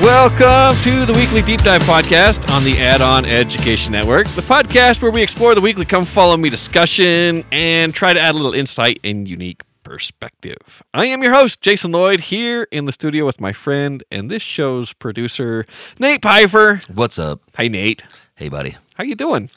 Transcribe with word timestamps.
Welcome 0.00 0.76
to 0.82 1.06
the 1.06 1.12
weekly 1.12 1.42
deep 1.42 1.60
dive 1.62 1.82
podcast 1.82 2.50
on 2.52 2.64
the 2.64 2.78
Add 2.78 3.00
On 3.00 3.24
Education 3.24 3.92
Network, 3.92 4.26
the 4.28 4.42
podcast 4.42 5.00
where 5.00 5.10
we 5.10 5.22
explore 5.22 5.54
the 5.54 5.60
weekly 5.60 5.84
come 5.84 6.04
follow 6.04 6.36
me 6.36 6.48
discussion 6.50 7.44
and 7.52 7.94
try 7.94 8.12
to 8.12 8.20
add 8.20 8.34
a 8.34 8.36
little 8.36 8.54
insight 8.54 9.00
and 9.04 9.28
unique 9.28 9.62
perspective. 9.82 10.82
I 10.94 11.06
am 11.06 11.22
your 11.22 11.32
host, 11.34 11.60
Jason 11.60 11.92
Lloyd, 11.92 12.20
here 12.20 12.68
in 12.70 12.84
the 12.84 12.92
studio 12.92 13.26
with 13.26 13.40
my 13.40 13.52
friend 13.52 14.02
and 14.10 14.30
this 14.30 14.42
show's 14.42 14.92
producer, 14.92 15.66
Nate 15.98 16.22
Pfeiffer. 16.22 16.80
What's 16.92 17.18
up? 17.18 17.40
Hi, 17.56 17.68
Nate. 17.68 18.02
Hey, 18.34 18.48
buddy. 18.48 18.76
How 18.94 19.04
you 19.04 19.14
doing? 19.14 19.50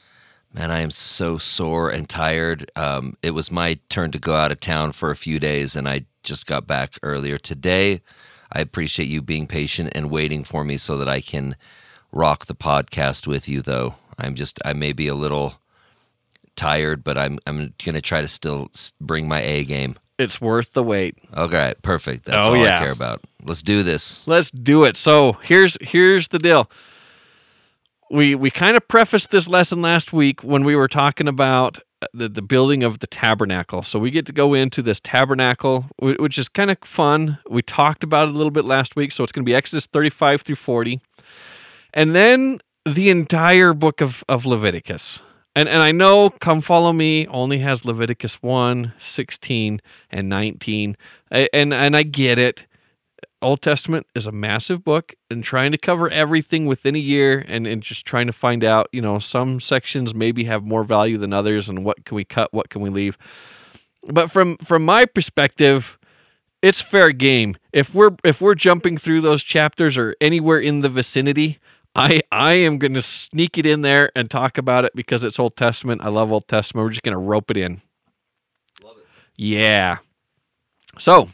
Man, 0.53 0.71
I 0.71 0.79
am 0.79 0.91
so 0.91 1.37
sore 1.37 1.89
and 1.89 2.07
tired. 2.07 2.71
Um, 2.75 3.17
it 3.21 3.31
was 3.31 3.51
my 3.51 3.79
turn 3.89 4.11
to 4.11 4.19
go 4.19 4.35
out 4.35 4.51
of 4.51 4.59
town 4.59 4.93
for 4.93 5.11
a 5.11 5.15
few 5.15 5.39
days, 5.39 5.75
and 5.75 5.87
I 5.87 6.05
just 6.23 6.45
got 6.45 6.65
back 6.65 6.97
earlier 7.03 7.37
today. 7.37 8.01
I 8.51 8.59
appreciate 8.61 9.07
you 9.07 9.21
being 9.21 9.47
patient 9.47 9.91
and 9.93 10.09
waiting 10.09 10.43
for 10.43 10.63
me 10.63 10.77
so 10.77 10.97
that 10.97 11.09
I 11.09 11.19
can 11.19 11.57
rock 12.11 12.45
the 12.45 12.55
podcast 12.55 13.27
with 13.27 13.49
you. 13.49 13.61
Though 13.61 13.95
I'm 14.17 14.35
just, 14.35 14.59
I 14.63 14.71
may 14.73 14.93
be 14.93 15.07
a 15.07 15.15
little 15.15 15.55
tired, 16.55 17.03
but 17.03 17.17
I'm 17.17 17.37
I'm 17.45 17.73
gonna 17.83 18.01
try 18.01 18.21
to 18.21 18.27
still 18.27 18.71
bring 19.01 19.27
my 19.27 19.41
A 19.41 19.65
game. 19.65 19.95
It's 20.17 20.39
worth 20.39 20.73
the 20.73 20.83
wait. 20.83 21.17
Okay, 21.35 21.73
perfect. 21.81 22.25
That's 22.25 22.47
Oh, 22.47 22.51
all 22.51 22.57
yeah. 22.57 22.77
I 22.77 22.79
care 22.79 22.91
about. 22.91 23.21
Let's 23.43 23.61
do 23.61 23.83
this. 23.83 24.25
Let's 24.27 24.49
do 24.51 24.83
it. 24.85 24.95
So 24.97 25.33
here's 25.43 25.77
here's 25.81 26.29
the 26.29 26.39
deal. 26.39 26.69
We 28.11 28.35
we 28.35 28.49
kind 28.51 28.77
of 28.77 28.87
prefaced 28.87 29.31
this 29.31 29.47
lesson 29.47 29.81
last 29.81 30.13
week 30.13 30.41
when 30.43 30.63
we 30.63 30.75
were 30.75 30.87
talking 30.87 31.27
about 31.27 31.79
uh, 32.01 32.07
the, 32.13 32.29
the 32.29 32.41
building 32.41 32.83
of 32.83 32.99
the 32.99 33.07
tabernacle. 33.07 33.81
So 33.81 33.99
we 33.99 34.11
get 34.11 34.25
to 34.27 34.31
go 34.31 34.53
into 34.53 34.81
this 34.81 34.99
tabernacle, 34.99 35.87
which 35.99 36.37
is 36.37 36.47
kind 36.47 36.69
of 36.71 36.77
fun. 36.83 37.39
We 37.49 37.61
talked 37.61 38.03
about 38.03 38.27
it 38.27 38.35
a 38.35 38.37
little 38.37 38.51
bit 38.51 38.63
last 38.65 38.95
week. 38.95 39.11
So 39.11 39.23
it's 39.23 39.31
going 39.31 39.43
to 39.43 39.49
be 39.49 39.55
Exodus 39.55 39.85
35 39.87 40.43
through 40.43 40.55
40. 40.55 41.01
And 41.93 42.15
then 42.15 42.59
the 42.85 43.09
entire 43.09 43.73
book 43.73 44.01
of, 44.01 44.23
of 44.29 44.45
Leviticus. 44.45 45.21
And, 45.55 45.69
and 45.69 45.81
I 45.81 45.91
know 45.91 46.29
Come 46.31 46.61
Follow 46.61 46.91
Me 46.91 47.27
only 47.27 47.59
has 47.59 47.85
Leviticus 47.85 48.41
1, 48.43 48.93
16, 48.97 49.81
and 50.11 50.29
19. 50.29 50.97
A- 51.31 51.55
And, 51.55 51.73
and 51.73 51.95
I 51.95 52.03
get 52.03 52.37
it. 52.39 52.65
Old 53.41 53.61
Testament 53.61 54.07
is 54.15 54.25
a 54.27 54.31
massive 54.31 54.83
book 54.83 55.13
and 55.29 55.43
trying 55.43 55.71
to 55.71 55.77
cover 55.77 56.09
everything 56.09 56.65
within 56.65 56.95
a 56.95 56.99
year 56.99 57.45
and, 57.47 57.67
and 57.67 57.81
just 57.81 58.05
trying 58.05 58.27
to 58.27 58.33
find 58.33 58.63
out, 58.63 58.87
you 58.91 59.01
know, 59.01 59.19
some 59.19 59.59
sections 59.59 60.15
maybe 60.15 60.45
have 60.45 60.63
more 60.63 60.83
value 60.83 61.17
than 61.17 61.31
others 61.31 61.69
and 61.69 61.85
what 61.85 62.05
can 62.05 62.15
we 62.15 62.23
cut, 62.25 62.51
what 62.53 62.69
can 62.69 62.81
we 62.81 62.89
leave. 62.89 63.17
But 64.07 64.31
from 64.31 64.57
from 64.57 64.83
my 64.85 65.05
perspective, 65.05 65.97
it's 66.61 66.81
fair 66.81 67.11
game. 67.11 67.55
If 67.71 67.93
we're 67.93 68.11
if 68.23 68.41
we're 68.41 68.55
jumping 68.55 68.97
through 68.97 69.21
those 69.21 69.43
chapters 69.43 69.97
or 69.97 70.15
anywhere 70.21 70.59
in 70.59 70.81
the 70.81 70.89
vicinity, 70.89 71.59
I 71.95 72.21
I 72.31 72.53
am 72.53 72.77
going 72.77 72.93
to 72.95 73.01
sneak 73.01 73.57
it 73.57 73.65
in 73.65 73.81
there 73.81 74.11
and 74.15 74.29
talk 74.29 74.57
about 74.57 74.85
it 74.85 74.93
because 74.95 75.23
it's 75.23 75.39
Old 75.39 75.55
Testament. 75.55 76.01
I 76.03 76.09
love 76.09 76.31
Old 76.31 76.47
Testament. 76.47 76.85
We're 76.85 76.91
just 76.91 77.03
going 77.03 77.13
to 77.13 77.19
rope 77.19 77.49
it 77.51 77.57
in. 77.57 77.81
Love 78.83 78.97
it. 78.97 79.05
Yeah. 79.37 79.97
So, 80.97 81.29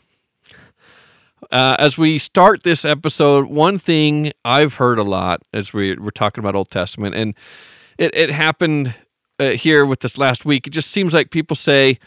uh, 1.52 1.76
as 1.80 1.98
we 1.98 2.18
start 2.18 2.64
this 2.64 2.86
episode, 2.86 3.46
one 3.46 3.78
thing 3.78 4.32
I've 4.46 4.76
heard 4.76 5.00
a 5.00 5.04
lot 5.04 5.42
as 5.54 5.74
we, 5.74 5.96
we're 5.96 6.12
talking 6.12 6.42
about 6.42 6.56
Old 6.56 6.72
Testament, 6.72 7.16
and 7.16 7.36
it, 7.98 8.16
it 8.16 8.32
happened 8.32 8.96
uh, 9.40 9.50
here 9.50 9.86
with 9.86 10.00
this 10.00 10.18
last 10.18 10.46
week. 10.46 10.68
It 10.68 10.72
just 10.72 10.92
seems 10.92 11.14
like 11.14 11.32
people 11.32 11.56
say 11.56 12.00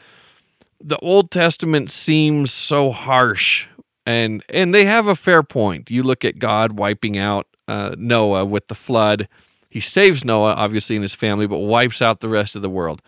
the 0.81 0.99
Old 0.99 1.31
Testament 1.31 1.91
seems 1.91 2.53
so 2.53 2.91
harsh, 2.91 3.67
and 4.07 4.45
and 4.49 4.75
they 4.75 4.85
have 4.85 5.09
a 5.09 5.15
fair 5.15 5.43
point. 5.43 5.91
You 5.91 6.03
look 6.03 6.25
at 6.25 6.39
God 6.39 6.79
wiping 6.79 7.17
out 7.19 7.47
uh, 7.69 7.95
Noah 7.99 8.45
with 8.45 8.69
the 8.69 8.75
flood. 8.75 9.29
He 9.71 9.81
saves 9.81 10.25
Noah, 10.25 10.55
obviously, 10.55 10.97
and 10.97 11.03
his 11.03 11.15
family, 11.15 11.47
but 11.47 11.59
wipes 11.59 12.01
out 12.01 12.21
the 12.21 12.29
rest 12.29 12.55
of 12.57 12.63
the 12.63 12.71
world. 12.71 13.03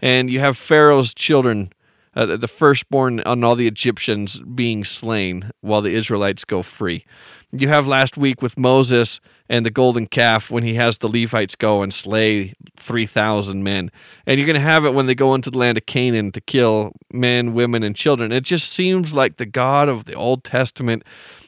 And 0.00 0.30
you 0.30 0.40
have 0.40 0.56
Pharaoh's 0.56 1.14
children 1.14 1.72
uh, 2.14 2.36
the 2.36 2.48
firstborn 2.48 3.20
on 3.20 3.44
all 3.44 3.54
the 3.54 3.68
Egyptians 3.68 4.40
being 4.40 4.84
slain 4.84 5.50
while 5.60 5.80
the 5.80 5.94
Israelites 5.94 6.44
go 6.44 6.62
free. 6.62 7.04
You 7.52 7.68
have 7.68 7.86
last 7.86 8.16
week 8.16 8.42
with 8.42 8.58
Moses 8.58 9.20
and 9.48 9.66
the 9.66 9.70
golden 9.70 10.06
calf 10.06 10.50
when 10.50 10.62
he 10.62 10.74
has 10.74 10.98
the 10.98 11.08
Levites 11.08 11.56
go 11.56 11.82
and 11.82 11.92
slay 11.92 12.54
3,000 12.76 13.62
men. 13.62 13.90
And 14.26 14.38
you're 14.38 14.46
going 14.46 14.54
to 14.54 14.60
have 14.60 14.84
it 14.84 14.94
when 14.94 15.06
they 15.06 15.14
go 15.14 15.34
into 15.34 15.50
the 15.50 15.58
land 15.58 15.76
of 15.76 15.86
Canaan 15.86 16.30
to 16.32 16.40
kill 16.40 16.92
men, 17.12 17.54
women, 17.54 17.82
and 17.82 17.96
children. 17.96 18.30
It 18.32 18.44
just 18.44 18.72
seems 18.72 19.12
like 19.12 19.36
the 19.36 19.46
God 19.46 19.88
of 19.88 20.04
the 20.04 20.14
Old 20.14 20.44
Testament 20.44 21.02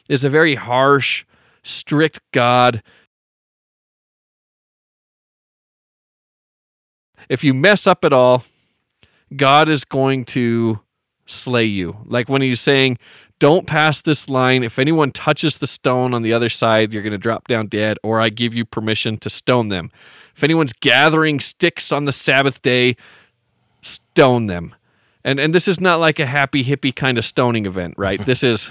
is 0.09 0.25
a 0.25 0.29
very 0.29 0.55
harsh, 0.55 1.25
strict 1.63 2.19
God. 2.31 2.83
If 7.29 7.43
you 7.43 7.53
mess 7.53 7.87
up 7.87 8.03
at 8.05 8.13
all, 8.13 8.43
God 9.35 9.69
is 9.69 9.85
going 9.85 10.25
to 10.25 10.81
slay 11.25 11.65
you. 11.65 11.97
Like 12.05 12.29
when 12.29 12.41
he's 12.41 12.61
saying, 12.61 12.97
Don't 13.39 13.65
pass 13.65 13.99
this 14.01 14.29
line. 14.29 14.63
If 14.63 14.77
anyone 14.77 15.11
touches 15.11 15.57
the 15.57 15.67
stone 15.67 16.13
on 16.13 16.21
the 16.21 16.33
other 16.33 16.49
side, 16.49 16.93
you're 16.93 17.01
going 17.01 17.11
to 17.11 17.17
drop 17.17 17.47
down 17.47 17.67
dead, 17.67 17.97
or 18.03 18.21
I 18.21 18.29
give 18.29 18.53
you 18.53 18.65
permission 18.65 19.17
to 19.17 19.29
stone 19.29 19.69
them. 19.69 19.91
If 20.35 20.43
anyone's 20.43 20.73
gathering 20.73 21.39
sticks 21.39 21.91
on 21.91 22.05
the 22.05 22.11
Sabbath 22.11 22.61
day, 22.61 22.95
stone 23.81 24.47
them. 24.47 24.75
And, 25.23 25.39
and 25.39 25.53
this 25.53 25.67
is 25.67 25.79
not 25.79 25.99
like 25.99 26.19
a 26.19 26.25
happy 26.25 26.63
hippie 26.63 26.95
kind 26.95 27.17
of 27.17 27.25
stoning 27.25 27.65
event, 27.65 27.95
right? 27.97 28.19
This 28.25 28.43
is 28.43 28.69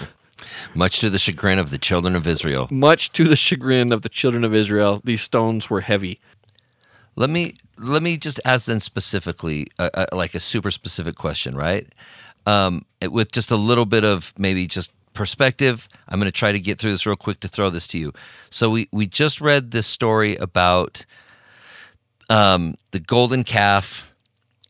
Much 0.73 0.99
to 0.99 1.09
the 1.09 1.19
chagrin 1.19 1.59
of 1.59 1.69
the 1.69 1.77
children 1.77 2.15
of 2.15 2.27
Israel. 2.27 2.67
much 2.71 3.11
to 3.13 3.25
the 3.25 3.35
chagrin 3.35 3.91
of 3.91 4.01
the 4.01 4.09
children 4.09 4.43
of 4.43 4.53
Israel. 4.53 5.01
These 5.03 5.21
stones 5.21 5.69
were 5.69 5.81
heavy. 5.81 6.19
Let 7.15 7.29
me 7.29 7.55
let 7.77 8.03
me 8.03 8.17
just 8.17 8.39
ask 8.45 8.65
then 8.65 8.79
specifically, 8.79 9.67
uh, 9.79 9.89
uh, 9.93 10.05
like 10.13 10.35
a 10.35 10.39
super 10.39 10.71
specific 10.71 11.15
question, 11.15 11.55
right? 11.55 11.87
Um, 12.45 12.85
with 13.01 13.31
just 13.31 13.51
a 13.51 13.55
little 13.55 13.85
bit 13.85 14.03
of 14.03 14.33
maybe 14.37 14.67
just 14.67 14.91
perspective. 15.13 15.87
I'm 16.07 16.19
going 16.19 16.31
to 16.31 16.37
try 16.37 16.51
to 16.51 16.59
get 16.59 16.79
through 16.79 16.91
this 16.91 17.05
real 17.05 17.15
quick 17.15 17.39
to 17.41 17.47
throw 17.47 17.69
this 17.69 17.87
to 17.89 17.97
you. 17.97 18.13
So 18.49 18.69
we 18.69 18.89
we 18.91 19.05
just 19.07 19.41
read 19.41 19.71
this 19.71 19.87
story 19.87 20.35
about 20.35 21.05
um, 22.29 22.75
the 22.91 22.99
golden 22.99 23.43
calf 23.43 24.13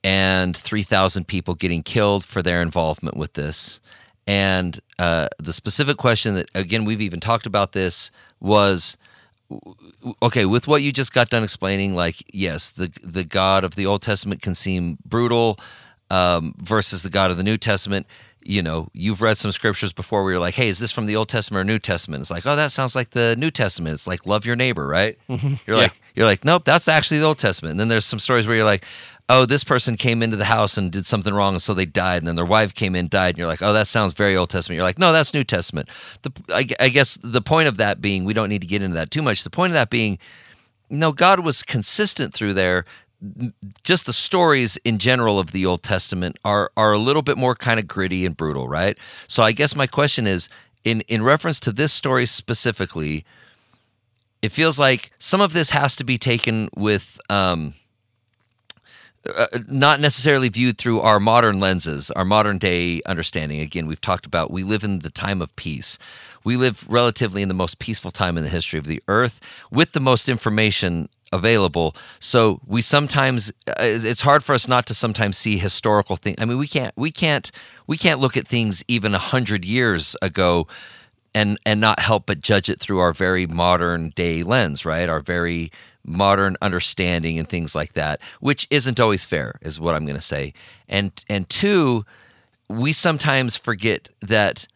and 0.04 0.56
3,000 0.56 1.28
people 1.28 1.56
getting 1.56 1.82
killed 1.82 2.26
for 2.26 2.42
their 2.42 2.62
involvement 2.62 3.16
with 3.16 3.34
this. 3.34 3.80
And 4.26 4.80
uh, 5.00 5.28
the 5.38 5.54
specific 5.54 5.98
question 5.98 6.36
that, 6.36 6.50
again, 6.56 6.86
we've 6.86 7.02
even 7.02 7.20
talked 7.20 7.46
about 7.46 7.74
this 7.74 8.12
was 8.40 8.98
okay 10.22 10.46
with 10.46 10.68
what 10.68 10.82
you 10.82 10.92
just 10.92 11.14
got 11.14 11.30
done 11.30 11.44
explaining 11.44 11.94
like 11.94 12.24
yes 12.34 12.72
the 12.72 12.92
the 13.04 13.24
god 13.24 13.64
of 13.64 13.76
the 13.76 13.86
old 13.86 14.02
testament 14.02 14.42
can 14.42 14.56
seem 14.56 14.98
brutal 15.06 15.60
um, 16.10 16.56
versus 16.58 17.04
the 17.04 17.10
god 17.10 17.32
of 17.32 17.38
the 17.38 17.44
new 17.44 17.58
testament. 17.58 18.06
You 18.46 18.62
know 18.62 18.90
you've 18.94 19.22
read 19.22 19.38
some 19.38 19.52
scriptures 19.52 19.94
before 19.94 20.24
where 20.24 20.34
you're 20.34 20.42
like 20.42 20.56
hey 20.56 20.68
is 20.68 20.80
this 20.80 20.92
from 20.92 21.06
the 21.06 21.16
old 21.16 21.30
testament 21.30 21.62
or 21.62 21.64
new 21.64 21.80
testament? 21.80 22.22
It's 22.22 22.32
like 22.32 22.46
oh 22.46 22.56
that 22.56 22.72
sounds 22.72 22.96
like 22.96 23.12
the 23.12 23.36
new 23.38 23.52
testament. 23.52 23.94
It's 23.94 24.08
like 24.08 24.26
love 24.26 24.46
your 24.46 24.56
neighbor 24.56 24.88
right? 24.88 25.18
You're 25.68 25.78
like 25.78 26.02
you're 26.16 26.26
like 26.26 26.44
nope 26.44 26.66
that's 26.66 26.88
actually 26.88 27.20
the 27.20 27.26
old 27.26 27.38
testament. 27.38 27.72
And 27.72 27.80
then 27.80 27.88
there's 27.88 28.06
some 28.06 28.20
stories 28.20 28.48
where 28.48 28.56
you're 28.56 28.66
like 28.66 28.86
oh 29.34 29.46
this 29.46 29.64
person 29.64 29.98
came 29.98 30.22
into 30.22 30.38
the 30.38 30.46
house 30.46 30.78
and 30.78 30.92
did 30.92 31.06
something 31.06 31.34
wrong 31.34 31.54
and 31.54 31.62
so 31.62 31.74
they 31.74 31.86
died. 31.86 32.20
And 32.20 32.28
then 32.28 32.36
their 32.36 32.46
wife 32.46 32.74
came 32.74 32.96
in 32.96 33.08
died. 33.08 33.30
And 33.30 33.40
you're 33.40 33.48
like 33.48 33.62
oh 33.62 33.74
that 33.74 33.88
sounds 33.88 34.14
very 34.14 34.36
old 34.36 34.50
testament. 34.50 34.76
You're 34.76 34.86
like 34.86 35.00
no 35.00 35.12
that's 35.12 35.34
new 35.34 35.44
testament. 35.44 35.90
The 36.22 36.32
I, 36.50 36.68
I 36.80 36.90
guess 36.90 37.18
the 37.22 37.42
point 37.42 37.68
of 37.68 37.78
that 37.78 38.02
being 38.02 38.26
we 38.26 38.34
don't 38.34 38.50
need 38.50 38.62
to 38.62 38.68
get 38.68 38.82
into 38.82 38.96
that 38.96 39.12
too 39.12 39.22
much. 39.22 39.44
The 39.44 39.50
point 39.50 39.72
of 39.72 39.76
that 39.76 39.90
being 39.90 40.20
no 40.90 41.12
god 41.12 41.40
was 41.40 41.64
consistent 41.64 42.34
through 42.34 42.54
there. 42.54 42.86
Just 43.84 44.06
the 44.06 44.14
stories 44.14 44.78
in 44.84 45.00
general 45.00 45.40
of 45.40 45.52
the 45.52 45.66
old 45.66 45.82
testament 45.82 46.38
are 46.46 46.72
are 46.78 46.92
a 46.92 47.00
little 47.00 47.22
bit 47.22 47.38
more 47.38 47.56
kind 47.56 47.80
of 47.80 47.88
gritty 47.88 48.26
and 48.26 48.38
brutal 48.38 48.68
right? 48.68 48.98
So 49.28 49.44
i 49.44 49.52
guess 49.52 49.76
my 49.76 49.88
question 49.88 50.28
is 50.28 50.50
in 50.84 51.02
in 51.02 51.24
reference 51.24 51.60
to 51.62 51.72
this 51.72 51.92
story 51.94 52.26
specifically 52.26 53.26
it 54.42 54.52
feels 54.52 54.78
like 54.78 55.12
some 55.20 55.40
of 55.40 55.54
this 55.54 55.70
has 55.70 55.96
to 55.96 56.04
be 56.04 56.18
taken 56.18 56.70
with 56.76 57.20
um 57.30 57.74
uh, 59.30 59.48
not 59.68 60.00
necessarily 60.00 60.50
viewed 60.50 60.78
through 60.78 61.00
our 61.00 61.20
modern 61.20 61.60
lenses, 61.60 62.12
our 62.12 62.26
modern 62.26 62.58
day 62.58 63.02
understanding. 63.06 63.62
Again, 63.62 63.88
we've 63.88 64.02
talked 64.02 64.26
about 64.26 64.52
we 64.52 64.64
live 64.64 64.84
in 64.84 65.00
the 65.00 65.10
time 65.10 65.42
of 65.42 65.56
peace. 65.56 65.98
We 66.44 66.58
live 66.58 66.86
relatively 66.90 67.42
in 67.42 67.48
the 67.48 67.54
most 67.54 67.80
peaceful 67.80 68.12
time 68.12 68.38
in 68.38 68.44
the 68.44 68.50
history 68.50 68.78
of 68.80 68.86
the 68.86 69.02
earth 69.08 69.40
with 69.72 69.94
the 69.94 70.02
most 70.02 70.28
information 70.28 71.08
available. 71.32 71.96
So 72.20 72.62
we 72.68 72.82
sometimes 72.82 73.52
uh, 73.68 73.74
it's 73.80 74.22
hard 74.22 74.44
for 74.44 74.54
us 74.54 74.68
not 74.68 74.86
to 74.88 74.94
sometimes 74.94 75.38
see 75.38 75.58
historical 75.58 76.16
things. 76.16 76.38
I 76.40 76.46
mean, 76.46 76.58
we 76.58 76.68
can't 76.68 76.94
we 76.96 77.12
can't 77.12 77.52
we 77.88 77.98
can't 77.98 78.20
look 78.20 78.38
at 78.38 78.48
things 78.48 78.84
even 78.88 79.16
a 79.16 79.20
hundred 79.20 79.66
years 79.66 80.16
ago 80.22 80.68
and 81.34 81.58
and 81.66 81.82
not 81.82 82.00
help 82.00 82.26
but 82.26 82.42
judge 82.42 82.70
it 82.70 82.80
through 82.80 83.00
our 83.00 83.14
very 83.14 83.48
modern 83.48 84.10
day 84.10 84.44
lens, 84.44 84.86
right? 84.86 85.10
Our 85.10 85.22
very 85.22 85.72
modern 86.06 86.58
understanding 86.62 87.40
and 87.40 87.48
things 87.48 87.76
like 87.76 87.94
that, 87.94 88.20
which 88.40 88.68
isn't 88.70 89.00
always 89.00 89.26
fair, 89.26 89.60
is 89.62 89.80
what 89.80 89.96
I'm 89.96 90.06
going 90.06 90.18
to 90.18 90.22
say. 90.22 90.54
And 90.88 91.12
and 91.30 91.48
two, 91.50 92.06
we 92.70 92.92
sometimes 92.94 93.56
forget 93.56 94.10
that 94.22 94.68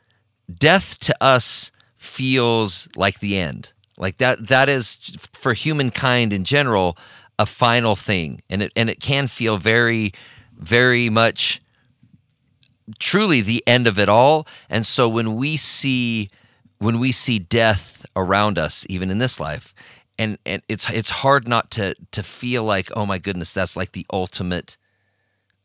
death 0.50 0.98
to 1.00 1.16
us 1.22 1.72
feels 1.98 2.88
like 2.96 3.20
the 3.20 3.38
end. 3.38 3.74
Like 3.98 4.18
that 4.18 4.48
that 4.48 4.70
is 4.70 4.96
for 5.34 5.54
humankind 5.54 6.32
in 6.32 6.44
general 6.44 6.98
a 7.40 7.46
final 7.46 7.96
thing. 7.96 8.42
And 8.50 8.62
it 8.62 8.72
and 8.76 8.90
it 8.90 9.00
can 9.00 9.28
feel 9.28 9.58
very 9.58 10.14
very 10.58 11.10
much 11.10 11.60
truly 13.00 13.42
the 13.42 13.64
end 13.68 13.88
of 13.88 14.00
it 14.00 14.10
all. 14.10 14.48
And 14.70 14.86
so 14.86 15.10
when 15.10 15.36
we 15.36 15.58
see 15.58 16.30
when 16.80 17.00
we 17.00 17.12
see 17.12 17.40
death 17.40 18.06
around 18.16 18.60
us, 18.60 18.86
even 18.88 19.10
in 19.10 19.18
this 19.18 19.40
life, 19.40 19.74
and 20.18 20.38
and 20.46 20.62
it's 20.68 20.90
it's 20.90 21.10
hard 21.10 21.48
not 21.48 21.72
to 21.72 21.96
to 22.12 22.24
feel 22.24 22.64
like, 22.64 22.90
oh 22.96 23.06
my 23.06 23.18
goodness, 23.18 23.54
that's 23.54 23.76
like 23.76 23.92
the 23.92 24.06
ultimate 24.12 24.78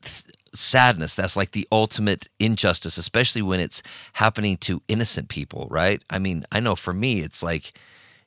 th- 0.02 0.24
sadness. 0.54 1.14
That's 1.14 1.36
like 1.36 1.52
the 1.52 1.66
ultimate 1.72 2.28
injustice, 2.38 2.98
especially 2.98 3.42
when 3.42 3.60
it's 3.60 3.82
happening 4.14 4.56
to 4.58 4.82
innocent 4.88 5.28
people, 5.28 5.66
right? 5.70 6.02
I 6.10 6.18
mean, 6.18 6.44
I 6.52 6.60
know 6.60 6.76
for 6.76 6.92
me, 6.92 7.20
it's 7.20 7.42
like 7.42 7.72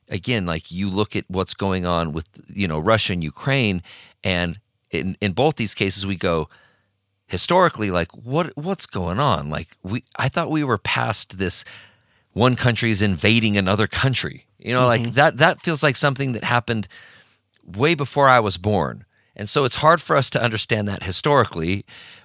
again, 0.08 0.46
like 0.46 0.70
you 0.70 0.90
look 0.90 1.16
at 1.16 1.24
what's 1.28 1.54
going 1.54 1.86
on 1.86 2.12
with 2.12 2.28
you 2.48 2.68
know 2.68 2.78
Russia 2.78 3.12
and 3.12 3.22
Ukraine, 3.22 3.82
and 4.24 4.58
in 4.90 5.16
in 5.20 5.32
both 5.32 5.56
these 5.56 5.74
cases, 5.74 6.06
we 6.06 6.16
go 6.16 6.48
historically 7.26 7.90
like 7.90 8.12
what 8.12 8.56
what's 8.56 8.86
going 8.86 9.20
on? 9.20 9.50
Like 9.50 9.68
we, 9.82 10.04
I 10.16 10.28
thought 10.28 10.50
we 10.50 10.64
were 10.64 10.78
past 10.78 11.38
this. 11.38 11.64
One 12.32 12.54
country 12.54 12.90
is 12.90 13.00
invading 13.00 13.56
another 13.56 13.86
country. 13.86 14.45
You 14.66 14.72
know, 14.72 14.80
mm-hmm. 14.80 15.04
like 15.04 15.14
that. 15.14 15.36
That 15.38 15.62
feels 15.62 15.82
like 15.82 15.96
something 15.96 16.32
that 16.32 16.42
happened 16.42 16.88
way 17.64 17.94
before 17.94 18.28
I 18.28 18.40
was 18.40 18.56
born. 18.56 19.04
And 19.36 19.48
so 19.48 19.64
it's 19.64 19.76
hard 19.76 20.00
for 20.00 20.16
us 20.16 20.28
to 20.30 20.42
understand 20.42 20.88
that 20.88 21.04
historically. 21.04 21.84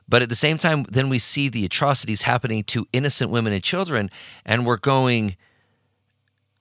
But 0.10 0.22
at 0.22 0.30
the 0.30 0.36
same 0.36 0.58
time, 0.58 0.84
then 0.90 1.08
we 1.08 1.20
see 1.20 1.50
the 1.50 1.66
atrocities 1.66 2.24
happening 2.24 2.64
to 2.66 2.88
innocent 2.92 3.30
women 3.30 3.54
and 3.54 3.64
children, 3.64 4.10
and 4.44 4.66
we're 4.66 4.78
going, 4.78 5.36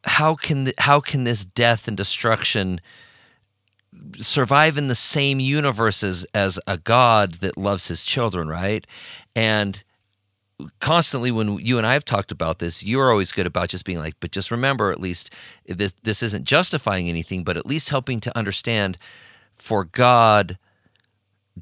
how 0.05 0.35
can 0.35 0.67
th- 0.67 0.77
how 0.79 1.01
can 1.01 1.25
this 1.25 1.45
death 1.45 1.89
and 1.89 1.97
destruction 1.97 2.81
survive 4.19 4.77
in 4.77 4.89
the 4.89 4.95
same 4.95 5.41
universe 5.41 6.05
as, 6.05 6.25
as 6.35 6.61
a 6.67 6.79
God 6.79 7.35
that 7.37 7.57
loves 7.57 7.89
his 7.89 8.05
children, 8.05 8.49
right? 8.49 8.87
And 9.35 9.83
constantly 10.81 11.31
when 11.31 11.59
you 11.59 11.79
and 11.79 11.87
I 11.87 11.95
have 11.95 12.05
talked 12.05 12.33
about 12.33 12.59
this, 12.59 12.83
you're 12.83 13.11
always 13.11 13.33
good 13.33 13.47
about 13.47 13.69
just 13.69 13.85
being 13.85 13.99
like, 13.99 14.15
but 14.21 14.33
just 14.33 14.51
remember 14.51 14.91
at 14.91 15.01
least 15.01 15.31
this, 15.67 15.93
this 16.03 16.23
isn't 16.23 16.45
justifying 16.45 17.09
anything, 17.09 17.45
but 17.45 17.57
at 17.57 17.67
least 17.67 17.89
helping 17.89 18.21
to 18.21 18.37
understand 18.37 18.99
for 19.55 19.85
God, 19.85 20.59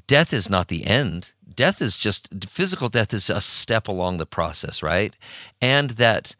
death 0.07 0.33
is 0.33 0.49
not 0.49 0.67
the 0.67 0.85
end. 0.85 1.31
Death 1.55 1.81
is 1.81 1.97
just 1.97 2.29
physical 2.47 2.89
death 2.89 3.13
is 3.13 3.29
a 3.29 3.41
step 3.41 3.87
along 3.87 4.17
the 4.17 4.25
process, 4.25 4.81
right? 4.81 5.15
And 5.61 5.91
that 5.91 6.35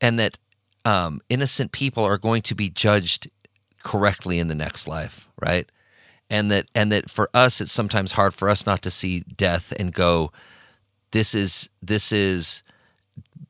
and 0.00 0.18
that 0.18 0.38
um, 0.84 1.20
innocent 1.28 1.72
people 1.72 2.04
are 2.04 2.18
going 2.18 2.42
to 2.42 2.54
be 2.54 2.68
judged 2.68 3.30
correctly 3.82 4.38
in 4.38 4.48
the 4.48 4.54
next 4.54 4.88
life, 4.88 5.28
right? 5.40 5.70
And 6.28 6.50
that 6.50 6.66
and 6.74 6.90
that 6.92 7.10
for 7.10 7.28
us, 7.34 7.60
it's 7.60 7.72
sometimes 7.72 8.12
hard 8.12 8.34
for 8.34 8.48
us 8.48 8.66
not 8.66 8.82
to 8.82 8.90
see 8.90 9.20
death 9.20 9.72
and 9.78 9.92
go, 9.92 10.32
this 11.12 11.34
is 11.34 11.68
this 11.82 12.12
is 12.12 12.62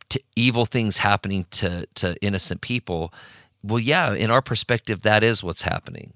t- 0.08 0.24
evil 0.36 0.66
things 0.66 0.98
happening 0.98 1.46
to 1.52 1.86
to 1.94 2.16
innocent 2.22 2.60
people. 2.60 3.12
Well, 3.62 3.78
yeah, 3.78 4.14
in 4.14 4.30
our 4.30 4.42
perspective, 4.42 5.02
that 5.02 5.22
is 5.22 5.42
what's 5.42 5.62
happening. 5.62 6.14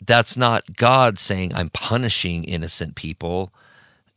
That's 0.00 0.36
not 0.36 0.76
God 0.76 1.18
saying 1.18 1.54
I'm 1.54 1.70
punishing 1.70 2.44
innocent 2.44 2.94
people. 2.94 3.52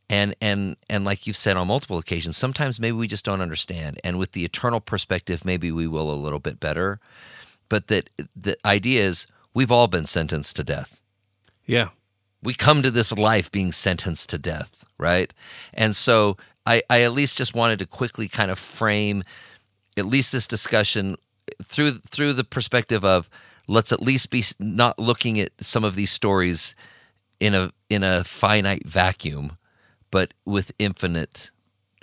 And 0.10 0.36
and 0.42 0.78
and 0.89 1.04
like 1.04 1.28
you've 1.28 1.36
said 1.38 1.57
on 1.57 1.68
multiple 1.68 1.98
occasions 1.98 2.38
sometimes 2.38 2.80
maybe 2.80 2.95
we 2.95 3.07
just 3.07 3.25
don't 3.25 3.42
understand. 3.42 4.00
And 4.04 4.18
with 4.18 4.31
the 4.31 4.45
eternal 4.45 4.80
perspective 4.80 5.44
maybe 5.44 5.72
we 5.72 5.86
will 5.86 6.12
a 6.12 6.16
little 6.16 6.39
bit 6.39 6.60
better. 6.60 7.00
But 7.68 7.88
that 7.88 8.10
the 8.34 8.57
idea 8.66 9.04
is 9.04 9.28
we've 9.54 9.72
all 9.72 9.88
been 9.88 10.06
sentenced 10.06 10.56
to 10.56 10.63
death. 10.63 11.01
Yeah 11.66 11.89
we 12.44 12.54
come 12.54 12.81
to 12.81 12.92
this 12.92 13.12
life 13.12 13.51
being 13.51 13.72
sentenced 13.72 14.30
to 14.30 14.38
death 14.38 14.86
right 14.98 15.34
and 15.74 15.95
so 15.95 16.38
i 16.66 16.81
i 16.89 17.01
at 17.01 17.13
least 17.13 17.38
just 17.38 17.56
wanted 17.56 17.80
to 17.80 17.86
quickly 17.86 18.28
kind 18.28 18.51
of 18.51 18.60
frame 18.60 19.24
at 19.98 20.06
least 20.06 20.31
this 20.31 20.48
discussion 20.48 21.16
through 21.63 21.92
through 22.10 22.34
the 22.34 22.44
perspective 22.44 23.04
of 23.04 23.30
let's 23.68 23.92
at 23.92 24.01
least 24.01 24.30
be 24.30 24.44
not 24.60 24.98
looking 24.98 25.39
at 25.39 25.51
some 25.60 25.84
of 25.84 25.95
these 25.95 26.12
stories 26.12 26.74
in 27.39 27.54
a 27.54 27.72
in 27.89 28.04
a 28.04 28.24
finite 28.24 28.86
vacuum 28.86 29.57
but 30.12 30.34
with 30.45 30.72
infinite 30.80 31.51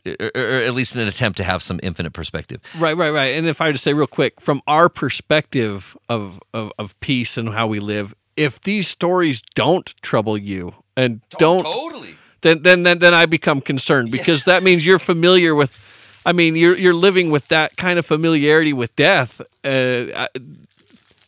or, 0.06 0.36
at 0.36 0.74
least 0.74 0.96
an 0.96 1.06
attempt 1.08 1.36
to 1.38 1.44
have 1.44 1.62
some 1.62 1.80
infinite 1.82 2.12
perspective. 2.12 2.60
Right, 2.78 2.96
right, 2.96 3.10
right. 3.10 3.34
And 3.34 3.46
if 3.46 3.60
I 3.60 3.68
were 3.68 3.72
to 3.72 3.78
say 3.78 3.94
real 3.94 4.06
quick, 4.06 4.40
from 4.40 4.60
our 4.66 4.88
perspective 4.88 5.96
of, 6.08 6.40
of, 6.52 6.72
of 6.78 6.98
peace 7.00 7.38
and 7.38 7.50
how 7.50 7.66
we 7.66 7.80
live, 7.80 8.14
if 8.36 8.60
these 8.60 8.88
stories 8.88 9.42
don't 9.54 9.86
trouble 10.02 10.36
you 10.36 10.74
and 10.96 11.20
don't 11.38 11.62
totally, 11.62 12.16
then 12.40 12.62
then 12.62 12.82
then, 12.82 12.98
then 12.98 13.14
I 13.14 13.26
become 13.26 13.60
concerned 13.60 14.10
because 14.10 14.46
yeah. 14.46 14.54
that 14.54 14.62
means 14.62 14.84
you're 14.84 14.98
familiar 14.98 15.54
with. 15.54 15.80
I 16.26 16.32
mean, 16.32 16.56
you're 16.56 16.76
you're 16.76 16.94
living 16.94 17.30
with 17.30 17.48
that 17.48 17.76
kind 17.76 17.98
of 17.98 18.06
familiarity 18.06 18.72
with 18.72 18.94
death. 18.96 19.40
Uh, 19.62 20.26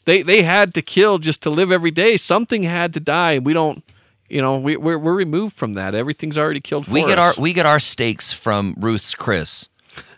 they 0.05 0.23
they 0.23 0.43
had 0.43 0.75
to 0.75 0.83
kill 0.83 1.19
just 1.19 1.43
to 1.43 1.51
live 1.51 1.71
every 1.71 1.91
day. 1.91 2.17
Something 2.17 2.63
had 2.63 2.95
to 2.95 3.01
die. 3.01 3.39
We 3.39 3.53
don't 3.53 3.85
you 4.29 4.43
know, 4.43 4.57
we, 4.57 4.77
we're 4.77 4.99
we're 4.99 5.15
removed 5.15 5.57
from 5.57 5.75
that. 5.75 5.95
Everything's 5.95 6.37
already 6.37 6.61
killed. 6.61 6.87
For 6.87 6.93
We 6.93 7.03
get 7.03 7.19
us. 7.19 7.37
our 7.37 7.43
we 7.43 7.53
get 7.53 7.67
our 7.67 7.81
stakes 7.81 8.33
from 8.33 8.75
Ruth's 8.79 9.15
Chris, 9.15 9.69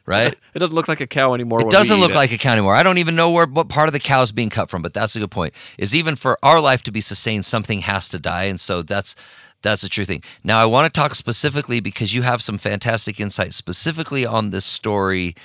right? 0.08 0.32
it 0.54 0.58
doesn't 0.58 0.74
look 0.74 0.88
like 0.88 1.00
a 1.00 1.06
cow 1.06 1.34
anymore. 1.34 1.60
It 1.60 1.70
doesn't 1.70 2.00
look 2.00 2.12
it. 2.12 2.16
like 2.16 2.32
a 2.32 2.38
cow 2.38 2.52
anymore. 2.52 2.74
I 2.74 2.82
don't 2.82 2.98
even 2.98 3.14
know 3.14 3.30
where 3.30 3.46
what 3.46 3.68
part 3.68 3.88
of 3.88 3.92
the 3.92 4.00
cow 4.00 4.22
is 4.22 4.32
being 4.32 4.50
cut 4.50 4.70
from, 4.70 4.82
but 4.82 4.94
that's 4.94 5.14
a 5.14 5.20
good 5.20 5.30
point. 5.30 5.54
Is 5.76 5.94
even 5.94 6.16
for 6.16 6.38
our 6.42 6.60
life 6.60 6.82
to 6.84 6.90
be 6.90 7.00
sustained, 7.00 7.44
something 7.44 7.80
has 7.82 8.08
to 8.08 8.18
die, 8.18 8.44
and 8.44 8.58
so 8.58 8.82
that's 8.82 9.14
that's 9.62 9.82
the 9.82 9.88
true 9.88 10.04
thing. 10.04 10.22
Now, 10.42 10.60
I 10.60 10.66
want 10.66 10.92
to 10.92 11.00
talk 11.00 11.14
specifically 11.14 11.80
because 11.80 12.14
you 12.14 12.22
have 12.22 12.42
some 12.42 12.58
fantastic 12.58 13.20
insight 13.20 13.52
specifically 13.52 14.24
on 14.24 14.50
this 14.50 14.64
story 14.64 15.36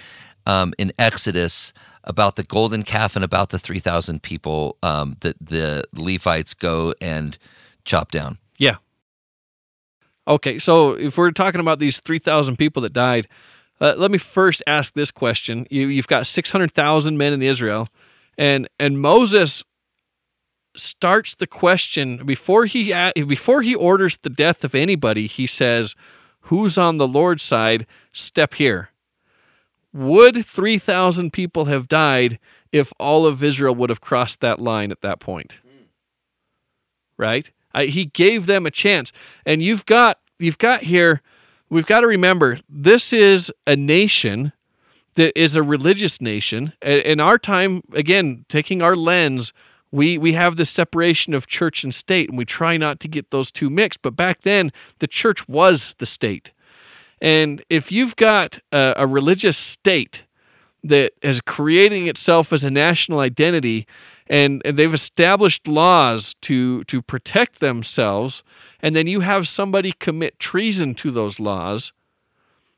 um, 0.45 0.74
in 0.77 0.94
Exodus 0.98 1.74
about 2.06 2.36
the 2.36 2.44
golden 2.44 2.83
calf 2.83 3.16
and 3.16 3.25
about 3.25 3.50
the 3.50 3.59
three 3.59 3.80
thousand 3.80 4.24
people 4.24 4.77
um, 4.81 5.18
that 5.21 5.35
the 5.42 5.83
Levites 5.94 6.54
go 6.54 6.94
and 7.02 7.37
chop 7.83 8.11
down. 8.11 8.37
Yeah. 8.57 8.78
Okay, 10.26 10.57
so 10.57 10.92
if 10.92 11.18
we're 11.18 11.31
talking 11.31 11.59
about 11.59 11.80
these 11.80 11.99
3,000 11.99 12.56
people 12.56 12.81
that 12.83 12.94
died, 12.94 13.28
uh, 13.83 13.95
let 13.97 14.11
me 14.11 14.18
first 14.18 14.63
ask 14.66 14.94
this 14.94 15.11
question. 15.11 15.68
You, 15.69 15.87
you've 15.87 16.07
got 16.07 16.25
600,000 16.25 17.18
men 17.18 17.33
in 17.33 17.42
Israel, 17.42 17.90
and 18.37 18.69
and 18.80 19.02
Moses 19.02 19.63
starts 20.75 21.35
the 21.35 21.45
question 21.45 22.25
before 22.25 22.66
he 22.66 22.94
before 23.28 23.61
he 23.61 23.75
orders 23.75 24.18
the 24.18 24.30
death 24.30 24.63
of 24.63 24.73
anybody. 24.73 25.28
He 25.28 25.45
says, 25.45 25.95
"Who's 26.44 26.78
on 26.78 26.97
the 26.97 27.07
Lord's 27.07 27.44
side? 27.44 27.85
Step 28.13 28.54
here." 28.54 28.90
Would 29.92 30.44
3,000 30.44 31.31
people 31.31 31.66
have 31.66 31.87
died 31.87 32.40
if 32.71 32.92
all 32.99 33.28
of 33.28 33.44
Israel 33.44 33.75
would 33.75 33.92
have 33.92 34.02
crossed 34.02 34.40
that 34.40 34.59
line 34.59 34.92
at 34.92 35.02
that 35.02 35.19
point? 35.19 35.57
Right? 37.16 37.52
I, 37.75 37.85
he 37.85 38.06
gave 38.06 38.47
them 38.47 38.66
a 38.66 38.71
chance. 38.71 39.11
And 39.45 39.61
you've 39.61 39.85
got 39.85 40.19
you've 40.40 40.57
got 40.57 40.83
here 40.83 41.21
we've 41.73 41.85
got 41.87 42.01
to 42.01 42.07
remember 42.07 42.59
this 42.69 43.11
is 43.11 43.51
a 43.65 43.75
nation 43.75 44.53
that 45.15 45.37
is 45.39 45.56
a 45.56 45.63
religious 45.63 46.21
nation. 46.21 46.73
In 46.81 47.19
our 47.19 47.37
time, 47.37 47.81
again, 47.94 48.45
taking 48.47 48.81
our 48.81 48.95
lens, 48.95 49.53
we 49.92 50.18
we 50.18 50.33
have 50.33 50.56
the 50.56 50.65
separation 50.65 51.33
of 51.33 51.47
church 51.47 51.83
and 51.83 51.94
state, 51.94 52.30
and 52.30 52.37
we 52.37 52.45
try 52.45 52.77
not 52.77 52.99
to 53.01 53.07
get 53.07 53.31
those 53.31 53.51
two 53.51 53.69
mixed. 53.69 54.01
But 54.01 54.15
back 54.15 54.42
then, 54.42 54.71
the 54.99 55.07
church 55.07 55.47
was 55.47 55.95
the 55.97 56.06
state. 56.06 56.51
And 57.21 57.63
if 57.69 57.92
you've 57.92 58.15
got 58.15 58.59
a, 58.71 58.94
a 58.97 59.07
religious 59.07 59.57
state 59.57 60.23
that 60.83 61.13
is 61.21 61.42
creating 61.42 62.07
itself 62.07 62.51
as 62.51 62.63
a 62.63 62.71
national 62.71 63.19
identity 63.19 63.87
and, 64.27 64.61
and 64.65 64.77
they've 64.77 64.94
established 64.94 65.68
laws 65.68 66.35
to 66.42 66.83
to 66.85 67.01
protect 67.01 67.59
themselves 67.59 68.44
and 68.80 68.95
then 68.95 69.07
you 69.07 69.21
have 69.21 69.47
somebody 69.47 69.92
commit 69.92 70.39
treason 70.39 70.94
to 70.95 71.11
those 71.11 71.39
laws 71.39 71.94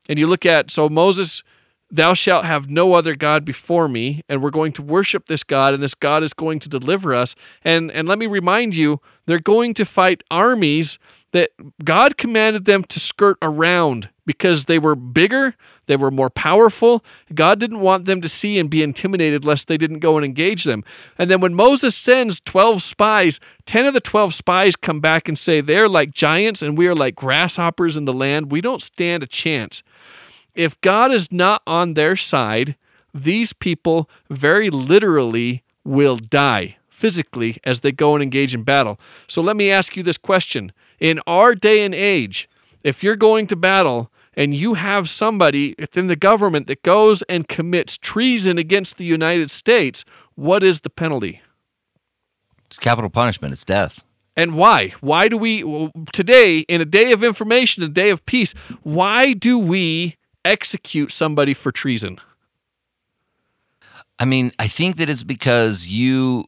and 0.08 0.18
you 0.18 0.26
look 0.26 0.46
at 0.46 0.70
so 0.70 0.88
Moses 0.88 1.42
thou 1.90 2.14
shalt 2.14 2.44
have 2.44 2.68
no 2.68 2.94
other 2.94 3.14
god 3.14 3.44
before 3.44 3.88
me 3.88 4.22
and 4.28 4.42
we're 4.42 4.50
going 4.50 4.72
to 4.72 4.82
worship 4.82 5.26
this 5.26 5.44
god 5.44 5.72
and 5.72 5.82
this 5.82 5.94
god 5.94 6.22
is 6.22 6.34
going 6.34 6.58
to 6.58 6.68
deliver 6.68 7.14
us. 7.14 7.34
And 7.64 7.90
and 7.90 8.08
let 8.08 8.18
me 8.18 8.26
remind 8.26 8.74
you 8.74 9.00
they're 9.26 9.38
going 9.38 9.74
to 9.74 9.84
fight 9.84 10.22
armies 10.30 10.98
that 11.32 11.50
God 11.84 12.16
commanded 12.16 12.64
them 12.64 12.82
to 12.84 12.98
skirt 12.98 13.36
around 13.42 14.08
because 14.26 14.64
they 14.64 14.78
were 14.78 14.94
bigger, 14.94 15.54
they 15.86 15.96
were 15.96 16.10
more 16.10 16.28
powerful. 16.28 17.04
God 17.34 17.58
didn't 17.58 17.80
want 17.80 18.04
them 18.04 18.20
to 18.20 18.28
see 18.28 18.58
and 18.58 18.68
be 18.68 18.82
intimidated 18.82 19.44
lest 19.44 19.68
they 19.68 19.78
didn't 19.78 20.00
go 20.00 20.16
and 20.16 20.24
engage 20.24 20.64
them. 20.64 20.84
And 21.16 21.30
then 21.30 21.40
when 21.40 21.54
Moses 21.54 21.96
sends 21.96 22.40
12 22.40 22.82
spies, 22.82 23.40
10 23.64 23.86
of 23.86 23.94
the 23.94 24.00
12 24.00 24.34
spies 24.34 24.76
come 24.76 25.00
back 25.00 25.28
and 25.28 25.38
say, 25.38 25.60
They're 25.60 25.88
like 25.88 26.10
giants 26.12 26.60
and 26.60 26.76
we 26.76 26.88
are 26.88 26.94
like 26.94 27.14
grasshoppers 27.14 27.96
in 27.96 28.04
the 28.04 28.12
land. 28.12 28.50
We 28.50 28.60
don't 28.60 28.82
stand 28.82 29.22
a 29.22 29.26
chance. 29.26 29.82
If 30.54 30.80
God 30.80 31.12
is 31.12 31.30
not 31.30 31.62
on 31.66 31.94
their 31.94 32.16
side, 32.16 32.76
these 33.14 33.52
people 33.52 34.10
very 34.28 34.70
literally 34.70 35.62
will 35.84 36.16
die 36.16 36.76
physically 36.88 37.58
as 37.62 37.80
they 37.80 37.92
go 37.92 38.14
and 38.14 38.22
engage 38.22 38.54
in 38.54 38.62
battle. 38.62 38.98
So 39.28 39.42
let 39.42 39.54
me 39.54 39.70
ask 39.70 39.96
you 39.96 40.02
this 40.02 40.18
question. 40.18 40.72
In 40.98 41.20
our 41.26 41.54
day 41.54 41.84
and 41.84 41.94
age, 41.94 42.48
if 42.82 43.02
you're 43.02 43.16
going 43.16 43.46
to 43.48 43.56
battle 43.56 44.10
and 44.36 44.54
you 44.54 44.74
have 44.74 45.08
somebody 45.08 45.74
within 45.78 46.08
the 46.08 46.16
government 46.16 46.66
that 46.66 46.82
goes 46.82 47.22
and 47.22 47.48
commits 47.48 47.96
treason 47.96 48.58
against 48.58 48.96
the 48.98 49.04
United 49.04 49.50
States, 49.50 50.04
what 50.34 50.62
is 50.62 50.80
the 50.80 50.90
penalty? 50.90 51.40
It's 52.66 52.78
capital 52.78 53.10
punishment, 53.10 53.52
it's 53.52 53.64
death. 53.64 54.04
And 54.36 54.54
why? 54.54 54.92
Why 55.00 55.28
do 55.28 55.38
we, 55.38 55.90
today, 56.12 56.58
in 56.60 56.82
a 56.82 56.84
day 56.84 57.12
of 57.12 57.24
information, 57.24 57.82
a 57.82 57.88
day 57.88 58.10
of 58.10 58.26
peace, 58.26 58.52
why 58.82 59.32
do 59.32 59.58
we 59.58 60.16
execute 60.44 61.10
somebody 61.10 61.54
for 61.54 61.72
treason? 61.72 62.20
I 64.18 64.26
mean, 64.26 64.52
I 64.58 64.66
think 64.66 64.96
that 64.96 65.08
it's 65.08 65.22
because 65.22 65.88
you 65.88 66.44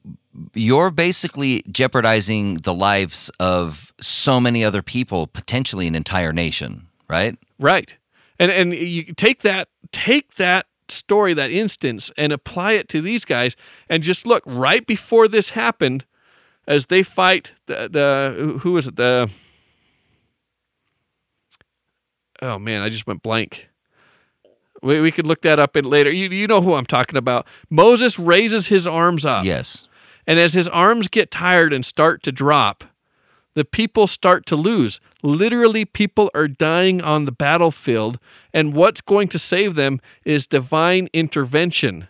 you're 0.55 0.91
basically 0.91 1.65
jeopardizing 1.69 2.55
the 2.59 2.73
lives 2.73 3.29
of 3.41 3.93
so 4.01 4.41
many 4.41 4.65
other 4.65 4.83
people, 4.83 5.27
potentially 5.27 5.89
an 5.89 5.97
entire 5.97 6.33
nation, 6.33 6.87
right? 7.09 7.37
Right. 7.59 7.97
And 8.39 8.51
and 8.51 8.73
you 8.73 9.13
take 9.15 9.43
that 9.43 9.69
take 9.93 10.37
that 10.37 10.67
story, 10.89 11.35
that 11.35 11.51
instance, 11.51 12.11
and 12.17 12.33
apply 12.33 12.73
it 12.73 12.89
to 12.91 13.01
these 13.01 13.25
guys, 13.25 13.57
and 13.89 14.03
just 14.03 14.27
look 14.27 14.43
right 14.47 14.87
before 14.87 15.29
this 15.29 15.51
happened, 15.51 16.05
as 16.67 16.87
they 16.87 17.03
fight 17.03 17.53
the 17.67 17.89
the 17.91 18.59
who 18.61 18.77
is 18.77 18.87
it 18.87 18.97
the 18.97 19.31
oh 22.43 22.59
man, 22.59 22.83
I 22.83 22.89
just 22.89 23.07
went 23.07 23.23
blank. 23.23 23.69
We, 24.83 25.01
we 25.01 25.11
could 25.11 25.27
look 25.27 25.43
that 25.43 25.59
up 25.59 25.77
in 25.77 25.85
later. 25.85 26.11
You, 26.11 26.29
you 26.29 26.47
know 26.47 26.61
who 26.61 26.75
I'm 26.75 26.87
talking 26.87 27.17
about. 27.17 27.49
Moses 27.69 28.17
raises 28.19 28.69
his 28.69 28.87
arms 28.87 29.27
up. 29.27 29.45
Yes. 29.45 29.89
And 30.25 30.39
as 30.39 30.53
his 30.53 30.69
arms 30.69 31.09
get 31.09 31.31
tired 31.31 31.73
and 31.73 31.85
start 31.85 32.23
to 32.25 32.31
drop, 32.33 32.85
the 33.59 33.65
people 33.65 34.07
start 34.07 34.47
to 34.47 34.57
lose. 34.57 35.01
Literally, 35.23 35.85
people 35.85 36.31
are 36.35 36.49
dying 36.49 37.03
on 37.03 37.25
the 37.25 37.33
battlefield, 37.33 38.19
and 38.53 38.75
what's 38.75 39.01
going 39.01 39.29
to 39.29 39.39
save 39.39 39.75
them 39.75 40.01
is 40.25 40.47
divine 40.47 41.09
intervention. 41.13 42.09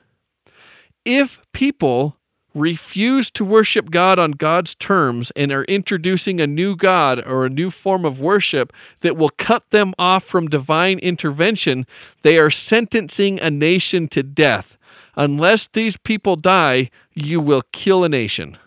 If 1.05 1.40
people 1.52 2.17
refuse 2.55 3.31
to 3.31 3.45
worship 3.45 3.90
God 3.90 4.19
on 4.19 4.33
God's 4.33 4.75
terms 4.75 5.31
and 5.37 5.52
are 5.52 5.64
introducing 5.64 6.40
a 6.40 6.47
new 6.47 6.76
God 6.76 7.23
or 7.25 7.47
a 7.47 7.50
new 7.50 7.71
form 7.71 8.05
of 8.05 8.21
worship 8.21 8.73
that 9.00 9.17
will 9.17 9.31
cut 9.31 9.71
them 9.71 9.95
off 9.99 10.25
from 10.25 10.49
divine 10.49 10.99
intervention, 10.99 11.87
they 12.23 12.37
are 12.38 12.50
sentencing 12.50 13.38
a 13.40 13.50
nation 13.50 14.09
to 14.09 14.23
death. 14.23 14.76
Unless 15.17 15.69
these 15.69 15.97
people 15.97 16.37
die, 16.37 16.90
you 17.14 17.40
will 17.40 17.62
kill 17.73 18.05
a 18.05 18.09
nation. 18.09 18.59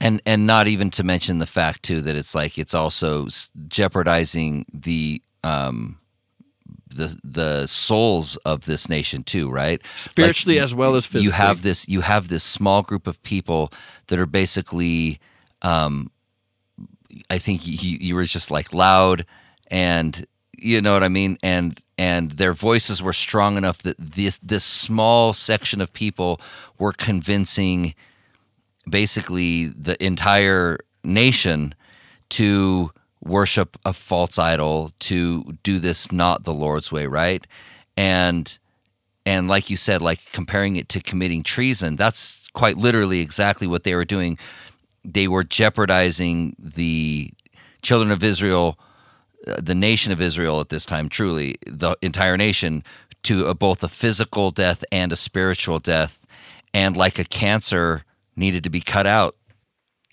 And 0.00 0.22
and 0.24 0.46
not 0.46 0.68
even 0.68 0.90
to 0.90 1.04
mention 1.04 1.38
the 1.38 1.46
fact 1.46 1.82
too 1.82 2.00
that 2.02 2.16
it's 2.16 2.34
like 2.34 2.58
it's 2.58 2.74
also 2.74 3.26
jeopardizing 3.66 4.66
the 4.72 5.22
um 5.42 5.98
the 6.94 7.18
the 7.24 7.66
souls 7.66 8.36
of 8.38 8.64
this 8.64 8.88
nation 8.88 9.22
too, 9.22 9.50
right? 9.50 9.84
Spiritually 9.96 10.56
like, 10.56 10.64
as 10.64 10.74
well 10.74 10.94
as 10.94 11.06
physically. 11.06 11.24
You 11.24 11.32
have 11.32 11.62
this 11.62 11.88
you 11.88 12.00
have 12.02 12.28
this 12.28 12.44
small 12.44 12.82
group 12.82 13.06
of 13.06 13.22
people 13.22 13.72
that 14.08 14.18
are 14.18 14.26
basically 14.26 15.20
um 15.62 16.10
I 17.30 17.38
think 17.38 17.66
you, 17.66 17.98
you 18.00 18.14
were 18.14 18.24
just 18.24 18.50
like 18.50 18.72
loud 18.72 19.24
and 19.68 20.26
you 20.56 20.80
know 20.80 20.92
what 20.92 21.04
I 21.04 21.08
mean 21.08 21.38
and 21.42 21.80
and 21.96 22.32
their 22.32 22.52
voices 22.52 23.02
were 23.02 23.12
strong 23.12 23.56
enough 23.56 23.78
that 23.78 23.96
this 23.98 24.38
this 24.38 24.64
small 24.64 25.32
section 25.32 25.80
of 25.80 25.92
people 25.92 26.40
were 26.78 26.92
convincing 26.92 27.94
basically 28.90 29.66
the 29.68 30.02
entire 30.04 30.78
nation 31.04 31.74
to 32.30 32.90
worship 33.22 33.76
a 33.84 33.92
false 33.92 34.38
idol 34.38 34.92
to 35.00 35.42
do 35.62 35.78
this 35.78 36.12
not 36.12 36.44
the 36.44 36.52
lord's 36.52 36.92
way 36.92 37.06
right? 37.06 37.46
And 37.96 38.58
and 39.26 39.48
like 39.48 39.70
you 39.70 39.76
said 39.76 40.00
like 40.00 40.20
comparing 40.32 40.76
it 40.76 40.88
to 40.90 41.00
committing 41.00 41.42
treason 41.42 41.96
that's 41.96 42.48
quite 42.52 42.76
literally 42.76 43.20
exactly 43.20 43.66
what 43.66 43.84
they 43.84 43.94
were 43.94 44.04
doing. 44.04 44.38
They 45.04 45.28
were 45.28 45.44
jeopardizing 45.44 46.56
the 46.58 47.32
children 47.82 48.10
of 48.10 48.24
israel 48.24 48.78
uh, 49.46 49.54
the 49.62 49.74
nation 49.74 50.12
of 50.12 50.20
israel 50.20 50.60
at 50.60 50.68
this 50.68 50.84
time 50.84 51.08
truly 51.08 51.56
the 51.66 51.96
entire 52.02 52.36
nation 52.36 52.82
to 53.24 53.46
a, 53.46 53.54
both 53.54 53.82
a 53.82 53.88
physical 53.88 54.50
death 54.50 54.84
and 54.90 55.12
a 55.12 55.16
spiritual 55.16 55.78
death. 55.78 56.18
And 56.74 56.96
like 56.96 57.18
a 57.18 57.24
cancer 57.24 58.04
needed 58.38 58.64
to 58.64 58.70
be 58.70 58.80
cut 58.80 59.06
out 59.06 59.36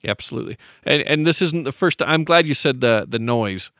Absolutely. 0.07 0.57
And 0.83 1.01
and 1.03 1.27
this 1.27 1.41
isn't 1.41 1.63
the 1.63 1.71
first 1.71 2.01
I'm 2.01 2.23
glad 2.23 2.45
you 2.45 2.53
said 2.53 2.81
the 2.81 3.05
the 3.07 3.19
noise, 3.19 3.71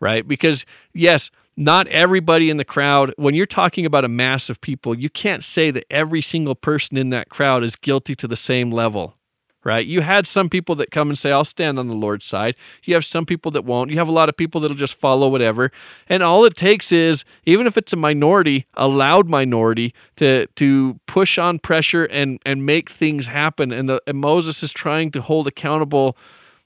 right? 0.00 0.26
Because 0.26 0.64
yes, 0.92 1.30
not 1.56 1.86
everybody 1.88 2.50
in 2.50 2.56
the 2.56 2.64
crowd, 2.64 3.12
when 3.16 3.34
you're 3.34 3.46
talking 3.46 3.84
about 3.86 4.04
a 4.04 4.08
mass 4.08 4.48
of 4.48 4.60
people, 4.60 4.94
you 4.94 5.10
can't 5.10 5.44
say 5.44 5.70
that 5.70 5.84
every 5.90 6.22
single 6.22 6.54
person 6.54 6.96
in 6.96 7.10
that 7.10 7.28
crowd 7.28 7.62
is 7.62 7.76
guilty 7.76 8.14
to 8.16 8.28
the 8.28 8.36
same 8.36 8.70
level 8.70 9.16
right? 9.64 9.86
You 9.86 10.00
had 10.00 10.26
some 10.26 10.48
people 10.48 10.74
that 10.76 10.90
come 10.90 11.08
and 11.08 11.18
say, 11.18 11.32
I'll 11.32 11.44
stand 11.44 11.78
on 11.78 11.88
the 11.88 11.94
Lord's 11.94 12.24
side. 12.24 12.56
You 12.84 12.94
have 12.94 13.04
some 13.04 13.26
people 13.26 13.50
that 13.52 13.64
won't. 13.64 13.90
You 13.90 13.98
have 13.98 14.08
a 14.08 14.12
lot 14.12 14.28
of 14.28 14.36
people 14.36 14.60
that'll 14.60 14.76
just 14.76 14.94
follow 14.94 15.28
whatever. 15.28 15.70
And 16.08 16.22
all 16.22 16.44
it 16.44 16.56
takes 16.56 16.92
is, 16.92 17.24
even 17.44 17.66
if 17.66 17.76
it's 17.76 17.92
a 17.92 17.96
minority, 17.96 18.66
a 18.74 18.88
loud 18.88 19.28
minority, 19.28 19.94
to 20.16 20.46
to 20.56 21.00
push 21.06 21.38
on 21.38 21.58
pressure 21.58 22.04
and 22.04 22.40
and 22.44 22.66
make 22.66 22.90
things 22.90 23.28
happen. 23.28 23.72
And, 23.72 23.88
the, 23.88 24.02
and 24.06 24.18
Moses 24.18 24.62
is 24.62 24.72
trying 24.72 25.10
to 25.12 25.20
hold 25.20 25.46
accountable 25.46 26.16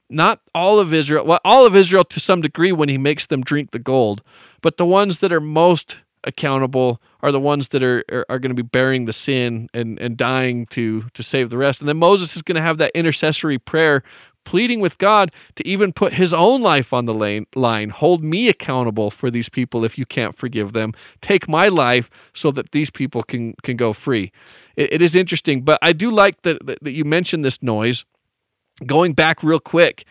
not 0.09 0.39
all 0.55 0.79
of 0.79 0.93
Israel, 0.93 1.25
well, 1.25 1.39
all 1.43 1.65
of 1.65 1.75
Israel 1.75 2.03
to 2.05 2.19
some 2.19 2.41
degree 2.41 2.71
when 2.71 2.89
he 2.89 2.97
makes 2.97 3.25
them 3.25 3.41
drink 3.41 3.71
the 3.71 3.79
gold, 3.79 4.21
but 4.61 4.77
the 4.77 4.85
ones 4.85 5.19
that 5.19 5.33
are 5.33 5.41
most 5.41 5.97
accountable 6.23 7.01
are 7.21 7.31
the 7.31 7.39
ones 7.39 7.69
that 7.69 7.83
are 7.83 8.03
are, 8.11 8.25
are 8.29 8.39
going 8.39 8.55
to 8.55 8.63
be 8.63 8.67
bearing 8.67 9.05
the 9.05 9.13
sin 9.13 9.69
and 9.73 9.99
and 9.99 10.17
dying 10.17 10.65
to 10.67 11.03
to 11.13 11.23
save 11.23 11.49
the 11.49 11.57
rest. 11.57 11.79
And 11.81 11.87
then 11.87 11.97
Moses 11.97 12.35
is 12.35 12.41
going 12.41 12.55
to 12.55 12.61
have 12.61 12.77
that 12.77 12.91
intercessory 12.93 13.57
prayer 13.57 14.03
pleading 14.47 14.79
with 14.79 14.97
God 14.97 15.31
to 15.55 15.67
even 15.67 15.91
put 15.91 16.13
his 16.13 16.33
own 16.33 16.61
life 16.61 16.93
on 16.93 17.03
the 17.03 17.45
line. 17.53 17.89
Hold 17.89 18.23
me 18.23 18.47
accountable 18.47 19.11
for 19.11 19.29
these 19.29 19.49
people 19.49 19.83
if 19.83 19.97
you 19.97 20.05
can't 20.05 20.33
forgive 20.35 20.71
them. 20.71 20.93
Take 21.19 21.49
my 21.49 21.67
life 21.67 22.09
so 22.33 22.51
that 22.51 22.71
these 22.71 22.89
people 22.89 23.23
can 23.23 23.55
can 23.63 23.75
go 23.75 23.91
free. 23.91 24.31
it, 24.77 24.93
it 24.93 25.01
is 25.01 25.15
interesting, 25.15 25.63
but 25.63 25.77
I 25.81 25.91
do 25.91 26.09
like 26.09 26.43
that, 26.43 26.65
that 26.65 26.93
you 26.93 27.03
mentioned 27.03 27.43
this 27.43 27.61
noise. 27.61 28.05
Going 28.85 29.13
back 29.13 29.43
real 29.43 29.59
quick, 29.59 30.05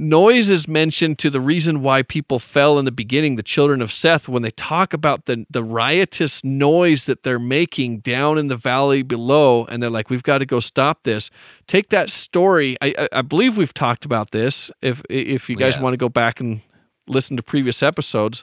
Noise 0.00 0.48
is 0.48 0.66
mentioned 0.66 1.18
to 1.18 1.28
the 1.28 1.42
reason 1.42 1.82
why 1.82 2.00
people 2.00 2.38
fell 2.38 2.78
in 2.78 2.86
the 2.86 2.90
beginning, 2.90 3.36
the 3.36 3.42
children 3.42 3.82
of 3.82 3.92
Seth, 3.92 4.30
when 4.30 4.40
they 4.40 4.50
talk 4.50 4.94
about 4.94 5.26
the, 5.26 5.44
the 5.50 5.62
riotous 5.62 6.42
noise 6.42 7.04
that 7.04 7.22
they're 7.22 7.38
making 7.38 7.98
down 7.98 8.38
in 8.38 8.48
the 8.48 8.56
valley 8.56 9.02
below, 9.02 9.66
and 9.66 9.82
they're 9.82 9.90
like, 9.90 10.08
we've 10.08 10.22
got 10.22 10.38
to 10.38 10.46
go 10.46 10.58
stop 10.58 11.02
this. 11.02 11.28
Take 11.66 11.90
that 11.90 12.08
story. 12.08 12.78
I, 12.80 13.08
I 13.12 13.20
believe 13.20 13.58
we've 13.58 13.74
talked 13.74 14.06
about 14.06 14.30
this. 14.30 14.70
If 14.80 15.02
if 15.10 15.50
you 15.50 15.56
guys 15.56 15.76
yeah. 15.76 15.82
want 15.82 15.92
to 15.92 15.98
go 15.98 16.08
back 16.08 16.40
and 16.40 16.62
listen 17.06 17.36
to 17.36 17.42
previous 17.42 17.82
episodes, 17.82 18.42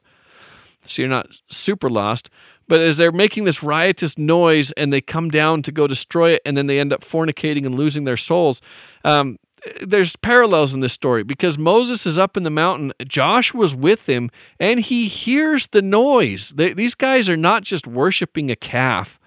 so 0.85 1.01
you're 1.01 1.09
not 1.09 1.41
super 1.49 1.89
lost. 1.89 2.29
But 2.67 2.81
as 2.81 2.97
they're 2.97 3.11
making 3.11 3.45
this 3.45 3.63
riotous 3.63 4.15
noise 4.15 4.71
and 4.73 4.93
they 4.93 5.01
come 5.01 5.31
down 5.31 5.63
to 5.63 5.71
go 5.71 5.87
destroy 5.87 6.33
it, 6.33 6.43
and 6.45 6.55
then 6.55 6.67
they 6.67 6.79
end 6.79 6.93
up 6.93 7.01
fornicating 7.01 7.65
and 7.65 7.73
losing 7.73 8.03
their 8.03 8.15
souls, 8.15 8.61
um, 9.03 9.39
there's 9.81 10.15
parallels 10.15 10.73
in 10.73 10.79
this 10.79 10.93
story 10.93 11.23
because 11.23 11.57
Moses 11.57 12.05
is 12.05 12.17
up 12.17 12.37
in 12.37 12.43
the 12.43 12.49
mountain, 12.49 12.93
Joshua's 13.07 13.75
with 13.75 14.07
him, 14.07 14.29
and 14.59 14.79
he 14.79 15.07
hears 15.07 15.67
the 15.67 15.81
noise. 15.81 16.51
They, 16.51 16.73
these 16.73 16.95
guys 16.95 17.29
are 17.29 17.37
not 17.37 17.63
just 17.63 17.87
worshiping 17.87 18.51
a 18.51 18.55
calf, 18.55 19.19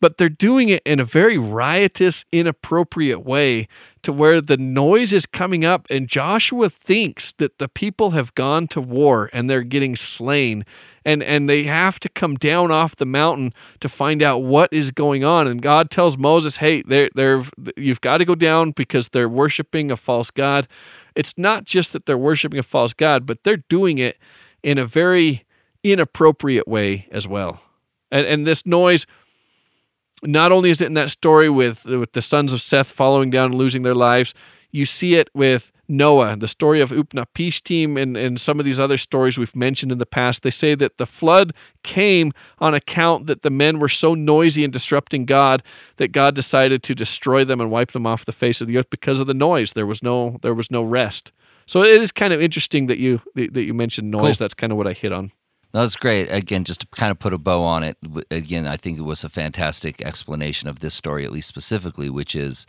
but 0.00 0.18
they're 0.18 0.28
doing 0.28 0.68
it 0.68 0.82
in 0.84 1.00
a 1.00 1.04
very 1.04 1.38
riotous, 1.38 2.24
inappropriate 2.32 3.24
way 3.24 3.68
to 4.02 4.12
where 4.12 4.40
the 4.40 4.56
noise 4.56 5.12
is 5.12 5.26
coming 5.26 5.64
up, 5.64 5.86
and 5.90 6.08
Joshua 6.08 6.70
thinks 6.70 7.32
that 7.38 7.58
the 7.58 7.68
people 7.68 8.10
have 8.10 8.34
gone 8.34 8.68
to 8.68 8.80
war 8.80 9.30
and 9.32 9.50
they're 9.50 9.62
getting 9.62 9.96
slain 9.96 10.64
and 11.06 11.22
and 11.22 11.48
they 11.48 11.62
have 11.64 12.00
to 12.00 12.08
come 12.08 12.34
down 12.34 12.70
off 12.72 12.96
the 12.96 13.06
mountain 13.06 13.54
to 13.80 13.88
find 13.88 14.22
out 14.22 14.42
what 14.42 14.70
is 14.72 14.90
going 14.90 15.24
on. 15.24 15.46
And 15.46 15.62
God 15.62 15.88
tells 15.88 16.18
Moses, 16.18 16.56
"Hey, 16.56 16.82
they're 16.82 17.08
they're 17.14 17.44
you've 17.76 18.00
got 18.00 18.18
to 18.18 18.24
go 18.24 18.34
down 18.34 18.72
because 18.72 19.08
they're 19.08 19.28
worshiping 19.28 19.90
a 19.90 19.96
false 19.96 20.30
god." 20.32 20.66
It's 21.14 21.38
not 21.38 21.64
just 21.64 21.92
that 21.92 22.06
they're 22.06 22.18
worshiping 22.18 22.58
a 22.58 22.64
false 22.64 22.92
god, 22.92 23.24
but 23.24 23.44
they're 23.44 23.62
doing 23.68 23.98
it 23.98 24.18
in 24.62 24.78
a 24.78 24.84
very 24.84 25.44
inappropriate 25.84 26.66
way 26.66 27.06
as 27.12 27.28
well. 27.28 27.60
And, 28.10 28.26
and 28.26 28.46
this 28.46 28.66
noise, 28.66 29.06
not 30.22 30.52
only 30.52 30.70
is 30.70 30.80
it 30.80 30.86
in 30.86 30.94
that 30.94 31.10
story 31.10 31.48
with, 31.50 31.84
with 31.84 32.12
the 32.12 32.22
sons 32.22 32.52
of 32.52 32.60
Seth 32.60 32.90
following 32.90 33.30
down 33.30 33.46
and 33.46 33.54
losing 33.54 33.82
their 33.82 33.94
lives, 33.94 34.34
you 34.70 34.84
see 34.84 35.14
it 35.14 35.30
with 35.32 35.72
Noah, 35.88 36.36
the 36.36 36.48
story 36.48 36.80
of 36.80 36.90
Utnapishtim, 36.90 38.00
and, 38.00 38.16
and 38.16 38.40
some 38.40 38.58
of 38.58 38.64
these 38.64 38.80
other 38.80 38.96
stories 38.96 39.38
we've 39.38 39.54
mentioned 39.54 39.92
in 39.92 39.98
the 39.98 40.06
past. 40.06 40.42
They 40.42 40.50
say 40.50 40.74
that 40.74 40.98
the 40.98 41.06
flood 41.06 41.52
came 41.82 42.32
on 42.58 42.74
account 42.74 43.26
that 43.26 43.42
the 43.42 43.50
men 43.50 43.78
were 43.78 43.88
so 43.88 44.14
noisy 44.14 44.64
and 44.64 44.72
disrupting 44.72 45.24
God 45.24 45.62
that 45.96 46.08
God 46.08 46.34
decided 46.34 46.82
to 46.82 46.94
destroy 46.94 47.44
them 47.44 47.60
and 47.60 47.70
wipe 47.70 47.92
them 47.92 48.06
off 48.06 48.24
the 48.24 48.32
face 48.32 48.60
of 48.60 48.66
the 48.66 48.76
earth 48.76 48.90
because 48.90 49.20
of 49.20 49.26
the 49.26 49.34
noise. 49.34 49.72
There 49.72 49.86
was 49.86 50.02
no 50.02 50.38
there 50.42 50.54
was 50.54 50.70
no 50.70 50.82
rest. 50.82 51.32
So 51.66 51.82
it 51.82 52.02
is 52.02 52.12
kind 52.12 52.32
of 52.32 52.42
interesting 52.42 52.86
that 52.88 52.98
you 52.98 53.22
that 53.34 53.62
you 53.62 53.74
mentioned 53.74 54.10
noise. 54.10 54.20
Cool. 54.20 54.32
That's 54.34 54.54
kind 54.54 54.72
of 54.72 54.76
what 54.76 54.86
I 54.86 54.92
hit 54.92 55.12
on. 55.12 55.32
That's 55.72 55.96
great. 55.96 56.28
Again, 56.30 56.64
just 56.64 56.80
to 56.80 56.86
kind 56.88 57.10
of 57.10 57.18
put 57.18 57.34
a 57.34 57.38
bow 57.38 57.62
on 57.62 57.82
it. 57.82 57.98
Again, 58.30 58.66
I 58.66 58.76
think 58.76 58.98
it 58.98 59.02
was 59.02 59.24
a 59.24 59.28
fantastic 59.28 60.00
explanation 60.00 60.68
of 60.68 60.80
this 60.80 60.94
story, 60.94 61.24
at 61.24 61.32
least 61.32 61.48
specifically, 61.48 62.08
which 62.08 62.34
is, 62.34 62.66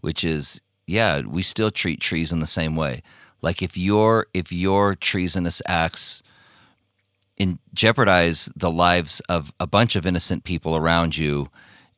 which 0.00 0.22
is, 0.22 0.60
yeah, 0.86 1.20
we 1.20 1.42
still 1.42 1.70
treat 1.70 2.00
trees 2.00 2.32
in 2.32 2.40
the 2.40 2.46
same 2.46 2.76
way. 2.76 3.02
Like 3.40 3.62
if 3.62 3.76
your 3.76 4.26
if 4.32 4.52
your 4.52 4.94
treasonous 4.94 5.60
acts 5.66 6.22
in 7.36 7.58
jeopardize 7.74 8.48
the 8.54 8.70
lives 8.70 9.20
of 9.28 9.52
a 9.58 9.66
bunch 9.66 9.96
of 9.96 10.06
innocent 10.06 10.44
people 10.44 10.76
around 10.76 11.16
you, 11.16 11.48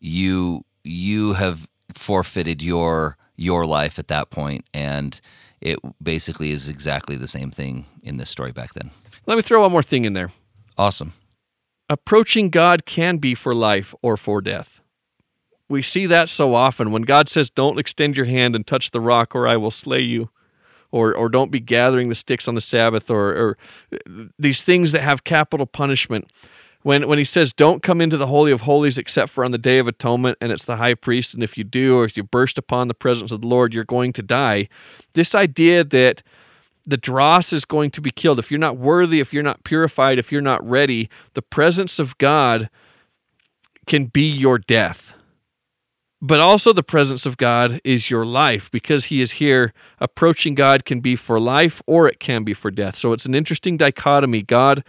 you 0.01 0.65
you 0.85 1.35
have 1.35 1.69
forfeited 1.93 2.63
your 2.63 3.17
your 3.37 3.67
life 3.67 3.99
at 3.99 4.09
that 4.09 4.31
point, 4.31 4.65
and 4.73 5.21
it 5.61 5.79
basically 6.03 6.51
is 6.51 6.69
exactly 6.69 7.17
the 7.17 7.29
same 7.29 7.51
thing 7.51 7.85
in 8.03 8.17
this 8.17 8.31
story 8.31 8.53
back 8.53 8.73
then. 8.75 8.91
Let 9.27 9.37
me 9.37 9.43
throw 9.43 9.63
one 9.63 9.73
more 9.73 9.83
thing 9.83 10.05
in 10.05 10.13
there. 10.13 10.33
Awesome. 10.77 11.13
Approaching 11.89 12.51
God 12.51 12.87
can 12.87 13.19
be 13.19 13.35
for 13.35 13.55
life 13.55 13.95
or 14.03 14.17
for 14.17 14.41
death. 14.41 14.81
We 15.69 15.83
see 15.83 16.07
that 16.07 16.29
so 16.29 16.55
often 16.55 16.93
when 16.93 17.03
God 17.03 17.29
says, 17.29 17.51
Don't 17.51 17.79
extend 17.79 18.17
your 18.17 18.27
hand 18.27 18.55
and 18.55 18.67
touch 18.67 18.91
the 18.91 19.01
rock, 19.01 19.35
or 19.35 19.47
I 19.49 19.57
will 19.57 19.71
slay 19.71 20.01
you. 20.01 20.31
Or, 20.91 21.13
or 21.13 21.29
don't 21.29 21.51
be 21.51 21.59
gathering 21.59 22.09
the 22.09 22.15
sticks 22.15 22.47
on 22.47 22.55
the 22.55 22.61
Sabbath, 22.61 23.11
or, 23.11 23.35
or 23.37 23.59
these 24.39 24.63
things 24.63 24.93
that 24.93 25.03
have 25.03 25.25
capital 25.25 25.67
punishment. 25.67 26.31
When, 26.83 27.09
when 27.09 27.19
he 27.19 27.25
says, 27.25 27.53
Don't 27.53 27.83
come 27.83 28.01
into 28.01 28.17
the 28.17 28.29
Holy 28.29 28.53
of 28.53 28.61
Holies 28.61 28.97
except 28.97 29.31
for 29.31 29.45
on 29.45 29.51
the 29.51 29.59
Day 29.59 29.79
of 29.79 29.89
Atonement, 29.89 30.39
and 30.41 30.53
it's 30.53 30.65
the 30.65 30.77
high 30.77 30.95
priest, 30.95 31.35
and 31.35 31.43
if 31.43 31.59
you 31.59 31.65
do, 31.65 31.99
or 31.99 32.05
if 32.05 32.17
you 32.17 32.23
burst 32.23 32.59
upon 32.59 32.89
the 32.89 32.95
presence 32.95 33.33
of 33.33 33.41
the 33.41 33.49
Lord, 33.49 33.75
you're 33.75 33.85
going 33.85 34.13
to 34.13 34.23
die. 34.23 34.69
This 35.15 35.35
idea 35.35 35.83
that 35.83 36.23
the 36.87 36.97
dross 36.97 37.53
is 37.53 37.65
going 37.65 37.91
to 37.93 38.01
be 38.01 38.11
killed. 38.11 38.39
If 38.39 38.51
you're 38.51 38.61
not 38.61 38.77
worthy, 38.77 39.21
if 39.21 39.33
you're 39.33 39.43
not 39.43 39.65
purified, 39.65 40.19
if 40.19 40.31
you're 40.31 40.41
not 40.41 40.67
ready, 40.69 41.09
the 41.35 41.43
presence 41.43 41.99
of 41.99 42.17
God 42.19 42.69
can 43.87 44.07
be 44.07 44.29
your 44.29 44.59
death. 44.59 45.15
But 46.21 46.41
also, 46.41 46.73
the 46.73 46.83
presence 46.83 47.27
of 47.27 47.37
God 47.37 47.83
is 47.85 48.09
your 48.09 48.25
life 48.25 48.71
because 48.71 49.07
He 49.07 49.21
is 49.21 49.33
here. 49.33 49.75
Approaching 50.01 50.55
God 50.55 50.87
can 50.87 51.01
be 51.01 51.17
for 51.17 51.39
life 51.39 51.83
or 51.87 52.09
it 52.09 52.19
can 52.19 52.45
be 52.45 52.55
for 52.55 52.71
death. 52.71 52.97
So 52.97 53.13
it's 53.13 53.27
an 53.27 53.35
interesting 53.35 53.77
dichotomy. 53.77 54.41
God 54.41 54.83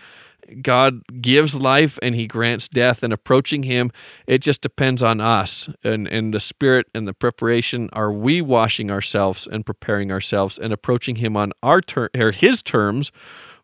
God 0.61 1.01
gives 1.21 1.55
life 1.55 1.97
and 2.01 2.15
he 2.15 2.27
grants 2.27 2.67
death 2.67 3.03
and 3.03 3.11
approaching 3.11 3.63
him 3.63 3.91
it 4.27 4.39
just 4.39 4.61
depends 4.61 5.01
on 5.01 5.19
us 5.19 5.69
and 5.83 6.07
and 6.07 6.33
the 6.33 6.39
spirit 6.39 6.87
and 6.93 7.07
the 7.07 7.13
preparation 7.13 7.89
are 7.93 8.11
we 8.11 8.41
washing 8.41 8.91
ourselves 8.91 9.47
and 9.47 9.65
preparing 9.65 10.11
ourselves 10.11 10.57
and 10.57 10.71
approaching 10.71 11.17
him 11.17 11.35
on 11.35 11.51
our 11.63 11.81
ter- 11.81 12.09
or 12.15 12.31
his 12.31 12.61
terms 12.61 13.11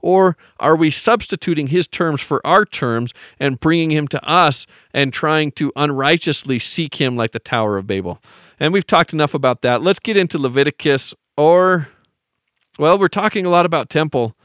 or 0.01 0.35
are 0.59 0.75
we 0.75 0.89
substituting 0.89 1.67
his 1.67 1.87
terms 1.87 2.21
for 2.21 2.45
our 2.45 2.65
terms 2.65 3.13
and 3.39 3.59
bringing 3.59 3.91
him 3.91 4.07
to 4.09 4.23
us 4.27 4.65
and 4.93 5.13
trying 5.13 5.51
to 5.53 5.71
unrighteously 5.75 6.59
seek 6.59 6.95
him 6.95 7.15
like 7.15 7.31
the 7.31 7.39
Tower 7.39 7.77
of 7.77 7.87
Babel? 7.87 8.19
And 8.59 8.73
we've 8.73 8.85
talked 8.85 9.13
enough 9.13 9.33
about 9.33 9.61
that. 9.61 9.81
Let's 9.81 9.99
get 9.99 10.17
into 10.17 10.37
Leviticus 10.37 11.13
or, 11.37 11.89
well, 12.77 12.97
we're 12.97 13.07
talking 13.07 13.45
a 13.45 13.49
lot 13.49 13.65
about 13.65 13.89
temple. 13.89 14.35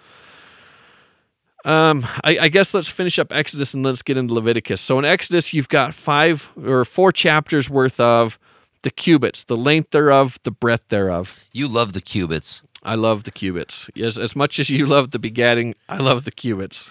Um, 1.66 2.06
I, 2.22 2.38
I, 2.42 2.48
guess 2.48 2.72
let's 2.72 2.88
finish 2.88 3.18
up 3.18 3.32
Exodus 3.32 3.74
and 3.74 3.84
let's 3.84 4.00
get 4.00 4.16
into 4.16 4.32
Leviticus. 4.32 4.80
So 4.80 5.00
in 5.00 5.04
Exodus, 5.04 5.52
you've 5.52 5.68
got 5.68 5.94
five 5.94 6.48
or 6.64 6.84
four 6.84 7.10
chapters 7.10 7.68
worth 7.68 7.98
of 7.98 8.38
the 8.82 8.90
cubits, 8.92 9.42
the 9.42 9.56
length 9.56 9.90
thereof, 9.90 10.38
the 10.44 10.52
breadth 10.52 10.84
thereof. 10.90 11.40
You 11.50 11.66
love 11.66 11.92
the 11.92 12.00
cubits. 12.00 12.62
I 12.84 12.94
love 12.94 13.24
the 13.24 13.32
cubits. 13.32 13.90
As, 14.00 14.16
as 14.16 14.36
much 14.36 14.60
as 14.60 14.70
you 14.70 14.86
love 14.86 15.10
the 15.10 15.18
begatting, 15.18 15.74
I 15.88 15.96
love 15.96 16.24
the 16.24 16.30
cubits. 16.30 16.88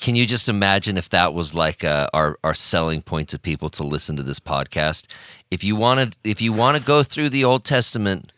Can 0.00 0.14
you 0.14 0.24
just 0.24 0.48
imagine 0.48 0.96
if 0.96 1.10
that 1.10 1.34
was 1.34 1.54
like 1.54 1.84
uh, 1.84 2.08
our 2.14 2.38
our 2.42 2.54
selling 2.54 3.02
point 3.02 3.28
to 3.28 3.38
people 3.38 3.68
to 3.68 3.82
listen 3.82 4.16
to 4.16 4.22
this 4.22 4.40
podcast? 4.40 5.06
If 5.50 5.62
you 5.62 5.76
wanted, 5.76 6.16
if 6.24 6.40
you 6.40 6.54
want 6.54 6.78
to 6.78 6.82
go 6.82 7.02
through 7.02 7.28
the 7.28 7.44
Old 7.44 7.64
Testament 7.64 8.32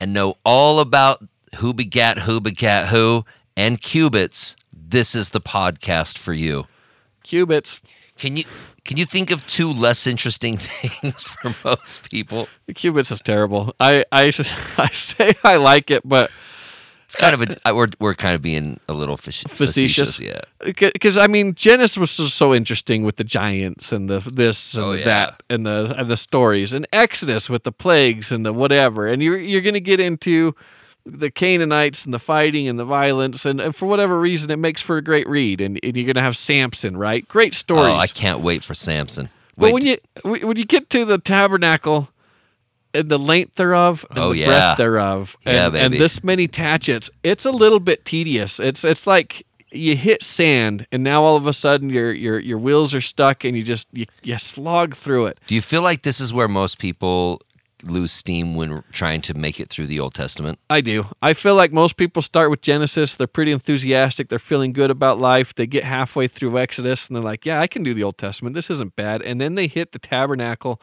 and 0.00 0.14
know 0.14 0.36
all 0.44 0.78
about 0.78 1.22
who 1.56 1.74
begat 1.74 2.20
who 2.20 2.40
begat 2.40 2.88
who 2.88 3.24
and 3.56 3.80
cubits, 3.80 4.56
this 4.88 5.14
is 5.14 5.30
the 5.30 5.40
podcast 5.40 6.18
for 6.18 6.32
you. 6.32 6.66
Cubits. 7.22 7.80
Can 8.16 8.36
you 8.36 8.44
can 8.84 8.96
you 8.96 9.04
think 9.04 9.30
of 9.30 9.44
two 9.46 9.70
less 9.72 10.06
interesting 10.06 10.56
things 10.58 11.24
for 11.24 11.54
most 11.64 12.08
people? 12.08 12.48
Cubits 12.74 13.10
is 13.10 13.20
terrible. 13.20 13.74
I 13.80 14.04
I, 14.12 14.24
I 14.78 14.88
say 14.90 15.34
I 15.42 15.56
like 15.56 15.90
it, 15.90 16.02
but 16.08 16.30
it's 17.04 17.14
kind 17.16 17.34
of 17.34 17.56
a 17.64 17.74
we're 17.74 17.88
we're 18.00 18.14
kind 18.14 18.34
of 18.34 18.42
being 18.42 18.80
a 18.88 18.92
little 18.92 19.16
facetious, 19.16 19.56
facetious 19.56 20.20
yeah. 20.20 20.40
Because 20.64 21.18
I 21.18 21.26
mean, 21.26 21.54
Genesis 21.54 21.98
was 21.98 22.10
so, 22.10 22.26
so, 22.26 22.54
interesting 22.54 23.04
with 23.04 23.16
the 23.16 23.24
giants 23.24 23.92
and 23.92 24.08
the 24.08 24.18
this 24.20 24.74
and 24.74 24.84
oh, 24.84 24.92
yeah. 24.92 25.04
that 25.04 25.42
and 25.50 25.66
the 25.66 25.94
and 25.96 26.08
the 26.08 26.16
stories, 26.16 26.72
and 26.72 26.86
Exodus 26.92 27.50
with 27.50 27.64
the 27.64 27.72
plagues 27.72 28.32
and 28.32 28.46
the 28.46 28.52
whatever, 28.52 29.06
and 29.06 29.22
you're 29.22 29.38
you're 29.38 29.60
gonna 29.60 29.78
get 29.78 30.00
into 30.00 30.54
the 31.06 31.30
Canaanites 31.30 32.04
and 32.04 32.12
the 32.12 32.18
fighting 32.18 32.68
and 32.68 32.78
the 32.78 32.84
violence, 32.84 33.46
and, 33.46 33.60
and, 33.60 33.74
for 33.74 33.86
whatever 33.86 34.18
reason, 34.20 34.50
it 34.50 34.58
makes 34.58 34.82
for 34.82 34.96
a 34.96 35.02
great 35.02 35.28
read. 35.28 35.60
And, 35.60 35.78
and 35.82 35.96
you're 35.96 36.04
going 36.04 36.16
to 36.16 36.22
have 36.22 36.36
Samson, 36.36 36.96
right? 36.96 37.26
Great 37.28 37.54
stories. 37.54 37.94
Oh, 37.94 37.96
I 37.96 38.08
can't 38.08 38.40
wait 38.40 38.62
for 38.62 38.74
Samson. 38.74 39.28
Wait. 39.56 39.68
But 39.68 39.72
when 39.72 39.86
you 39.86 39.98
when 40.22 40.56
you 40.56 40.66
get 40.66 40.90
to 40.90 41.04
the 41.04 41.18
tabernacle 41.18 42.10
and 42.92 43.08
the 43.08 43.18
length 43.18 43.54
thereof 43.54 44.04
and 44.10 44.18
oh, 44.18 44.32
the 44.32 44.40
yeah. 44.40 44.46
breadth 44.46 44.78
thereof, 44.78 45.36
and, 45.46 45.74
yeah, 45.74 45.80
and 45.80 45.94
this 45.94 46.22
many 46.22 46.46
tachets, 46.46 47.08
it's 47.22 47.46
a 47.46 47.50
little 47.50 47.80
bit 47.80 48.04
tedious. 48.04 48.60
It's 48.60 48.84
it's 48.84 49.06
like 49.06 49.46
you 49.72 49.96
hit 49.96 50.22
sand 50.22 50.86
and 50.92 51.02
now 51.02 51.22
all 51.22 51.36
of 51.36 51.46
a 51.46 51.52
sudden 51.52 51.90
your 51.90 52.12
your 52.12 52.38
your 52.38 52.58
wheels 52.58 52.94
are 52.94 53.00
stuck 53.00 53.44
and 53.44 53.56
you 53.56 53.62
just 53.62 53.88
you, 53.92 54.06
you 54.22 54.36
slog 54.38 54.94
through 54.94 55.26
it. 55.26 55.38
Do 55.46 55.54
you 55.54 55.62
feel 55.62 55.82
like 55.82 56.02
this 56.02 56.20
is 56.20 56.32
where 56.32 56.48
most 56.48 56.78
people 56.78 57.40
lose 57.84 58.12
steam 58.12 58.54
when 58.54 58.82
trying 58.92 59.20
to 59.22 59.34
make 59.34 59.60
it 59.60 59.68
through 59.68 59.86
the 59.86 60.00
Old 60.00 60.14
Testament? 60.14 60.58
I 60.70 60.80
do. 60.80 61.06
I 61.20 61.34
feel 61.34 61.54
like 61.54 61.72
most 61.72 61.96
people 61.96 62.22
start 62.22 62.50
with 62.50 62.62
Genesis. 62.62 63.14
They're 63.14 63.26
pretty 63.26 63.52
enthusiastic. 63.52 64.28
They're 64.28 64.38
feeling 64.38 64.72
good 64.72 64.90
about 64.90 65.18
life. 65.18 65.54
They 65.54 65.66
get 65.66 65.84
halfway 65.84 66.28
through 66.28 66.58
Exodus 66.58 67.08
and 67.08 67.16
they're 67.16 67.22
like, 67.22 67.44
yeah, 67.44 67.60
I 67.60 67.66
can 67.66 67.82
do 67.82 67.94
the 67.94 68.02
Old 68.02 68.18
Testament. 68.18 68.54
This 68.54 68.70
isn't 68.70 68.96
bad. 68.96 69.22
And 69.22 69.40
then 69.40 69.54
they 69.54 69.66
hit 69.66 69.92
the 69.92 69.98
tabernacle 69.98 70.80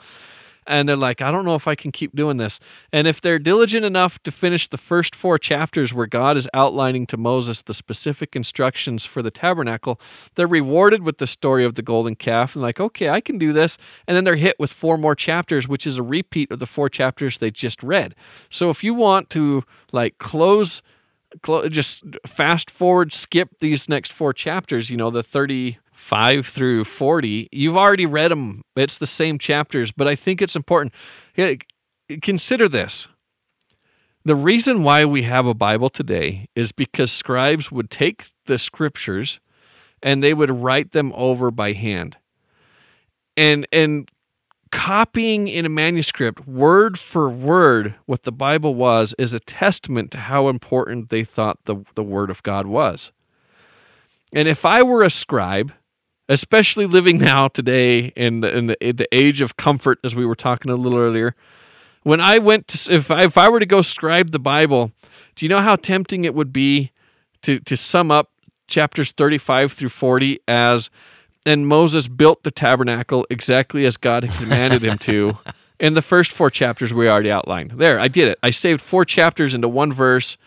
and 0.67 0.87
they're 0.87 0.95
like, 0.95 1.21
I 1.21 1.31
don't 1.31 1.45
know 1.45 1.55
if 1.55 1.67
I 1.67 1.75
can 1.75 1.91
keep 1.91 2.15
doing 2.15 2.37
this. 2.37 2.59
And 2.91 3.07
if 3.07 3.21
they're 3.21 3.39
diligent 3.39 3.85
enough 3.85 4.21
to 4.23 4.31
finish 4.31 4.67
the 4.67 4.77
first 4.77 5.15
four 5.15 5.37
chapters 5.37 5.93
where 5.93 6.07
God 6.07 6.37
is 6.37 6.47
outlining 6.53 7.05
to 7.07 7.17
Moses 7.17 7.61
the 7.61 7.73
specific 7.73 8.35
instructions 8.35 9.05
for 9.05 9.21
the 9.21 9.31
tabernacle, 9.31 9.99
they're 10.35 10.47
rewarded 10.47 11.03
with 11.03 11.17
the 11.17 11.27
story 11.27 11.65
of 11.65 11.75
the 11.75 11.81
golden 11.81 12.15
calf 12.15 12.55
and 12.55 12.61
like, 12.61 12.79
okay, 12.79 13.09
I 13.09 13.21
can 13.21 13.37
do 13.37 13.53
this. 13.53 13.77
And 14.07 14.15
then 14.15 14.23
they're 14.23 14.35
hit 14.35 14.59
with 14.59 14.71
four 14.71 14.97
more 14.97 15.15
chapters, 15.15 15.67
which 15.67 15.87
is 15.87 15.97
a 15.97 16.03
repeat 16.03 16.51
of 16.51 16.59
the 16.59 16.67
four 16.67 16.89
chapters 16.89 17.37
they 17.37 17.51
just 17.51 17.83
read. 17.83 18.15
So 18.49 18.69
if 18.69 18.83
you 18.83 18.93
want 18.93 19.29
to 19.31 19.63
like 19.91 20.17
close 20.17 20.81
just 21.69 22.03
fast 22.27 22.69
forward 22.69 23.11
skip 23.11 23.57
these 23.59 23.89
next 23.89 24.13
four 24.13 24.33
chapters 24.33 24.91
you 24.91 24.97
know 24.97 25.09
the 25.09 25.23
30 25.23 25.79
5 26.03 26.45
through 26.45 26.83
40, 26.83 27.47
you've 27.53 27.77
already 27.77 28.05
read 28.05 28.29
them. 28.29 28.61
It's 28.75 28.97
the 28.97 29.07
same 29.07 29.37
chapters, 29.37 29.93
but 29.93 30.05
I 30.05 30.15
think 30.15 30.41
it's 30.41 30.55
important. 30.55 30.93
Consider 32.21 32.67
this. 32.67 33.07
The 34.25 34.35
reason 34.35 34.83
why 34.83 35.05
we 35.05 35.23
have 35.23 35.45
a 35.45 35.53
Bible 35.53 35.89
today 35.89 36.47
is 36.55 36.73
because 36.73 37.09
scribes 37.11 37.71
would 37.71 37.89
take 37.89 38.25
the 38.47 38.57
scriptures 38.57 39.39
and 40.01 40.21
they 40.21 40.33
would 40.33 40.51
write 40.51 40.91
them 40.91 41.13
over 41.15 41.51
by 41.51 41.71
hand. 41.71 42.17
And 43.37 43.65
and 43.71 44.11
copying 44.71 45.47
in 45.47 45.65
a 45.65 45.69
manuscript 45.69 46.47
word 46.47 46.99
for 46.99 47.29
word 47.29 47.95
what 48.05 48.23
the 48.23 48.31
Bible 48.31 48.75
was 48.75 49.15
is 49.17 49.33
a 49.33 49.39
testament 49.39 50.11
to 50.11 50.17
how 50.17 50.49
important 50.49 51.09
they 51.09 51.23
thought 51.23 51.59
the, 51.63 51.77
the 51.95 52.03
word 52.03 52.29
of 52.29 52.43
God 52.43 52.65
was. 52.65 53.11
And 54.33 54.47
if 54.47 54.65
I 54.65 54.81
were 54.83 55.03
a 55.03 55.09
scribe 55.09 55.71
especially 56.29 56.85
living 56.85 57.17
now 57.19 57.47
today 57.47 58.13
in 58.15 58.41
the 58.41 58.55
in 58.55 58.65
the, 58.67 58.87
in 58.87 58.95
the 58.95 59.07
age 59.13 59.41
of 59.41 59.57
comfort, 59.57 59.99
as 60.03 60.15
we 60.15 60.25
were 60.25 60.35
talking 60.35 60.71
a 60.71 60.75
little 60.75 60.99
earlier. 60.99 61.35
When 62.03 62.19
I 62.19 62.37
went 62.37 62.67
to, 62.69 62.93
if 62.93 63.09
I, 63.09 63.23
if 63.23 63.37
I 63.37 63.47
were 63.47 63.61
to 63.61 63.65
go 63.65 63.81
scribe 63.81 64.31
the 64.31 64.39
Bible, 64.39 64.91
do 65.35 65.45
you 65.45 65.49
know 65.49 65.61
how 65.61 65.77
tempting 65.77 66.25
it 66.25 66.35
would 66.35 66.51
be 66.51 66.91
to 67.43 67.59
to 67.59 67.77
sum 67.77 68.11
up 68.11 68.29
chapters 68.67 69.11
35 69.11 69.71
through 69.71 69.89
40 69.89 70.39
as 70.47 70.89
and 71.45 71.67
Moses 71.67 72.07
built 72.07 72.43
the 72.43 72.51
tabernacle 72.51 73.25
exactly 73.29 73.85
as 73.85 73.97
God 73.97 74.23
had 74.23 74.33
commanded 74.41 74.83
him 74.83 74.97
to. 74.99 75.37
In 75.79 75.95
the 75.95 76.01
first 76.01 76.31
four 76.31 76.49
chapters 76.49 76.93
we 76.93 77.09
already 77.09 77.29
outlined. 77.29 77.71
There, 77.71 77.99
I 77.99 78.07
did 78.07 78.29
it. 78.29 78.39
I 78.41 78.51
saved 78.51 78.79
four 78.79 79.03
chapters 79.03 79.53
into 79.53 79.67
one 79.67 79.91
verse 79.91 80.37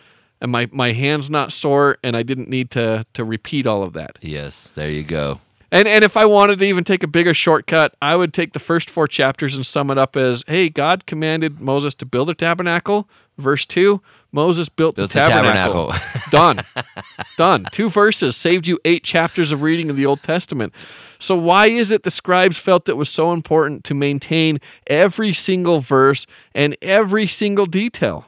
and 0.40 0.50
my, 0.50 0.66
my 0.72 0.92
hand's 0.92 1.28
not 1.28 1.52
sore 1.52 1.98
and 2.02 2.16
I 2.16 2.22
didn't 2.22 2.48
need 2.48 2.70
to 2.70 3.04
to 3.12 3.24
repeat 3.24 3.66
all 3.66 3.82
of 3.82 3.92
that. 3.92 4.16
Yes, 4.22 4.70
there 4.70 4.90
you 4.90 5.02
go. 5.02 5.40
And 5.72 5.88
and 5.88 6.04
if 6.04 6.16
I 6.16 6.24
wanted 6.24 6.58
to 6.60 6.64
even 6.64 6.84
take 6.84 7.02
a 7.02 7.08
bigger 7.08 7.34
shortcut, 7.34 7.94
I 8.00 8.16
would 8.16 8.32
take 8.32 8.52
the 8.52 8.58
first 8.58 8.88
four 8.88 9.08
chapters 9.08 9.56
and 9.56 9.66
sum 9.66 9.90
it 9.90 9.98
up 9.98 10.16
as, 10.16 10.44
"Hey, 10.46 10.68
God 10.68 11.06
commanded 11.06 11.60
Moses 11.60 11.94
to 11.96 12.06
build 12.06 12.30
a 12.30 12.34
tabernacle." 12.34 13.08
Verse 13.38 13.66
2, 13.66 14.00
Moses 14.32 14.70
built, 14.70 14.96
Built 14.96 15.10
the 15.10 15.20
the 15.20 15.28
tabernacle. 15.28 15.92
Done. 16.30 16.60
Done. 17.36 17.66
Two 17.70 17.90
verses 17.90 18.34
saved 18.34 18.66
you 18.66 18.78
8 18.84 19.04
chapters 19.04 19.52
of 19.52 19.60
reading 19.60 19.90
in 19.90 19.96
the 19.96 20.06
Old 20.06 20.22
Testament. 20.22 20.72
So 21.18 21.36
why 21.36 21.66
is 21.66 21.90
it 21.90 22.02
the 22.02 22.10
scribes 22.10 22.56
felt 22.56 22.88
it 22.88 22.96
was 22.96 23.10
so 23.10 23.32
important 23.32 23.84
to 23.84 23.94
maintain 23.94 24.58
every 24.86 25.34
single 25.34 25.80
verse 25.80 26.26
and 26.54 26.76
every 26.80 27.26
single 27.26 27.66
detail? 27.66 28.24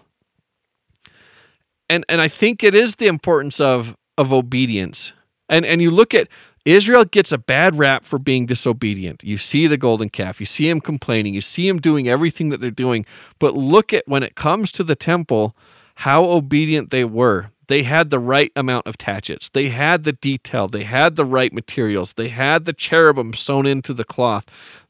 And 1.89 2.05
and 2.09 2.21
I 2.21 2.29
think 2.29 2.63
it 2.63 2.75
is 2.75 2.97
the 2.97 3.07
importance 3.07 3.61
of 3.61 3.97
of 4.19 4.33
obedience. 4.33 5.13
And 5.49 5.65
and 5.65 5.81
you 5.81 5.91
look 5.91 6.13
at 6.13 6.29
Israel 6.69 7.07
gets 7.07 7.33
a 7.33 7.39
bad 7.39 7.77
rap 7.77 8.05
for 8.05 8.19
being 8.19 8.45
disobedient. 8.45 9.25
You 9.25 9.39
see 9.39 9.67
the 9.67 9.79
golden 9.79 10.11
calf, 10.11 10.39
you 10.39 10.45
see 10.45 10.69
him 10.69 10.83
complaining, 10.83 11.33
you 11.33 11.41
see 11.41 11.67
him 11.67 11.79
doing 11.79 12.09
everything 12.09 12.51
that 12.51 12.61
they're 12.61 12.71
doing. 12.71 13.07
But 13.39 13.55
look 13.55 13.95
at 13.95 14.07
when 14.07 14.23
it 14.23 14.35
comes 14.35 14.71
to 14.73 14.85
the 14.85 14.95
temple, 14.95 15.57
how 15.95 16.27
obedient 16.27 16.91
they 16.91 17.05
were. 17.05 17.51
They 17.69 17.85
had 17.85 18.11
the 18.11 18.19
right 18.19 18.53
amount 18.55 18.87
of 18.87 18.99
tatchets. 18.99 19.49
They 19.49 19.69
had 19.71 20.05
the 20.05 20.13
detail. 20.13 20.69
They 20.69 20.85
had 20.85 21.17
the 21.17 21.25
right 21.25 21.55
materials. 21.55 22.13
They 22.13 22.29
had 22.29 22.67
the 22.67 22.75
cherubim 22.75 23.33
sewn 23.33 23.65
into 23.65 23.95
the 23.95 24.05
cloth. 24.05 24.45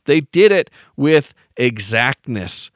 They 0.04 0.20
did 0.20 0.50
it 0.50 0.70
with 0.96 1.32
exactness. 1.56 2.72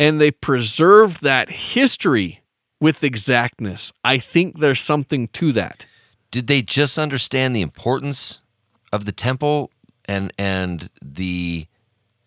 And 0.00 0.20
they 0.20 0.30
preserved 0.30 1.22
that 1.22 1.50
history 1.50 2.42
with 2.80 3.04
exactness. 3.04 3.92
I 4.02 4.16
think 4.16 4.60
there's 4.60 4.80
something 4.80 5.28
to 5.28 5.52
that. 5.52 5.84
Did 6.30 6.46
they 6.46 6.62
just 6.62 6.98
understand 6.98 7.54
the 7.54 7.62
importance 7.62 8.40
of 8.92 9.04
the 9.04 9.12
temple 9.12 9.70
and 10.06 10.32
and 10.38 10.90
the 11.02 11.66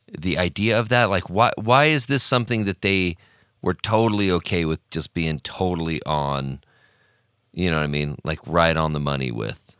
the 0.07 0.37
idea 0.37 0.79
of 0.79 0.89
that? 0.89 1.09
Like 1.09 1.29
why 1.29 1.51
why 1.55 1.85
is 1.85 2.07
this 2.07 2.23
something 2.23 2.65
that 2.65 2.81
they 2.81 3.17
were 3.61 3.73
totally 3.73 4.31
okay 4.31 4.65
with 4.65 4.87
just 4.89 5.13
being 5.13 5.39
totally 5.39 6.01
on 6.03 6.61
you 7.53 7.69
know 7.69 7.77
what 7.77 7.83
I 7.83 7.87
mean? 7.87 8.17
Like 8.23 8.39
right 8.47 8.77
on 8.77 8.93
the 8.93 8.99
money 8.99 9.31
with. 9.31 9.75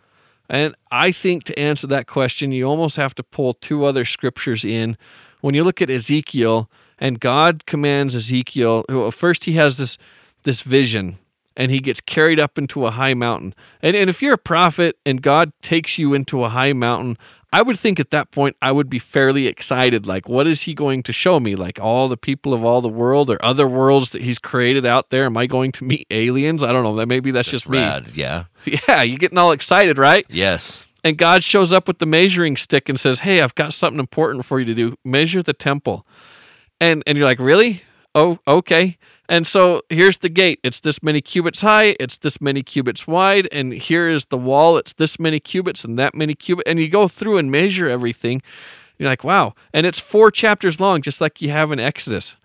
And 0.49 0.75
I 0.91 1.13
think 1.13 1.45
to 1.45 1.57
answer 1.57 1.87
that 1.87 2.07
question, 2.07 2.51
you 2.51 2.65
almost 2.65 2.97
have 2.97 3.15
to 3.15 3.23
pull 3.23 3.53
two 3.53 3.85
other 3.85 4.03
scriptures 4.03 4.65
in. 4.65 4.97
When 5.39 5.55
you 5.55 5.63
look 5.63 5.81
at 5.81 5.89
Ezekiel, 5.89 6.69
and 7.01 7.19
God 7.19 7.65
commands 7.65 8.15
Ezekiel, 8.15 8.85
well, 8.87 9.11
first 9.11 9.45
he 9.45 9.53
has 9.53 9.77
this 9.77 9.97
this 10.43 10.61
vision 10.61 11.17
and 11.55 11.71
he 11.71 11.79
gets 11.79 12.01
carried 12.01 12.39
up 12.39 12.57
into 12.57 12.85
a 12.85 12.91
high 12.91 13.13
mountain. 13.13 13.53
And, 13.81 13.95
and 13.95 14.09
if 14.09 14.21
you're 14.21 14.33
a 14.33 14.37
prophet 14.37 14.97
and 15.05 15.21
God 15.21 15.51
takes 15.61 15.97
you 15.97 16.13
into 16.13 16.43
a 16.43 16.49
high 16.49 16.73
mountain, 16.73 17.17
I 17.53 17.61
would 17.61 17.77
think 17.77 17.99
at 17.99 18.11
that 18.11 18.31
point 18.31 18.55
I 18.61 18.71
would 18.71 18.89
be 18.89 18.99
fairly 18.99 19.47
excited. 19.47 20.07
Like, 20.07 20.29
what 20.29 20.47
is 20.47 20.61
he 20.63 20.73
going 20.73 21.03
to 21.03 21.11
show 21.11 21.39
me? 21.39 21.55
Like, 21.55 21.79
all 21.81 22.07
the 22.07 22.15
people 22.15 22.53
of 22.53 22.63
all 22.63 22.79
the 22.79 22.87
world 22.87 23.29
or 23.29 23.43
other 23.43 23.67
worlds 23.67 24.11
that 24.11 24.21
he's 24.21 24.39
created 24.39 24.85
out 24.85 25.09
there? 25.09 25.25
Am 25.25 25.35
I 25.35 25.47
going 25.47 25.73
to 25.73 25.83
meet 25.83 26.07
aliens? 26.09 26.63
I 26.63 26.71
don't 26.71 26.83
know. 26.83 27.05
Maybe 27.05 27.31
that's, 27.31 27.49
just 27.49 27.65
Rad, 27.65 28.11
yeah. 28.13 28.45
me. 28.65 28.79
Yeah, 28.87 29.01
You're 29.01 29.17
getting 29.17 29.37
all 29.37 29.51
excited, 29.51 29.97
right? 29.97 30.25
Yes. 30.29 30.87
And 31.03 31.17
God 31.17 31.43
shows 31.43 31.73
up 31.73 31.87
with 31.87 31.99
the 31.99 32.05
measuring 32.05 32.55
stick 32.55 32.87
and 32.87 32.99
says, 32.99 33.19
Hey, 33.19 33.41
I've 33.41 33.55
got 33.55 33.73
something 33.73 33.99
important 33.99 34.45
for 34.45 34.59
you 34.59 34.65
to 34.65 34.73
do. 34.73 34.95
Measure 35.03 35.41
the 35.41 35.53
temple. 35.53 36.05
And 36.79 37.03
and 37.07 37.17
you're 37.17 37.25
like, 37.25 37.39
Really? 37.39 37.83
Oh, 38.13 38.39
okay. 38.47 38.97
And 39.31 39.47
so 39.47 39.81
here's 39.89 40.17
the 40.17 40.27
gate. 40.27 40.59
It's 40.61 40.81
this 40.81 41.01
many 41.01 41.21
cubits 41.21 41.61
high, 41.61 41.95
it's 42.01 42.17
this 42.17 42.41
many 42.41 42.63
cubits 42.63 43.07
wide, 43.07 43.47
and 43.49 43.71
here 43.71 44.09
is 44.09 44.25
the 44.25 44.37
wall. 44.37 44.75
It's 44.75 44.91
this 44.91 45.17
many 45.19 45.39
cubits 45.39 45.85
and 45.85 45.97
that 45.97 46.13
many 46.13 46.33
cubits. 46.35 46.69
And 46.69 46.79
you 46.79 46.89
go 46.89 47.07
through 47.07 47.37
and 47.37 47.49
measure 47.49 47.87
everything. 47.87 48.41
You're 48.99 49.07
like, 49.07 49.23
wow. 49.23 49.53
And 49.73 49.85
it's 49.85 49.99
four 49.99 50.31
chapters 50.31 50.81
long, 50.81 51.01
just 51.01 51.21
like 51.21 51.41
you 51.41 51.49
have 51.49 51.71
in 51.71 51.79
Exodus. 51.79 52.35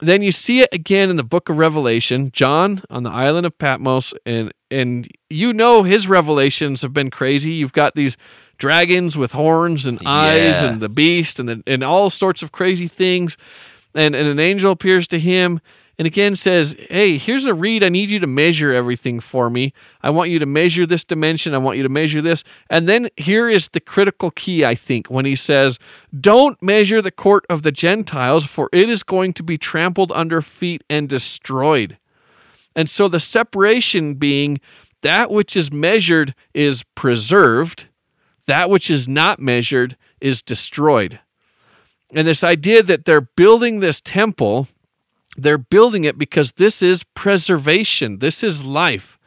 Then 0.00 0.22
you 0.22 0.32
see 0.32 0.60
it 0.60 0.70
again 0.72 1.10
in 1.10 1.16
the 1.16 1.22
book 1.22 1.50
of 1.50 1.58
Revelation, 1.58 2.30
John 2.32 2.80
on 2.88 3.02
the 3.02 3.10
island 3.10 3.44
of 3.44 3.58
Patmos, 3.58 4.14
and 4.24 4.54
and 4.70 5.06
you 5.28 5.52
know 5.52 5.82
his 5.82 6.08
revelations 6.08 6.80
have 6.80 6.94
been 6.94 7.10
crazy. 7.10 7.52
You've 7.52 7.74
got 7.74 7.94
these 7.94 8.16
dragons 8.56 9.18
with 9.18 9.32
horns 9.32 9.84
and 9.84 9.98
eyes 10.06 10.62
Yeah. 10.62 10.70
and 10.70 10.80
the 10.80 10.88
beast 10.88 11.38
and 11.38 11.48
the, 11.48 11.62
and 11.66 11.84
all 11.84 12.08
sorts 12.08 12.42
of 12.42 12.52
crazy 12.52 12.88
things. 12.88 13.36
And 13.94 14.14
and 14.14 14.26
an 14.28 14.38
angel 14.38 14.72
appears 14.72 15.06
to 15.08 15.18
him 15.18 15.60
and 16.00 16.06
again 16.06 16.34
says, 16.34 16.74
Hey, 16.88 17.18
here's 17.18 17.44
a 17.44 17.52
reed. 17.52 17.84
I 17.84 17.90
need 17.90 18.08
you 18.08 18.20
to 18.20 18.26
measure 18.26 18.72
everything 18.72 19.20
for 19.20 19.50
me. 19.50 19.74
I 20.00 20.08
want 20.08 20.30
you 20.30 20.38
to 20.38 20.46
measure 20.46 20.86
this 20.86 21.04
dimension. 21.04 21.54
I 21.54 21.58
want 21.58 21.76
you 21.76 21.82
to 21.82 21.90
measure 21.90 22.22
this. 22.22 22.42
And 22.70 22.88
then 22.88 23.10
here 23.18 23.50
is 23.50 23.68
the 23.68 23.80
critical 23.80 24.30
key, 24.30 24.64
I 24.64 24.74
think, 24.74 25.08
when 25.08 25.26
he 25.26 25.36
says, 25.36 25.78
Don't 26.18 26.60
measure 26.62 27.02
the 27.02 27.10
court 27.10 27.44
of 27.50 27.64
the 27.64 27.70
Gentiles, 27.70 28.46
for 28.46 28.70
it 28.72 28.88
is 28.88 29.02
going 29.02 29.34
to 29.34 29.42
be 29.42 29.58
trampled 29.58 30.10
under 30.12 30.40
feet 30.40 30.82
and 30.88 31.06
destroyed. 31.06 31.98
And 32.74 32.88
so 32.88 33.06
the 33.06 33.20
separation 33.20 34.14
being 34.14 34.58
that 35.02 35.30
which 35.30 35.54
is 35.54 35.70
measured 35.70 36.34
is 36.54 36.82
preserved, 36.94 37.88
that 38.46 38.70
which 38.70 38.90
is 38.90 39.06
not 39.06 39.38
measured 39.38 39.98
is 40.18 40.40
destroyed. 40.40 41.20
And 42.14 42.26
this 42.26 42.42
idea 42.42 42.82
that 42.84 43.04
they're 43.04 43.20
building 43.20 43.80
this 43.80 44.00
temple, 44.00 44.66
they're 45.42 45.58
building 45.58 46.04
it 46.04 46.18
because 46.18 46.52
this 46.52 46.82
is 46.82 47.04
preservation, 47.14 48.18
this 48.18 48.42
is 48.42 48.64
life. 48.64 49.18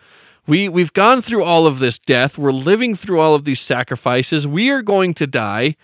We, 0.45 0.67
we've 0.67 0.91
gone 0.93 1.21
through 1.21 1.43
all 1.43 1.65
of 1.65 1.79
this 1.79 1.97
death. 1.97 2.37
We're 2.37 2.51
living 2.51 2.95
through 2.95 3.21
all 3.21 3.33
of 3.33 3.45
these 3.45 3.61
sacrifices. 3.61 4.45
We 4.45 4.69
are 4.71 4.81
going 4.81 5.13
to 5.15 5.27
die. 5.27 5.77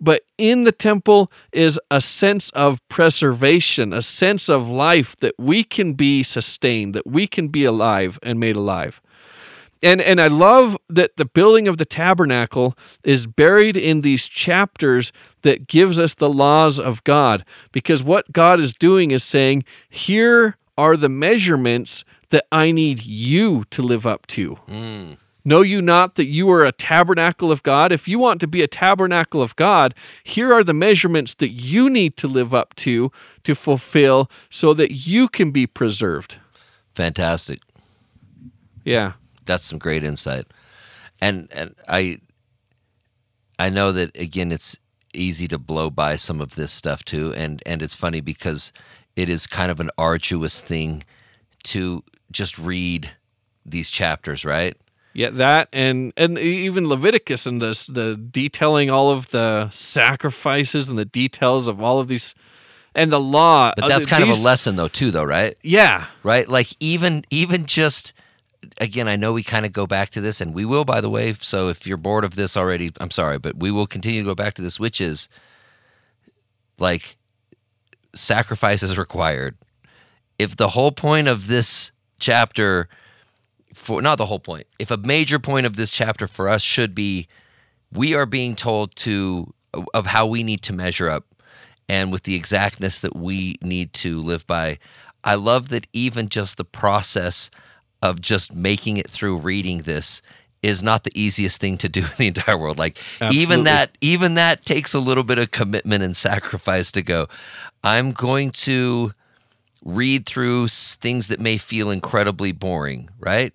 But 0.00 0.22
in 0.36 0.64
the 0.64 0.72
temple 0.72 1.30
is 1.52 1.80
a 1.90 2.00
sense 2.00 2.50
of 2.50 2.86
preservation, 2.88 3.92
a 3.92 4.02
sense 4.02 4.48
of 4.48 4.68
life 4.68 5.16
that 5.16 5.34
we 5.38 5.64
can 5.64 5.94
be 5.94 6.22
sustained, 6.22 6.94
that 6.94 7.06
we 7.06 7.26
can 7.26 7.48
be 7.48 7.64
alive 7.64 8.18
and 8.22 8.38
made 8.38 8.56
alive. 8.56 9.00
And 9.86 10.00
and 10.00 10.20
I 10.20 10.26
love 10.26 10.76
that 10.88 11.16
the 11.16 11.24
building 11.24 11.68
of 11.68 11.76
the 11.76 11.84
tabernacle 11.84 12.76
is 13.04 13.28
buried 13.28 13.76
in 13.76 14.00
these 14.00 14.26
chapters 14.26 15.12
that 15.42 15.68
gives 15.68 16.00
us 16.00 16.12
the 16.12 16.28
laws 16.28 16.80
of 16.80 17.04
God 17.04 17.44
because 17.70 18.02
what 18.02 18.32
God 18.32 18.58
is 18.58 18.74
doing 18.74 19.12
is 19.12 19.22
saying, 19.22 19.64
here 19.88 20.56
are 20.76 20.96
the 20.96 21.08
measurements 21.08 22.04
that 22.30 22.46
I 22.50 22.72
need 22.72 23.04
you 23.04 23.62
to 23.70 23.80
live 23.80 24.08
up 24.08 24.26
to. 24.28 24.56
Mm. 24.68 25.18
Know 25.44 25.62
you 25.62 25.80
not 25.80 26.16
that 26.16 26.24
you 26.24 26.50
are 26.50 26.64
a 26.64 26.72
tabernacle 26.72 27.52
of 27.52 27.62
God? 27.62 27.92
If 27.92 28.08
you 28.08 28.18
want 28.18 28.40
to 28.40 28.48
be 28.48 28.62
a 28.62 28.66
tabernacle 28.66 29.40
of 29.40 29.54
God, 29.54 29.94
here 30.24 30.52
are 30.52 30.64
the 30.64 30.74
measurements 30.74 31.34
that 31.34 31.50
you 31.50 31.88
need 31.88 32.16
to 32.16 32.26
live 32.26 32.52
up 32.52 32.74
to 32.76 33.12
to 33.44 33.54
fulfill 33.54 34.28
so 34.50 34.74
that 34.74 35.06
you 35.06 35.28
can 35.28 35.52
be 35.52 35.64
preserved. 35.64 36.38
Fantastic. 36.96 37.60
Yeah. 38.84 39.12
That's 39.46 39.64
some 39.64 39.78
great 39.78 40.04
insight. 40.04 40.46
And 41.20 41.48
and 41.52 41.74
I 41.88 42.18
I 43.58 43.70
know 43.70 43.92
that 43.92 44.16
again 44.16 44.52
it's 44.52 44.76
easy 45.14 45.48
to 45.48 45.58
blow 45.58 45.88
by 45.88 46.16
some 46.16 46.40
of 46.40 46.56
this 46.56 46.70
stuff 46.70 47.04
too 47.04 47.32
and 47.34 47.62
and 47.64 47.80
it's 47.82 47.94
funny 47.94 48.20
because 48.20 48.70
it 49.16 49.30
is 49.30 49.46
kind 49.46 49.70
of 49.70 49.80
an 49.80 49.90
arduous 49.96 50.60
thing 50.60 51.04
to 51.64 52.04
just 52.30 52.58
read 52.58 53.10
these 53.64 53.90
chapters, 53.90 54.44
right? 54.44 54.76
Yeah, 55.14 55.30
that 55.30 55.68
and 55.72 56.12
and 56.18 56.38
even 56.38 56.88
Leviticus 56.88 57.46
and 57.46 57.62
the 57.62 57.68
the 57.90 58.16
detailing 58.16 58.90
all 58.90 59.10
of 59.10 59.30
the 59.30 59.70
sacrifices 59.70 60.90
and 60.90 60.98
the 60.98 61.06
details 61.06 61.68
of 61.68 61.80
all 61.80 61.98
of 61.98 62.08
these 62.08 62.34
and 62.94 63.10
the 63.10 63.20
law. 63.20 63.72
But 63.76 63.84
uh, 63.84 63.88
that's 63.88 64.06
kind 64.06 64.22
of 64.22 64.28
a 64.28 64.42
lesson 64.42 64.76
though 64.76 64.88
too 64.88 65.10
though, 65.10 65.24
right? 65.24 65.56
Yeah, 65.62 66.06
right? 66.22 66.46
Like 66.46 66.68
even 66.80 67.24
even 67.30 67.64
just 67.64 68.12
again, 68.78 69.08
I 69.08 69.16
know 69.16 69.32
we 69.32 69.42
kind 69.42 69.66
of 69.66 69.72
go 69.72 69.86
back 69.86 70.10
to 70.10 70.20
this, 70.20 70.40
and 70.40 70.54
we 70.54 70.64
will, 70.64 70.84
by 70.84 71.00
the 71.00 71.10
way. 71.10 71.32
So 71.34 71.68
if 71.68 71.86
you're 71.86 71.96
bored 71.96 72.24
of 72.24 72.34
this 72.34 72.56
already, 72.56 72.90
I'm 73.00 73.10
sorry, 73.10 73.38
but 73.38 73.56
we 73.56 73.70
will 73.70 73.86
continue 73.86 74.22
to 74.22 74.26
go 74.26 74.34
back 74.34 74.54
to 74.54 74.62
this, 74.62 74.78
which 74.80 75.00
is 75.00 75.28
like 76.78 77.16
sacrifice 78.14 78.82
is 78.82 78.98
required. 78.98 79.56
If 80.38 80.56
the 80.56 80.68
whole 80.68 80.92
point 80.92 81.28
of 81.28 81.46
this 81.46 81.92
chapter, 82.20 82.88
for 83.74 84.02
not 84.02 84.18
the 84.18 84.26
whole 84.26 84.40
point, 84.40 84.66
if 84.78 84.90
a 84.90 84.96
major 84.96 85.38
point 85.38 85.66
of 85.66 85.76
this 85.76 85.90
chapter 85.90 86.26
for 86.26 86.48
us 86.48 86.62
should 86.62 86.94
be, 86.94 87.28
we 87.92 88.14
are 88.14 88.26
being 88.26 88.54
told 88.54 88.94
to 88.96 89.52
of 89.94 90.06
how 90.06 90.26
we 90.26 90.42
need 90.42 90.62
to 90.62 90.72
measure 90.72 91.08
up 91.08 91.24
and 91.88 92.10
with 92.10 92.24
the 92.24 92.34
exactness 92.34 93.00
that 93.00 93.14
we 93.14 93.56
need 93.62 93.92
to 93.92 94.20
live 94.20 94.46
by. 94.46 94.78
I 95.22 95.34
love 95.34 95.68
that 95.68 95.86
even 95.92 96.28
just 96.28 96.56
the 96.56 96.64
process 96.64 97.50
of 98.02 98.20
just 98.20 98.54
making 98.54 98.96
it 98.96 99.08
through 99.08 99.38
reading 99.38 99.82
this 99.82 100.22
is 100.62 100.82
not 100.82 101.04
the 101.04 101.12
easiest 101.14 101.60
thing 101.60 101.78
to 101.78 101.88
do 101.88 102.00
in 102.00 102.10
the 102.18 102.26
entire 102.28 102.58
world. 102.58 102.78
Like 102.78 102.98
Absolutely. 103.20 103.42
even 103.42 103.64
that 103.64 103.90
even 104.00 104.34
that 104.34 104.64
takes 104.64 104.94
a 104.94 105.00
little 105.00 105.24
bit 105.24 105.38
of 105.38 105.50
commitment 105.50 106.02
and 106.02 106.16
sacrifice 106.16 106.90
to 106.92 107.02
go. 107.02 107.28
I'm 107.84 108.12
going 108.12 108.50
to 108.52 109.12
read 109.84 110.26
through 110.26 110.68
things 110.68 111.28
that 111.28 111.40
may 111.40 111.56
feel 111.56 111.90
incredibly 111.90 112.52
boring, 112.52 113.08
right? 113.20 113.52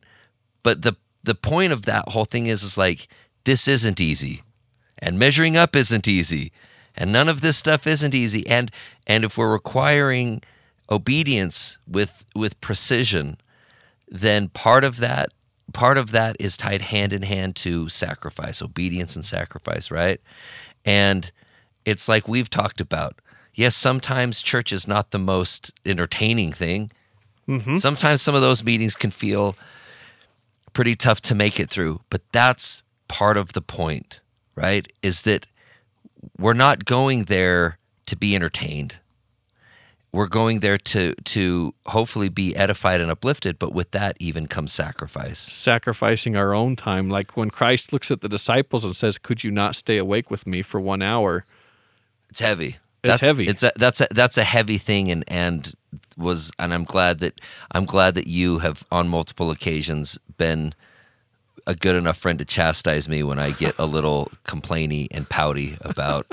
But 0.64 0.82
the 0.82 0.96
the 1.24 1.36
point 1.36 1.74
of 1.74 1.84
that 1.84 2.10
whole 2.10 2.26
thing 2.26 2.48
is 2.48 2.64
is 2.64 2.78
like 2.78 3.08
this 3.44 3.68
isn't 3.68 4.00
easy. 4.00 4.44
And 5.00 5.18
measuring 5.18 5.58
up 5.58 5.76
isn't 5.76 6.08
easy. 6.08 6.52
And 6.96 7.12
none 7.12 7.28
of 7.28 7.42
this 7.42 7.58
stuff 7.58 7.88
isn't 7.88 8.14
easy. 8.14 8.46
And 8.48 8.72
and 9.08 9.24
if 9.24 9.38
we're 9.38 9.52
requiring 9.52 10.42
obedience 10.90 11.78
with 11.88 12.26
with 12.36 12.60
precision, 12.62 13.38
then 14.12 14.50
part 14.50 14.84
of 14.84 14.98
that 14.98 15.30
part 15.74 15.98
of 15.98 16.12
that 16.12 16.36
is 16.38 16.58
tied 16.58 16.82
hand 16.82 17.14
in 17.14 17.22
hand 17.22 17.56
to 17.56 17.88
sacrifice, 17.88 18.62
obedience 18.62 19.16
and 19.16 19.24
sacrifice, 19.24 19.90
right? 19.90 20.20
And 20.86 21.32
it's 21.86 22.10
like 22.10 22.28
we've 22.28 22.50
talked 22.50 22.82
about. 22.82 23.20
Yes, 23.54 23.76
sometimes 23.76 24.42
church 24.42 24.72
is 24.72 24.88
not 24.88 25.12
the 25.12 25.20
most 25.20 25.72
entertaining 25.86 26.52
thing. 26.52 26.92
Mm-hmm. 27.48 27.78
Sometimes 27.78 28.22
some 28.22 28.36
of 28.36 28.42
those 28.42 28.64
meetings 28.64 28.96
can 28.96 29.12
feel 29.12 29.56
pretty 30.74 30.96
tough 30.96 31.22
to 31.22 31.36
make 31.36 31.60
it 31.60 31.70
through, 31.70 32.02
but 32.10 32.22
that's 32.32 32.82
part 33.08 33.38
of 33.38 33.54
the 33.54 33.62
point, 33.62 34.22
right? 34.56 34.92
Is 35.02 35.24
that 35.24 35.48
we're 36.38 36.54
not 36.54 36.86
going 36.86 37.26
there 37.26 37.78
to 38.06 38.16
be 38.16 38.36
entertained. 38.36 39.00
We're 40.14 40.28
going 40.28 40.60
there 40.60 40.78
to 40.78 41.14
to 41.14 41.74
hopefully 41.86 42.28
be 42.28 42.56
edified 42.56 43.00
and 43.00 43.10
uplifted, 43.10 43.58
but 43.58 43.74
with 43.74 43.92
that 43.92 44.18
even 44.20 44.46
comes 44.48 44.74
sacrifice. 44.74 45.40
Sacrificing 45.40 46.36
our 46.36 46.54
own 46.54 46.76
time. 46.76 47.10
Like 47.10 47.38
when 47.38 47.50
Christ 47.50 47.94
looks 47.94 48.12
at 48.12 48.22
the 48.22 48.28
disciples 48.28 48.84
and 48.84 48.96
says, 48.96 49.18
Could 49.18 49.44
you 49.44 49.52
not 49.52 49.76
stay 49.76 49.98
awake 49.98 50.30
with 50.30 50.46
me 50.46 50.62
for 50.62 50.82
one 50.82 51.02
hour? 51.02 51.46
It's 52.30 52.42
heavy. 52.42 52.78
It's 53.04 53.14
that's, 53.14 53.22
heavy. 53.22 53.48
It's 53.48 53.64
a, 53.64 53.72
that's 53.78 54.02
a 54.02 54.08
that's 54.12 54.38
a 54.38 54.44
heavy 54.44 54.78
thing, 54.78 55.10
and 55.10 55.24
and 55.28 55.74
was 56.18 56.52
and 56.60 56.74
I'm 56.74 56.84
glad 56.84 57.20
that 57.20 57.42
I'm 57.72 57.86
glad 57.86 58.16
that 58.16 58.28
you 58.28 58.60
have 58.60 58.84
on 58.92 59.08
multiple 59.08 59.50
occasions 59.50 60.20
been 60.38 60.74
a 61.68 61.76
good 61.76 61.96
enough 61.96 62.18
friend 62.18 62.38
to 62.40 62.46
chastise 62.46 63.08
me 63.08 63.24
when 63.24 63.40
I 63.40 63.52
get 63.52 63.76
a 63.78 63.86
little 63.86 64.32
complainy 64.46 65.08
and 65.12 65.28
pouty 65.28 65.78
about 65.82 66.28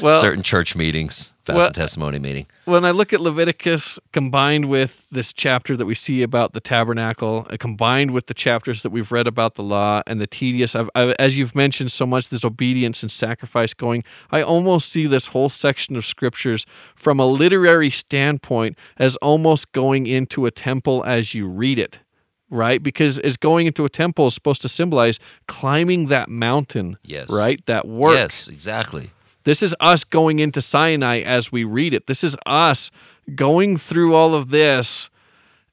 Well, 0.00 0.20
certain 0.20 0.42
church 0.42 0.76
meetings, 0.76 1.32
fast 1.46 1.56
well- 1.56 1.70
testimony 1.70 2.18
meeting. 2.18 2.46
when 2.64 2.84
I 2.84 2.90
look 2.90 3.12
at 3.12 3.20
Leviticus 3.20 3.98
combined 4.12 4.66
with 4.68 5.08
this 5.10 5.32
chapter 5.32 5.76
that 5.76 5.86
we 5.86 5.94
see 5.94 6.22
about 6.22 6.52
the 6.52 6.60
tabernacle, 6.60 7.46
uh, 7.50 7.56
combined 7.58 8.10
with 8.10 8.26
the 8.26 8.34
chapters 8.34 8.82
that 8.82 8.90
we've 8.90 9.12
read 9.12 9.28
about 9.28 9.54
the 9.54 9.62
law 9.62 10.02
and 10.06 10.20
the 10.20 10.26
tedious, 10.26 10.74
I've, 10.74 10.90
i 10.94 11.14
as 11.18 11.38
you've 11.38 11.54
mentioned 11.54 11.92
so 11.92 12.04
much, 12.04 12.28
this 12.28 12.44
obedience 12.44 13.02
and 13.02 13.10
sacrifice 13.10 13.72
going, 13.74 14.04
I 14.30 14.42
almost 14.42 14.88
see 14.88 15.06
this 15.06 15.28
whole 15.28 15.48
section 15.48 15.96
of 15.96 16.04
scriptures 16.04 16.66
from 16.94 17.20
a 17.20 17.26
literary 17.26 17.90
standpoint 17.90 18.76
as 18.96 19.16
almost 19.16 19.72
going 19.72 20.06
into 20.06 20.46
a 20.46 20.50
temple 20.50 21.04
as 21.06 21.34
you 21.34 21.48
read 21.48 21.78
it. 21.78 22.00
Right? 22.48 22.80
Because 22.80 23.18
as 23.18 23.36
going 23.36 23.66
into 23.66 23.84
a 23.84 23.88
temple 23.88 24.28
is 24.28 24.34
supposed 24.34 24.62
to 24.62 24.68
symbolize 24.68 25.18
climbing 25.48 26.06
that 26.08 26.28
mountain. 26.28 26.96
Yes. 27.02 27.32
Right? 27.32 27.64
That 27.66 27.88
work. 27.88 28.14
Yes, 28.14 28.46
exactly. 28.46 29.10
This 29.46 29.62
is 29.62 29.76
us 29.78 30.02
going 30.02 30.40
into 30.40 30.60
Sinai 30.60 31.20
as 31.20 31.52
we 31.52 31.62
read 31.62 31.94
it. 31.94 32.08
This 32.08 32.24
is 32.24 32.36
us 32.46 32.90
going 33.36 33.76
through 33.76 34.12
all 34.12 34.34
of 34.34 34.50
this 34.50 35.08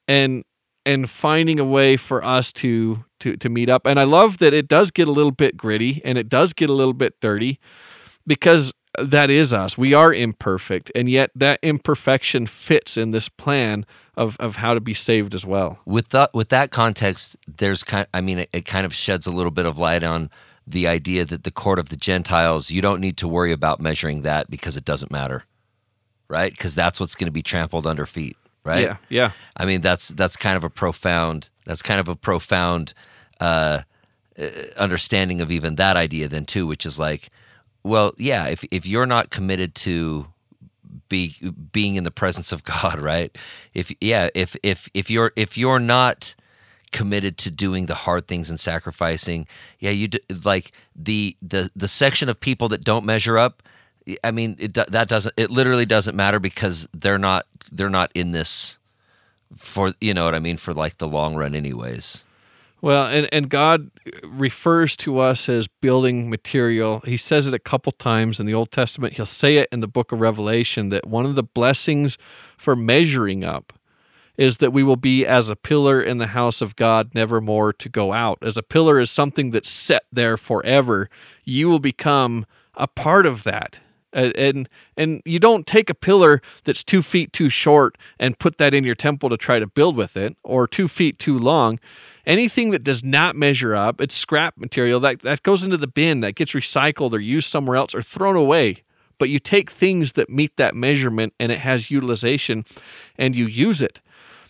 and 0.07 0.43
and 0.85 1.09
finding 1.09 1.59
a 1.59 1.65
way 1.65 1.97
for 1.97 2.23
us 2.23 2.51
to 2.51 3.03
to 3.21 3.35
to 3.35 3.49
meet 3.49 3.69
up. 3.69 3.87
And 3.87 3.99
I 3.99 4.03
love 4.03 4.37
that 4.37 4.53
it 4.53 4.67
does 4.67 4.91
get 4.91 5.07
a 5.07 5.11
little 5.11 5.31
bit 5.31 5.57
gritty 5.57 6.03
and 6.05 6.19
it 6.19 6.29
does 6.29 6.53
get 6.53 6.69
a 6.69 6.73
little 6.73 6.93
bit 6.93 7.19
dirty 7.19 7.59
because 8.27 8.73
that 8.99 9.31
is 9.31 9.53
us. 9.53 9.75
We 9.75 9.95
are 9.95 10.13
imperfect, 10.13 10.91
and 10.93 11.09
yet 11.09 11.31
that 11.33 11.57
imperfection 11.63 12.45
fits 12.45 12.95
in 12.95 13.09
this 13.09 13.27
plan 13.27 13.87
of 14.15 14.37
of 14.39 14.57
how 14.57 14.75
to 14.75 14.81
be 14.81 14.93
saved 14.93 15.33
as 15.33 15.47
well. 15.47 15.79
with 15.85 16.09
that 16.09 16.31
with 16.31 16.49
that 16.49 16.69
context, 16.69 17.37
there's 17.47 17.83
kind. 17.83 18.05
I 18.13 18.21
mean, 18.21 18.37
it, 18.37 18.49
it 18.53 18.65
kind 18.65 18.85
of 18.85 18.93
sheds 18.93 19.25
a 19.25 19.31
little 19.31 19.49
bit 19.49 19.65
of 19.65 19.79
light 19.79 20.03
on 20.03 20.29
the 20.65 20.87
idea 20.87 21.25
that 21.25 21.43
the 21.43 21.51
court 21.51 21.79
of 21.79 21.89
the 21.89 21.95
Gentiles, 21.95 22.71
you 22.71 22.81
don't 22.81 23.01
need 23.01 23.17
to 23.17 23.27
worry 23.27 23.51
about 23.51 23.79
measuring 23.79 24.21
that 24.21 24.49
because 24.49 24.77
it 24.77 24.85
doesn't 24.85 25.11
matter, 25.11 25.43
right? 26.27 26.51
Because 26.51 26.75
that's 26.75 26.99
what's 26.99 27.15
going 27.15 27.27
to 27.27 27.31
be 27.31 27.41
trampled 27.41 27.85
under 27.85 28.05
feet, 28.05 28.37
right? 28.63 28.83
Yeah, 28.83 28.97
yeah. 29.09 29.31
I 29.57 29.65
mean, 29.65 29.81
that's 29.81 30.09
that's 30.09 30.37
kind 30.37 30.55
of 30.55 30.63
a 30.63 30.69
profound. 30.69 31.49
That's 31.65 31.81
kind 31.81 31.99
of 31.99 32.07
a 32.07 32.15
profound 32.15 32.93
uh, 33.39 33.81
uh, 34.37 34.49
understanding 34.77 35.41
of 35.41 35.51
even 35.51 35.75
that 35.75 35.97
idea, 35.97 36.27
then 36.27 36.45
too, 36.45 36.65
which 36.65 36.85
is 36.85 36.97
like, 36.97 37.29
well, 37.83 38.13
yeah, 38.17 38.47
if 38.47 38.63
if 38.71 38.87
you're 38.87 39.05
not 39.05 39.29
committed 39.29 39.75
to 39.75 40.27
be 41.09 41.35
being 41.71 41.95
in 41.95 42.03
the 42.03 42.11
presence 42.11 42.51
of 42.51 42.63
God, 42.63 42.99
right? 42.99 43.35
If 43.73 43.91
yeah, 43.99 44.29
if 44.33 44.55
if 44.63 44.89
if 44.93 45.11
you're 45.11 45.33
if 45.35 45.57
you're 45.57 45.79
not 45.79 46.35
committed 46.93 47.37
to 47.39 47.51
doing 47.51 47.87
the 47.87 47.95
hard 47.95 48.27
things 48.27 48.49
and 48.49 48.59
sacrificing, 48.59 49.47
yeah, 49.79 49.91
you 49.91 50.07
d- 50.07 50.21
like 50.45 50.71
the 50.95 51.35
the 51.41 51.69
the 51.75 51.89
section 51.89 52.29
of 52.29 52.39
people 52.39 52.69
that 52.69 52.83
don't 52.83 53.05
measure 53.05 53.37
up. 53.37 53.61
I 54.23 54.31
mean, 54.31 54.55
it 54.59 54.73
that 54.75 55.09
doesn't 55.09 55.33
it 55.35 55.49
literally 55.49 55.85
doesn't 55.85 56.15
matter 56.15 56.39
because 56.39 56.87
they're 56.93 57.17
not 57.17 57.45
they're 57.71 57.89
not 57.89 58.11
in 58.15 58.31
this 58.31 58.77
for 59.57 59.91
you 59.99 60.13
know 60.13 60.23
what 60.23 60.35
I 60.35 60.39
mean 60.39 60.57
for 60.57 60.73
like 60.73 60.99
the 60.99 61.07
long 61.07 61.35
run, 61.35 61.53
anyways. 61.53 62.23
Well, 62.81 63.07
and, 63.07 63.29
and 63.31 63.47
God 63.47 63.91
refers 64.25 64.97
to 64.97 65.19
us 65.19 65.47
as 65.47 65.69
building 65.69 66.29
material. 66.29 66.99
He 67.05 67.15
says 67.15 67.47
it 67.47 67.53
a 67.53 67.59
couple 67.59 67.93
times 67.93 68.41
in 68.41 68.45
the 68.45 68.53
Old 68.53 68.71
Testament. 68.71 69.13
He'll 69.13 69.25
say 69.25 69.55
it 69.55 69.69
in 69.71 69.79
the 69.79 69.87
book 69.87 70.11
of 70.11 70.19
Revelation 70.19 70.89
that 70.89 71.07
one 71.07 71.25
of 71.25 71.35
the 71.35 71.43
blessings 71.43 72.17
for 72.57 72.75
measuring 72.75 73.45
up 73.45 73.71
is 74.37 74.57
that 74.57 74.73
we 74.73 74.83
will 74.83 74.95
be 74.95 75.25
as 75.25 75.49
a 75.49 75.55
pillar 75.55 76.01
in 76.01 76.17
the 76.17 76.27
house 76.27 76.61
of 76.61 76.75
God, 76.75 77.13
never 77.13 77.39
more 77.39 77.71
to 77.73 77.89
go 77.89 78.13
out. 78.13 78.39
As 78.41 78.57
a 78.57 78.63
pillar 78.63 78.99
is 78.99 79.11
something 79.11 79.51
that's 79.51 79.69
set 79.69 80.03
there 80.11 80.37
forever, 80.37 81.09
you 81.43 81.69
will 81.69 81.79
become 81.79 82.45
a 82.75 82.87
part 82.87 83.25
of 83.25 83.43
that. 83.43 83.79
And 84.11 84.69
and 84.95 85.23
you 85.25 85.39
don't 85.39 85.65
take 85.65 85.89
a 85.89 85.95
pillar 85.95 86.39
that's 86.65 86.83
two 86.83 87.01
feet 87.01 87.33
too 87.33 87.49
short 87.49 87.97
and 88.19 88.37
put 88.37 88.59
that 88.59 88.73
in 88.73 88.83
your 88.83 88.93
temple 88.93 89.27
to 89.29 89.37
try 89.37 89.57
to 89.57 89.65
build 89.65 89.95
with 89.95 90.15
it, 90.15 90.37
or 90.43 90.67
two 90.67 90.87
feet 90.87 91.17
too 91.17 91.39
long. 91.39 91.79
Anything 92.25 92.69
that 92.71 92.83
does 92.83 93.03
not 93.03 93.35
measure 93.35 93.75
up, 93.75 93.99
it's 93.99 94.15
scrap 94.15 94.55
material 94.55 94.99
that 94.99 95.23
that 95.23 95.41
goes 95.41 95.63
into 95.63 95.77
the 95.77 95.87
bin, 95.87 96.19
that 96.19 96.35
gets 96.35 96.51
recycled 96.51 97.11
or 97.13 97.19
used 97.19 97.49
somewhere 97.49 97.75
else 97.75 97.95
or 97.95 98.03
thrown 98.03 98.35
away. 98.35 98.83
But 99.17 99.29
you 99.29 99.39
take 99.39 99.71
things 99.71 100.11
that 100.11 100.29
meet 100.29 100.57
that 100.57 100.75
measurement 100.75 101.33
and 101.39 101.51
it 101.51 101.59
has 101.59 101.89
utilization, 101.89 102.65
and 103.17 103.35
you 103.35 103.47
use 103.47 103.81
it 103.81 103.99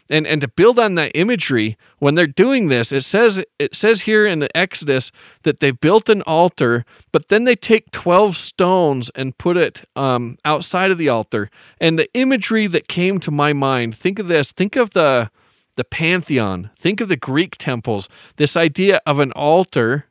and 0.10 0.28
and 0.28 0.42
to 0.42 0.48
build 0.48 0.78
on 0.78 0.96
that 0.96 1.12
imagery 1.16 1.78
when 2.00 2.16
they're 2.16 2.28
doing 2.28 2.68
this 2.68 2.92
it 2.92 3.04
says 3.04 3.44
it 3.60 3.74
says 3.76 4.02
here 4.02 4.26
in 4.26 4.40
the 4.40 4.58
exodus 4.58 5.12
that 5.44 5.60
they 5.60 5.72
built 5.72 6.10
an 6.10 6.22
altar 6.24 6.86
but 7.12 7.30
then 7.30 7.44
they 7.44 7.56
take 7.56 7.92
12 7.92 8.36
stones 8.36 9.10
and 9.16 9.38
put 9.38 9.58
it 9.58 9.88
um, 9.96 10.38
outside 10.46 10.92
of 10.92 10.98
the 10.98 11.10
altar. 11.10 11.50
And 11.80 11.98
the 11.98 12.12
imagery 12.14 12.68
that 12.68 12.88
came 12.88 13.20
to 13.22 13.32
my 13.32 13.54
mind 13.54 13.96
think 13.98 14.20
of 14.20 14.28
this 14.28 14.52
think 14.52 14.76
of 14.76 14.92
the 14.92 15.30
the 15.76 15.84
pantheon 15.84 16.70
think 16.78 17.02
of 17.02 17.08
the 17.08 17.18
greek 17.18 17.58
temples 17.58 18.08
this 18.36 18.56
idea 18.56 19.02
of 19.08 19.18
an 19.18 19.32
altar 19.32 20.06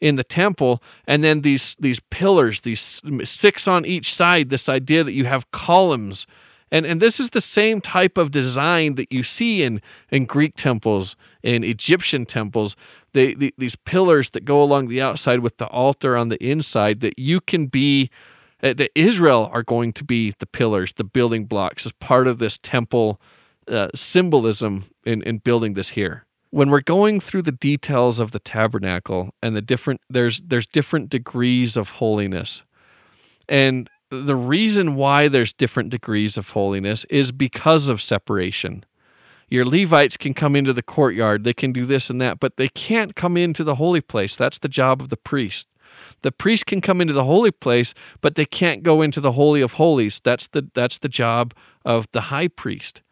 in 0.00 0.16
the 0.16 0.24
temple 0.24 0.82
and 1.06 1.22
then 1.22 1.42
these 1.42 1.76
these 1.78 2.00
pillars 2.00 2.62
these 2.62 3.02
six 3.24 3.68
on 3.68 3.84
each 3.84 4.12
side 4.12 4.48
this 4.48 4.70
idea 4.70 5.04
that 5.04 5.12
you 5.12 5.26
have 5.26 5.50
columns 5.50 6.26
and 6.72 6.86
and 6.86 7.00
this 7.00 7.20
is 7.20 7.30
the 7.30 7.40
same 7.40 7.80
type 7.80 8.18
of 8.18 8.32
design 8.32 8.96
that 8.96 9.12
you 9.12 9.22
see 9.22 9.62
in 9.62 9.80
in 10.10 10.24
Greek 10.24 10.56
temples 10.56 11.14
in 11.42 11.62
Egyptian 11.62 12.24
temples. 12.24 12.74
They, 13.12 13.34
the, 13.34 13.54
these 13.58 13.76
pillars 13.76 14.30
that 14.30 14.46
go 14.46 14.62
along 14.62 14.88
the 14.88 15.02
outside 15.02 15.40
with 15.40 15.58
the 15.58 15.66
altar 15.66 16.16
on 16.16 16.30
the 16.30 16.42
inside 16.42 17.00
that 17.00 17.18
you 17.18 17.40
can 17.42 17.66
be 17.66 18.10
uh, 18.62 18.72
that 18.72 18.90
Israel 18.94 19.50
are 19.52 19.62
going 19.62 19.92
to 19.92 20.04
be 20.04 20.34
the 20.38 20.46
pillars 20.46 20.94
the 20.94 21.04
building 21.04 21.44
blocks 21.44 21.84
as 21.86 21.92
part 21.92 22.26
of 22.26 22.38
this 22.38 22.58
temple 22.58 23.20
uh, 23.68 23.88
symbolism 23.94 24.84
in 25.04 25.22
in 25.22 25.38
building 25.38 25.74
this 25.74 25.90
here. 25.90 26.24
When 26.50 26.70
we're 26.70 26.80
going 26.80 27.20
through 27.20 27.42
the 27.42 27.52
details 27.52 28.18
of 28.18 28.30
the 28.32 28.40
tabernacle 28.40 29.34
and 29.42 29.54
the 29.54 29.62
different 29.62 30.00
there's 30.08 30.40
there's 30.40 30.66
different 30.66 31.10
degrees 31.10 31.76
of 31.76 31.90
holiness. 31.90 32.62
And 33.48 33.90
the 34.20 34.36
reason 34.36 34.94
why 34.94 35.28
there's 35.28 35.52
different 35.52 35.90
degrees 35.90 36.36
of 36.36 36.50
holiness 36.50 37.04
is 37.08 37.32
because 37.32 37.88
of 37.88 38.02
separation. 38.02 38.84
Your 39.48 39.64
levites 39.64 40.16
can 40.16 40.34
come 40.34 40.54
into 40.54 40.72
the 40.72 40.82
courtyard 40.82 41.44
they 41.44 41.52
can 41.52 41.72
do 41.72 41.84
this 41.86 42.10
and 42.10 42.20
that 42.20 42.40
but 42.40 42.56
they 42.56 42.68
can't 42.68 43.14
come 43.14 43.36
into 43.36 43.64
the 43.64 43.76
holy 43.76 44.00
place. 44.00 44.36
That's 44.36 44.58
the 44.58 44.68
job 44.68 45.00
of 45.00 45.08
the 45.08 45.16
priest. 45.16 45.68
The 46.22 46.32
priest 46.32 46.66
can 46.66 46.80
come 46.80 47.00
into 47.00 47.12
the 47.12 47.24
holy 47.24 47.50
place 47.50 47.94
but 48.20 48.34
they 48.34 48.44
can't 48.44 48.82
go 48.82 49.02
into 49.02 49.20
the 49.20 49.32
holy 49.32 49.60
of 49.60 49.74
holies. 49.74 50.20
That's 50.20 50.46
the 50.46 50.68
that's 50.74 50.98
the 50.98 51.08
job 51.08 51.54
of 51.84 52.06
the 52.12 52.22
high 52.22 52.48
priest. 52.48 53.02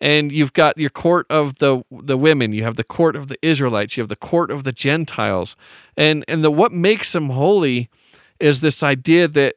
And 0.00 0.30
you've 0.30 0.52
got 0.52 0.76
your 0.78 0.90
court 0.90 1.26
of 1.30 1.56
the 1.58 1.82
the 1.90 2.16
women 2.16 2.52
you 2.52 2.62
have 2.62 2.76
the 2.76 2.84
court 2.84 3.16
of 3.16 3.28
the 3.28 3.38
israelites 3.42 3.96
you 3.96 4.00
have 4.00 4.08
the 4.08 4.16
court 4.16 4.50
of 4.50 4.64
the 4.64 4.72
gentiles. 4.72 5.56
And 5.96 6.24
and 6.28 6.44
the 6.44 6.50
what 6.50 6.72
makes 6.72 7.12
them 7.12 7.30
holy 7.30 7.90
is 8.38 8.60
this 8.60 8.82
idea 8.82 9.28
that 9.28 9.54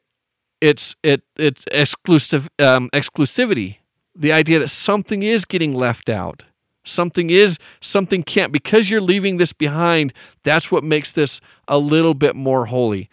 it's 0.62 0.96
it 1.04 1.22
it's 1.36 1.66
exclusive 1.72 2.50
um, 2.60 2.90
exclusivity. 2.92 3.78
The 4.16 4.32
idea 4.32 4.60
that 4.60 4.70
something 4.70 5.24
is 5.24 5.46
getting 5.46 5.74
left 5.74 6.10
out. 6.10 6.44
Something 6.84 7.30
is 7.30 7.58
something 7.82 8.24
can't. 8.24 8.52
Because 8.52 8.90
you're 8.90 9.02
leaving 9.02 9.38
this 9.38 9.54
behind 9.54 10.14
that's 10.44 10.72
what 10.72 10.84
makes 10.84 11.12
this 11.12 11.40
a 11.68 11.78
little 11.78 12.14
bit 12.14 12.36
more 12.36 12.66
holy. 12.66 13.10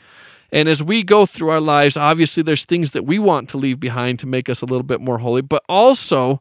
And 0.53 0.69
as 0.69 0.83
we 0.83 1.03
go 1.03 1.27
through 1.27 1.51
our 1.51 1.61
lives 1.61 1.97
obviously 1.97 2.43
there's 2.43 2.65
things 2.65 2.93
that 2.93 3.05
we 3.05 3.19
want 3.19 3.49
to 3.51 3.59
leave 3.59 3.81
behind 3.81 4.19
to 4.21 4.27
make 4.27 4.49
us 4.49 4.63
a 4.63 4.67
little 4.67 4.85
bit 4.85 5.01
more 5.01 5.19
holy 5.19 5.43
but 5.43 5.63
also 5.69 6.41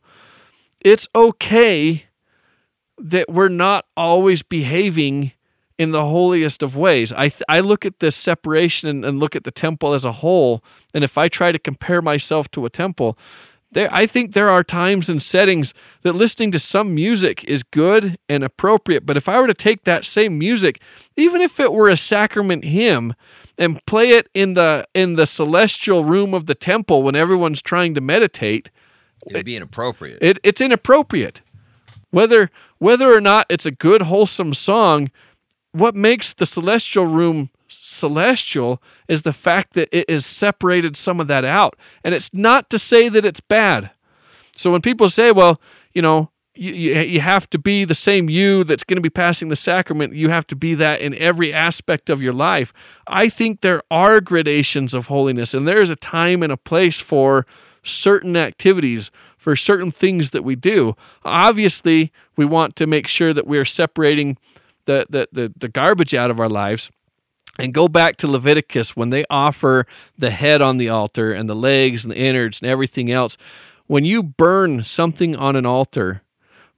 it's 0.79 1.07
okay 1.15 2.05
that 2.97 3.29
we're 3.29 3.49
not 3.49 3.85
always 3.97 4.43
behaving 4.43 5.31
in 5.77 5.91
the 5.91 6.05
holiest 6.05 6.63
of 6.63 6.77
ways. 6.77 7.11
I, 7.13 7.29
th- 7.29 7.43
I 7.49 7.59
look 7.59 7.85
at 7.85 7.99
this 7.99 8.15
separation 8.15 8.87
and, 8.89 9.03
and, 9.03 9.19
look 9.19 9.35
at 9.35 9.43
the 9.43 9.51
temple 9.51 9.93
as 9.93 10.05
a 10.05 10.13
whole, 10.13 10.63
and 10.93 11.03
if 11.03 11.17
I 11.17 11.27
try 11.27 11.51
to 11.51 11.59
compare 11.59 12.01
myself 12.01 12.49
to 12.51 12.65
a 12.65 12.69
temple, 12.69 13.17
there 13.71 13.89
I 13.93 14.05
think 14.05 14.33
there 14.33 14.49
are 14.49 14.63
times 14.63 15.09
and 15.09 15.21
settings 15.21 15.73
that 16.03 16.13
listening 16.13 16.51
to 16.51 16.59
some 16.59 16.95
music 16.95 17.43
is 17.43 17.61
good 17.61 18.17
and 18.29 18.43
appropriate. 18.43 19.05
But 19.05 19.17
if 19.17 19.27
I 19.27 19.39
were 19.39 19.47
to 19.47 19.53
take 19.53 19.83
that 19.83 20.05
same 20.05 20.39
music, 20.39 20.81
even 21.17 21.41
if 21.41 21.59
it 21.59 21.73
were 21.73 21.89
a 21.89 21.97
sacrament 21.97 22.63
hymn, 22.63 23.15
and 23.57 23.85
play 23.85 24.11
it 24.11 24.29
in 24.33 24.53
the 24.53 24.87
in 24.93 25.15
the 25.15 25.25
celestial 25.25 26.03
room 26.03 26.33
of 26.33 26.45
the 26.45 26.55
temple 26.55 27.03
when 27.03 27.15
everyone's 27.15 27.61
trying 27.61 27.93
to 27.95 28.01
meditate, 28.01 28.69
it 29.25 29.33
would 29.33 29.45
be 29.45 29.55
inappropriate. 29.55 30.19
It, 30.21 30.39
it's 30.43 30.61
inappropriate. 30.61 31.41
Whether 32.11 32.49
whether 32.77 33.11
or 33.13 33.21
not 33.21 33.45
it's 33.49 33.65
a 33.65 33.71
good 33.71 34.03
wholesome 34.03 34.53
song, 34.53 35.09
what 35.75 35.95
makes 35.95 36.33
the 36.33 36.45
celestial 36.45 37.05
room 37.05 37.49
celestial 37.67 38.81
is 39.07 39.23
the 39.23 39.33
fact 39.33 39.73
that 39.73 39.89
it 39.91 40.09
has 40.09 40.25
separated 40.25 40.95
some 40.95 41.19
of 41.19 41.27
that 41.27 41.43
out. 41.43 41.75
And 42.03 42.15
it's 42.15 42.33
not 42.33 42.69
to 42.69 42.79
say 42.79 43.09
that 43.09 43.25
it's 43.25 43.41
bad. 43.41 43.91
So 44.55 44.71
when 44.71 44.81
people 44.81 45.09
say, 45.09 45.31
well, 45.31 45.59
you 45.93 46.01
know, 46.01 46.31
you, 46.53 46.71
you, 46.71 47.19
have 47.19 47.49
to 47.49 47.59
be 47.59 47.83
the 47.83 47.93
same 47.93 48.29
you 48.29 48.63
that's 48.63 48.85
going 48.85 48.95
to 48.95 49.01
be 49.01 49.09
passing 49.09 49.49
the 49.49 49.57
sacrament. 49.57 50.13
You 50.13 50.29
have 50.29 50.47
to 50.47 50.55
be 50.55 50.73
that 50.75 51.01
in 51.01 51.13
every 51.15 51.53
aspect 51.53 52.09
of 52.09 52.21
your 52.21 52.31
life. 52.31 52.71
I 53.07 53.27
think 53.27 53.59
there 53.59 53.83
are 53.91 54.21
gradations 54.21 54.93
of 54.93 55.07
holiness, 55.07 55.53
and 55.53 55.67
there 55.67 55.81
is 55.81 55.89
a 55.89 55.97
time 55.97 56.41
and 56.41 56.53
a 56.53 56.57
place 56.57 57.01
for 57.01 57.45
certain 57.83 58.37
activities, 58.37 59.11
for 59.37 59.57
certain 59.57 59.91
things 59.91 60.29
that 60.29 60.45
we 60.45 60.55
do. 60.55 60.95
Obviously, 61.25 62.13
we 62.37 62.45
want 62.45 62.77
to 62.77 62.87
make 62.87 63.09
sure 63.09 63.33
that 63.33 63.45
we 63.45 63.57
are 63.57 63.65
separating 63.65 64.37
the, 64.85 65.05
the, 65.09 65.27
the, 65.31 65.53
the 65.55 65.67
garbage 65.67 66.13
out 66.13 66.31
of 66.31 66.39
our 66.39 66.49
lives. 66.49 66.89
And 67.57 67.73
go 67.73 67.87
back 67.87 68.17
to 68.17 68.27
Leviticus 68.27 68.97
when 68.97 69.11
they 69.11 69.23
offer 69.29 69.85
the 70.17 70.29
head 70.29 70.61
on 70.61 70.75
the 70.77 70.89
altar 70.89 71.31
and 71.31 71.47
the 71.47 71.55
legs 71.55 72.03
and 72.03 72.11
the 72.11 72.17
innards 72.17 72.61
and 72.61 72.69
everything 72.69 73.09
else. 73.09 73.37
When 73.87 74.03
you 74.03 74.23
burn 74.23 74.83
something 74.83 75.37
on 75.37 75.55
an 75.55 75.65
altar, 75.65 76.23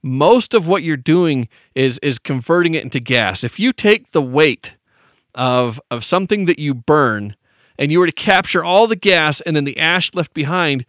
most 0.02 0.54
of 0.54 0.68
what 0.68 0.84
you're 0.84 0.96
doing 0.96 1.48
is 1.74 1.98
is 1.98 2.18
converting 2.18 2.74
it 2.74 2.84
into 2.84 3.00
gas. 3.00 3.42
If 3.42 3.58
you 3.58 3.72
take 3.72 4.12
the 4.12 4.22
weight 4.22 4.74
of 5.34 5.80
of 5.90 6.04
something 6.04 6.44
that 6.46 6.58
you 6.58 6.74
burn 6.74 7.34
and 7.78 7.90
you 7.90 7.98
were 7.98 8.06
to 8.06 8.12
capture 8.12 8.64
all 8.64 8.86
the 8.86 8.96
gas 8.96 9.40
and 9.40 9.56
then 9.56 9.64
the 9.64 9.78
ash 9.78 10.14
left 10.14 10.34
behind, 10.34 10.84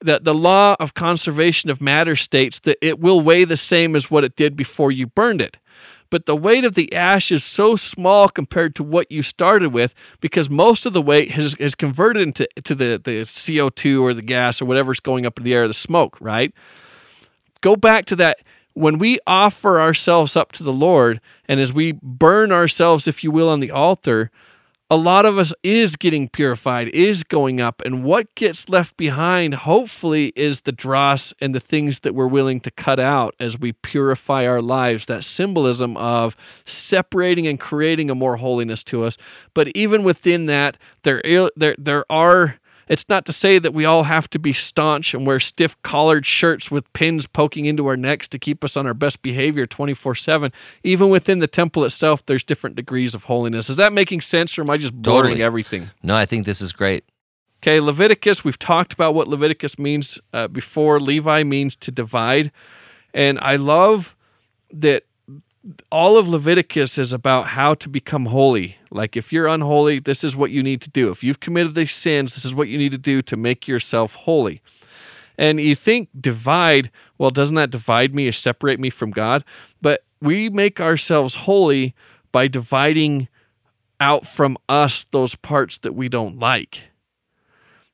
that 0.00 0.24
the 0.24 0.34
law 0.34 0.76
of 0.78 0.94
conservation 0.94 1.70
of 1.70 1.80
matter 1.80 2.16
states 2.16 2.58
that 2.60 2.78
it 2.80 3.00
will 3.00 3.20
weigh 3.20 3.44
the 3.44 3.56
same 3.56 3.96
as 3.96 4.10
what 4.10 4.24
it 4.24 4.36
did 4.36 4.56
before 4.56 4.92
you 4.92 5.06
burned 5.06 5.40
it. 5.40 5.58
But 6.10 6.26
the 6.26 6.36
weight 6.36 6.64
of 6.64 6.74
the 6.74 6.92
ash 6.94 7.30
is 7.30 7.44
so 7.44 7.76
small 7.76 8.28
compared 8.28 8.74
to 8.76 8.82
what 8.82 9.10
you 9.10 9.22
started 9.22 9.72
with 9.72 9.94
because 10.20 10.48
most 10.48 10.86
of 10.86 10.92
the 10.92 11.02
weight 11.02 11.32
has, 11.32 11.54
converted 11.74 12.22
into 12.22 12.48
to 12.64 12.74
the, 12.74 13.00
the 13.02 13.22
CO2 13.22 14.00
or 14.00 14.14
the 14.14 14.22
gas 14.22 14.62
or 14.62 14.64
whatever's 14.64 15.00
going 15.00 15.26
up 15.26 15.38
in 15.38 15.44
the 15.44 15.52
air, 15.52 15.68
the 15.68 15.74
smoke, 15.74 16.16
right? 16.20 16.54
Go 17.60 17.76
back 17.76 18.06
to 18.06 18.16
that 18.16 18.38
when 18.74 18.98
we 18.98 19.18
offer 19.26 19.80
ourselves 19.80 20.36
up 20.36 20.52
to 20.52 20.62
the 20.62 20.72
Lord 20.72 21.20
and 21.46 21.60
as 21.60 21.72
we 21.72 21.92
burn 22.02 22.52
ourselves, 22.52 23.08
if 23.08 23.22
you 23.22 23.30
will, 23.30 23.48
on 23.48 23.60
the 23.60 23.70
altar, 23.70 24.30
a 24.90 24.96
lot 24.96 25.26
of 25.26 25.36
us 25.36 25.52
is 25.62 25.96
getting 25.96 26.28
purified, 26.28 26.88
is 26.88 27.22
going 27.22 27.60
up. 27.60 27.82
And 27.84 28.04
what 28.04 28.34
gets 28.34 28.70
left 28.70 28.96
behind, 28.96 29.54
hopefully, 29.54 30.32
is 30.34 30.62
the 30.62 30.72
dross 30.72 31.34
and 31.40 31.54
the 31.54 31.60
things 31.60 32.00
that 32.00 32.14
we're 32.14 32.26
willing 32.26 32.60
to 32.60 32.70
cut 32.70 32.98
out 32.98 33.34
as 33.38 33.58
we 33.58 33.72
purify 33.72 34.46
our 34.46 34.62
lives. 34.62 35.06
That 35.06 35.24
symbolism 35.24 35.96
of 35.98 36.36
separating 36.64 37.46
and 37.46 37.60
creating 37.60 38.08
a 38.08 38.14
more 38.14 38.36
holiness 38.36 38.82
to 38.84 39.04
us. 39.04 39.18
But 39.52 39.68
even 39.68 40.04
within 40.04 40.46
that, 40.46 40.78
there, 41.02 41.20
there, 41.56 41.76
there 41.78 42.04
are 42.10 42.58
it's 42.88 43.08
not 43.08 43.24
to 43.26 43.32
say 43.32 43.58
that 43.58 43.74
we 43.74 43.84
all 43.84 44.04
have 44.04 44.28
to 44.30 44.38
be 44.38 44.52
staunch 44.52 45.14
and 45.14 45.26
wear 45.26 45.40
stiff 45.40 45.80
collared 45.82 46.26
shirts 46.26 46.70
with 46.70 46.90
pins 46.92 47.26
poking 47.26 47.66
into 47.66 47.86
our 47.86 47.96
necks 47.96 48.28
to 48.28 48.38
keep 48.38 48.64
us 48.64 48.76
on 48.76 48.86
our 48.86 48.94
best 48.94 49.22
behavior 49.22 49.66
24 49.66 50.14
7. 50.14 50.52
Even 50.82 51.10
within 51.10 51.38
the 51.38 51.46
temple 51.46 51.84
itself, 51.84 52.24
there's 52.26 52.44
different 52.44 52.76
degrees 52.76 53.14
of 53.14 53.24
holiness. 53.24 53.68
Is 53.68 53.76
that 53.76 53.92
making 53.92 54.20
sense 54.20 54.58
or 54.58 54.62
am 54.62 54.70
I 54.70 54.76
just 54.76 54.94
blurring 54.94 55.22
totally. 55.22 55.42
everything? 55.42 55.90
No, 56.02 56.16
I 56.16 56.26
think 56.26 56.46
this 56.46 56.60
is 56.60 56.72
great. 56.72 57.04
Okay, 57.62 57.80
Leviticus, 57.80 58.44
we've 58.44 58.58
talked 58.58 58.92
about 58.92 59.14
what 59.14 59.26
Leviticus 59.26 59.78
means 59.78 60.20
uh, 60.32 60.46
before. 60.46 61.00
Levi 61.00 61.42
means 61.42 61.74
to 61.76 61.90
divide. 61.90 62.52
And 63.12 63.38
I 63.40 63.56
love 63.56 64.16
that 64.72 65.04
all 65.90 66.16
of 66.16 66.28
Leviticus 66.28 66.98
is 66.98 67.12
about 67.12 67.48
how 67.48 67.74
to 67.74 67.88
become 67.88 68.26
holy. 68.26 68.76
Like 68.90 69.16
if 69.16 69.32
you're 69.32 69.46
unholy, 69.46 69.98
this 69.98 70.24
is 70.24 70.36
what 70.36 70.50
you 70.50 70.62
need 70.62 70.80
to 70.82 70.90
do. 70.90 71.10
If 71.10 71.22
you've 71.22 71.40
committed 71.40 71.74
these 71.74 71.92
sins, 71.92 72.34
this 72.34 72.44
is 72.44 72.54
what 72.54 72.68
you 72.68 72.78
need 72.78 72.92
to 72.92 72.98
do 72.98 73.22
to 73.22 73.36
make 73.36 73.68
yourself 73.68 74.14
holy. 74.14 74.62
And 75.36 75.60
you 75.60 75.74
think 75.74 76.08
divide, 76.18 76.90
well, 77.16 77.30
doesn't 77.30 77.54
that 77.56 77.70
divide 77.70 78.14
me 78.14 78.26
or 78.26 78.32
separate 78.32 78.80
me 78.80 78.90
from 78.90 79.10
God? 79.10 79.44
But 79.80 80.04
we 80.20 80.48
make 80.48 80.80
ourselves 80.80 81.34
holy 81.34 81.94
by 82.32 82.48
dividing 82.48 83.28
out 84.00 84.26
from 84.26 84.56
us 84.68 85.06
those 85.10 85.34
parts 85.34 85.78
that 85.78 85.94
we 85.94 86.08
don't 86.08 86.38
like. 86.38 86.84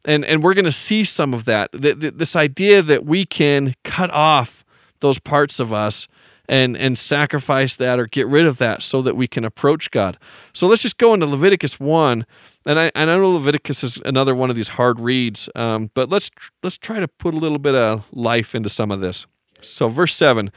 And 0.07 0.25
and 0.25 0.43
we're 0.43 0.55
going 0.55 0.67
to 0.67 0.73
see 0.73 1.03
some 1.03 1.33
of 1.33 1.45
that. 1.47 1.71
This 1.73 2.37
idea 2.37 2.83
that 2.83 3.05
we 3.07 3.25
can 3.25 3.75
cut 3.85 4.11
off 4.11 4.65
those 5.01 5.19
parts 5.19 5.61
of 5.61 5.73
us 5.73 6.09
and 6.49 6.77
and 6.77 6.99
sacrifice 6.99 7.77
that 7.77 7.99
or 7.99 8.07
get 8.07 8.27
rid 8.27 8.47
of 8.47 8.59
that 8.59 8.83
so 8.83 9.03
that 9.03 9.17
we 9.17 9.27
can 9.27 9.45
approach 9.45 9.91
God. 9.91 10.19
So 10.53 10.67
let's 10.67 10.83
just 10.83 10.99
go 10.99 11.15
into 11.15 11.27
Leviticus 11.27 11.81
one, 11.81 12.27
and 12.67 12.79
I, 12.79 12.93
and 12.95 13.11
I 13.11 13.17
know 13.17 13.31
Leviticus 13.31 13.83
is 13.85 14.01
another 14.05 14.35
one 14.35 14.51
of 14.51 14.57
these 14.57 14.69
hard 14.69 15.01
reads, 15.01 15.49
um, 15.55 15.91
but 15.95 16.09
let's 16.09 16.31
let's 16.63 16.79
try 16.79 17.01
to 17.01 17.09
put 17.09 17.35
a 17.35 17.39
little 17.39 17.59
bit 17.59 17.75
of 17.75 18.07
life 18.13 18.55
into 18.55 18.69
some 18.69 18.91
of 18.91 19.01
this. 19.01 19.27
So 19.61 19.89
verse 19.89 20.15
seven, 20.15 20.53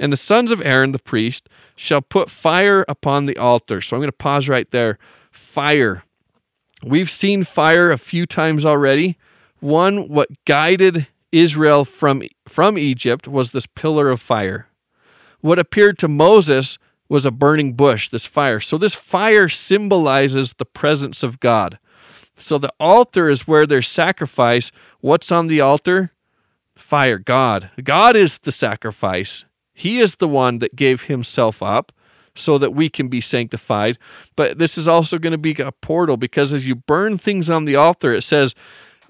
and 0.00 0.12
the 0.12 0.16
sons 0.16 0.50
of 0.50 0.62
Aaron 0.62 0.92
the 0.92 0.98
priest 0.98 1.48
shall 1.76 2.02
put 2.02 2.30
fire 2.30 2.84
upon 2.88 3.26
the 3.26 3.36
altar. 3.36 3.80
So 3.80 3.96
I'm 3.96 4.00
going 4.00 4.08
to 4.08 4.16
pause 4.16 4.48
right 4.48 4.70
there. 4.70 4.98
Fire. 5.30 6.04
We've 6.84 7.10
seen 7.10 7.44
fire 7.44 7.90
a 7.90 7.98
few 7.98 8.24
times 8.24 8.64
already. 8.64 9.16
One, 9.60 10.08
what 10.08 10.28
guided 10.44 11.08
Israel 11.32 11.84
from 11.84 12.22
from 12.46 12.78
Egypt 12.78 13.28
was 13.28 13.50
this 13.50 13.66
pillar 13.66 14.08
of 14.08 14.20
fire 14.20 14.68
what 15.40 15.58
appeared 15.58 15.98
to 15.98 16.08
Moses 16.08 16.78
was 17.08 17.24
a 17.24 17.30
burning 17.30 17.72
bush, 17.72 18.08
this 18.08 18.26
fire. 18.26 18.60
So, 18.60 18.76
this 18.76 18.94
fire 18.94 19.48
symbolizes 19.48 20.54
the 20.54 20.64
presence 20.64 21.22
of 21.22 21.40
God. 21.40 21.78
So, 22.36 22.58
the 22.58 22.72
altar 22.78 23.30
is 23.30 23.46
where 23.46 23.66
there's 23.66 23.88
sacrifice. 23.88 24.70
What's 25.00 25.32
on 25.32 25.46
the 25.46 25.60
altar? 25.60 26.12
Fire, 26.76 27.18
God. 27.18 27.70
God 27.82 28.14
is 28.14 28.38
the 28.38 28.52
sacrifice. 28.52 29.44
He 29.72 30.00
is 30.00 30.16
the 30.16 30.28
one 30.28 30.58
that 30.58 30.76
gave 30.76 31.04
himself 31.04 31.62
up 31.62 31.92
so 32.34 32.58
that 32.58 32.72
we 32.72 32.88
can 32.88 33.08
be 33.08 33.20
sanctified. 33.20 33.98
But 34.36 34.58
this 34.58 34.78
is 34.78 34.88
also 34.88 35.18
going 35.18 35.32
to 35.32 35.38
be 35.38 35.54
a 35.60 35.72
portal 35.72 36.16
because 36.16 36.52
as 36.52 36.68
you 36.68 36.74
burn 36.74 37.18
things 37.18 37.50
on 37.50 37.64
the 37.64 37.76
altar, 37.76 38.14
it 38.14 38.22
says, 38.22 38.54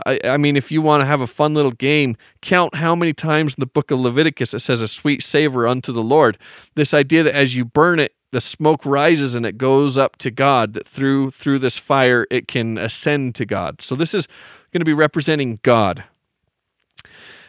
I, 0.07 0.21
I 0.25 0.37
mean, 0.37 0.57
if 0.57 0.71
you 0.71 0.81
want 0.81 1.01
to 1.01 1.07
have 1.07 1.21
a 1.21 1.27
fun 1.27 1.55
little 1.55 1.73
game, 1.73 2.17
count 2.41 2.77
how 2.77 2.95
many 2.95 3.13
times 3.13 3.55
in 3.55 3.61
the 3.61 3.67
book 3.67 3.91
of 3.91 3.99
Leviticus 3.99 4.55
it 4.55 4.61
says 4.61 4.81
a 4.81 4.89
sweet 4.89 5.23
savor 5.23 5.67
unto 5.67 5.93
the 5.93 6.03
Lord. 6.03 6.39
This 6.75 6.95
idea 6.95 7.23
that 7.23 7.35
as 7.35 7.57
you 7.57 7.65
burn 7.65 7.99
it, 7.99 8.15
the 8.31 8.41
smoke 8.41 8.85
rises 8.85 9.35
and 9.35 9.47
it 9.47 9.57
goes 9.57 9.97
up 9.97 10.17
to 10.19 10.31
God, 10.31 10.75
that 10.75 10.87
through 10.87 11.31
through 11.31 11.61
this 11.61 11.79
fire 11.79 12.27
it 12.31 12.47
can 12.47 12.77
ascend 12.77 13.35
to 13.37 13.47
God. 13.47 13.81
So 13.81 13.95
this 13.95 14.13
is 14.13 14.29
going 14.73 14.81
to 14.81 14.85
be 14.85 14.93
representing 14.93 15.61
God. 15.63 16.05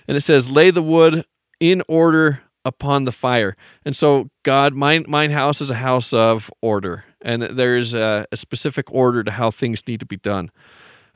And 0.08 0.16
it 0.18 0.22
says, 0.22 0.50
lay 0.50 0.72
the 0.72 0.82
wood 0.82 1.26
in 1.60 1.84
order 1.88 2.44
upon 2.66 3.06
the 3.06 3.12
fire. 3.12 3.56
And 3.86 3.96
so 3.96 4.30
God, 4.44 4.74
mine, 4.74 5.06
mine 5.08 5.32
house 5.32 5.62
is 5.62 5.70
a 5.70 5.76
house 5.76 6.14
of 6.14 6.50
order. 6.62 7.06
And 7.22 7.44
there's 7.44 7.94
a, 7.94 8.26
a 8.32 8.38
specific 8.38 8.92
order 8.92 9.24
to 9.24 9.32
how 9.32 9.52
things 9.52 9.86
need 9.88 10.00
to 10.00 10.06
be 10.06 10.18
done. 10.18 10.50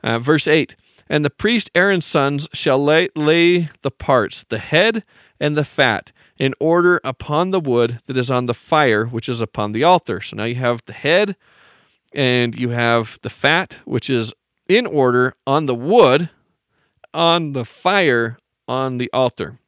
Uh, 0.02 0.18
verse 0.18 0.46
8 0.46 0.76
And 1.08 1.24
the 1.24 1.30
priest 1.30 1.70
Aaron's 1.74 2.06
sons 2.06 2.48
shall 2.52 2.82
lay, 2.82 3.08
lay 3.14 3.68
the 3.82 3.90
parts, 3.90 4.44
the 4.48 4.58
head 4.58 5.04
and 5.38 5.56
the 5.56 5.64
fat, 5.64 6.12
in 6.38 6.54
order 6.58 7.00
upon 7.04 7.50
the 7.50 7.60
wood 7.60 8.00
that 8.06 8.16
is 8.16 8.30
on 8.30 8.46
the 8.46 8.54
fire, 8.54 9.06
which 9.06 9.28
is 9.28 9.40
upon 9.40 9.72
the 9.72 9.84
altar. 9.84 10.20
So 10.20 10.36
now 10.36 10.44
you 10.44 10.56
have 10.56 10.82
the 10.86 10.92
head 10.92 11.36
and 12.14 12.58
you 12.58 12.70
have 12.70 13.18
the 13.22 13.30
fat, 13.30 13.78
which 13.84 14.08
is 14.08 14.32
in 14.68 14.86
order 14.86 15.34
on 15.46 15.66
the 15.66 15.74
wood, 15.74 16.30
on 17.12 17.52
the 17.52 17.64
fire, 17.64 18.38
on 18.66 18.98
the 18.98 19.10
altar. 19.12 19.58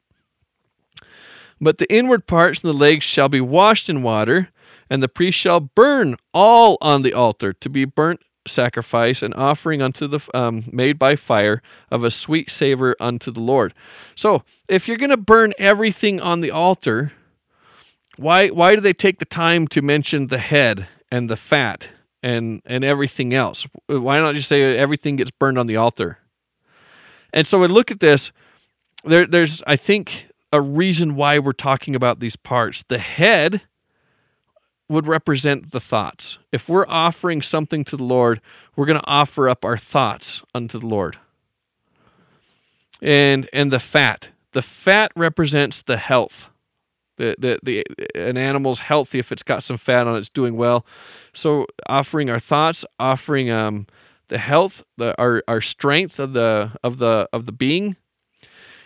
But 1.61 1.79
the 1.79 1.93
inward 1.93 2.27
parts 2.27 2.63
and 2.63 2.73
the 2.73 2.77
legs 2.77 3.05
shall 3.05 3.29
be 3.29 3.41
washed 3.41 3.89
in 3.89 4.03
water, 4.03 4.51
and 4.89 5.03
the 5.03 5.09
priest 5.09 5.39
shall 5.39 5.61
burn 5.61 6.17
all 6.33 6.79
on 6.81 7.03
the 7.03 7.13
altar 7.13 7.53
to 7.53 7.69
be 7.69 7.85
burnt 7.85 8.21
sacrifice 8.49 9.23
and 9.23 9.35
offering 9.35 9.83
unto 9.83 10.07
the 10.07 10.21
um, 10.35 10.65
made 10.73 10.99
by 10.99 11.17
fire 11.17 11.63
of 11.91 12.05
a 12.05 12.11
sweet 12.11 12.51
savor 12.51 12.97
unto 13.01 13.31
the 13.31 13.41
Lord. 13.41 13.75
So, 14.15 14.43
if 14.69 14.89
you're 14.89 14.97
going 14.97 15.11
to 15.11 15.17
burn 15.17 15.53
everything 15.59 16.21
on 16.21 16.41
the 16.41 16.51
altar, 16.51 17.13
why 18.17 18.49
why 18.49 18.75
do 18.75 18.81
they 18.81 18.93
take 18.93 19.19
the 19.19 19.25
time 19.25 19.67
to 19.69 19.83
mention 19.83 20.29
the 20.29 20.39
head 20.39 20.89
and 21.11 21.31
the 21.31 21.37
fat 21.37 21.91
and 22.23 22.63
and 22.65 22.85
everything 22.85 23.35
else? 23.35 23.67
Why 23.87 24.19
not 24.19 24.35
just 24.35 24.49
say 24.49 24.77
everything 24.77 25.17
gets 25.17 25.31
burned 25.31 25.59
on 25.59 25.67
the 25.67 25.77
altar? 25.77 26.19
And 27.33 27.47
so 27.47 27.59
we 27.59 27.69
look 27.69 27.91
at 27.91 28.01
this. 28.01 28.33
There, 29.05 29.27
there's 29.27 29.63
I 29.67 29.77
think 29.77 30.29
a 30.53 30.61
reason 30.61 31.17
why 31.17 31.39
we're 31.39 31.53
talking 31.53 31.95
about 31.95 32.21
these 32.21 32.37
parts. 32.37 32.83
The 32.83 32.99
head 32.99 33.63
would 34.89 35.07
represent 35.07 35.73
the 35.73 35.81
thoughts. 35.81 36.39
If 36.53 36.69
we're 36.69 36.87
offering 36.89 37.43
something 37.43 37.85
to 37.85 37.97
the 37.97 38.05
Lord, 38.05 38.41
we're 38.77 38.87
going 38.87 39.01
to 39.01 39.07
offer 39.07 39.49
up 39.49 39.65
our 39.65 39.77
thoughts 39.77 40.43
unto 40.55 40.79
the 40.79 40.87
Lord. 40.87 41.19
And 43.03 43.49
and 43.53 43.71
the 43.73 43.79
fat, 43.79 44.31
the 44.53 44.63
fat 44.63 45.13
represents 45.17 45.83
the 45.83 45.97
health. 45.97 46.49
The, 47.19 47.35
the, 47.39 47.59
the 47.63 47.85
an 48.15 48.37
animal's 48.37 48.79
healthy 48.79 49.19
if 49.19 49.33
it's 49.33 49.43
got 49.43 49.63
some 49.63 49.79
fat 49.79 50.07
on 50.07 50.17
it, 50.17 50.19
it's 50.19 50.29
doing 50.29 50.57
well. 50.57 50.87
So 51.33 51.67
offering 51.89 52.31
our 52.31 52.39
thoughts, 52.39 52.85
offering 52.99 53.51
um 53.51 53.87
the 54.29 54.39
health, 54.39 54.85
the 54.97 55.15
our, 55.21 55.43
our 55.49 55.61
strength 55.61 56.19
of 56.19 56.33
the 56.33 56.73
of 56.83 56.99
the 56.99 57.29
of 57.33 57.47
the 57.47 57.53
being 57.53 57.97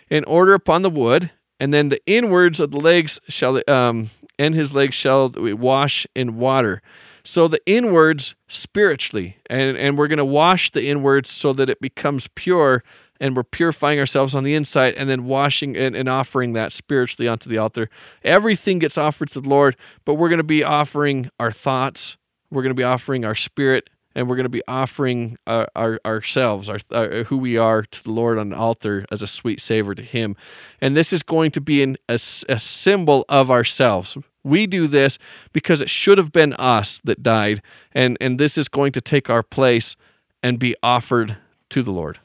in 0.09 0.23
order 0.25 0.53
upon 0.53 0.81
the 0.81 0.89
wood, 0.89 1.31
and 1.59 1.73
then 1.73 1.89
the 1.89 2.01
inwards 2.05 2.59
of 2.59 2.71
the 2.71 2.79
legs 2.79 3.19
shall 3.27 3.61
um 3.69 4.09
and 4.41 4.55
his 4.55 4.73
legs 4.73 4.95
shall 4.95 5.31
wash 5.35 6.07
in 6.15 6.37
water. 6.37 6.81
So 7.23 7.47
the 7.47 7.61
inwards 7.67 8.33
spiritually, 8.47 9.37
and, 9.47 9.77
and 9.77 9.95
we're 9.99 10.07
going 10.07 10.17
to 10.17 10.25
wash 10.25 10.71
the 10.71 10.87
inwards 10.87 11.29
so 11.29 11.53
that 11.53 11.69
it 11.69 11.79
becomes 11.79 12.27
pure, 12.33 12.83
and 13.19 13.35
we're 13.35 13.43
purifying 13.43 13.99
ourselves 13.99 14.33
on 14.33 14.43
the 14.43 14.55
inside, 14.55 14.95
and 14.95 15.07
then 15.07 15.25
washing 15.25 15.77
and, 15.77 15.95
and 15.95 16.09
offering 16.09 16.53
that 16.53 16.71
spiritually 16.71 17.29
onto 17.29 17.51
the 17.51 17.59
altar. 17.59 17.87
Everything 18.23 18.79
gets 18.79 18.97
offered 18.97 19.29
to 19.31 19.41
the 19.41 19.47
Lord, 19.47 19.75
but 20.05 20.15
we're 20.15 20.29
going 20.29 20.37
to 20.37 20.43
be 20.43 20.63
offering 20.63 21.29
our 21.39 21.51
thoughts, 21.51 22.17
we're 22.49 22.63
going 22.63 22.75
to 22.75 22.81
be 22.81 22.83
offering 22.83 23.23
our 23.23 23.35
spirit, 23.35 23.91
and 24.15 24.27
we're 24.27 24.35
going 24.35 24.45
to 24.45 24.49
be 24.49 24.63
offering 24.67 25.37
uh, 25.45 25.67
our, 25.75 25.99
ourselves, 26.03 26.67
our, 26.67 26.79
uh, 26.89 27.23
who 27.25 27.37
we 27.37 27.57
are, 27.57 27.83
to 27.83 28.03
the 28.03 28.11
Lord 28.11 28.39
on 28.39 28.49
the 28.49 28.57
altar 28.57 29.05
as 29.11 29.21
a 29.21 29.27
sweet 29.27 29.61
savor 29.61 29.93
to 29.93 30.03
Him. 30.03 30.35
And 30.81 30.97
this 30.97 31.13
is 31.13 31.21
going 31.21 31.51
to 31.51 31.61
be 31.61 31.83
an, 31.83 31.97
a, 32.09 32.15
a 32.15 32.59
symbol 32.59 33.23
of 33.29 33.51
ourselves. 33.51 34.17
We 34.43 34.67
do 34.67 34.87
this 34.87 35.17
because 35.53 35.81
it 35.81 35.89
should 35.89 36.17
have 36.17 36.31
been 36.31 36.53
us 36.53 36.99
that 37.03 37.21
died, 37.21 37.61
and, 37.93 38.17
and 38.19 38.39
this 38.39 38.57
is 38.57 38.67
going 38.67 38.91
to 38.93 39.01
take 39.01 39.29
our 39.29 39.43
place 39.43 39.95
and 40.41 40.57
be 40.57 40.75
offered 40.81 41.37
to 41.69 41.83
the 41.83 41.91
Lord. 41.91 42.19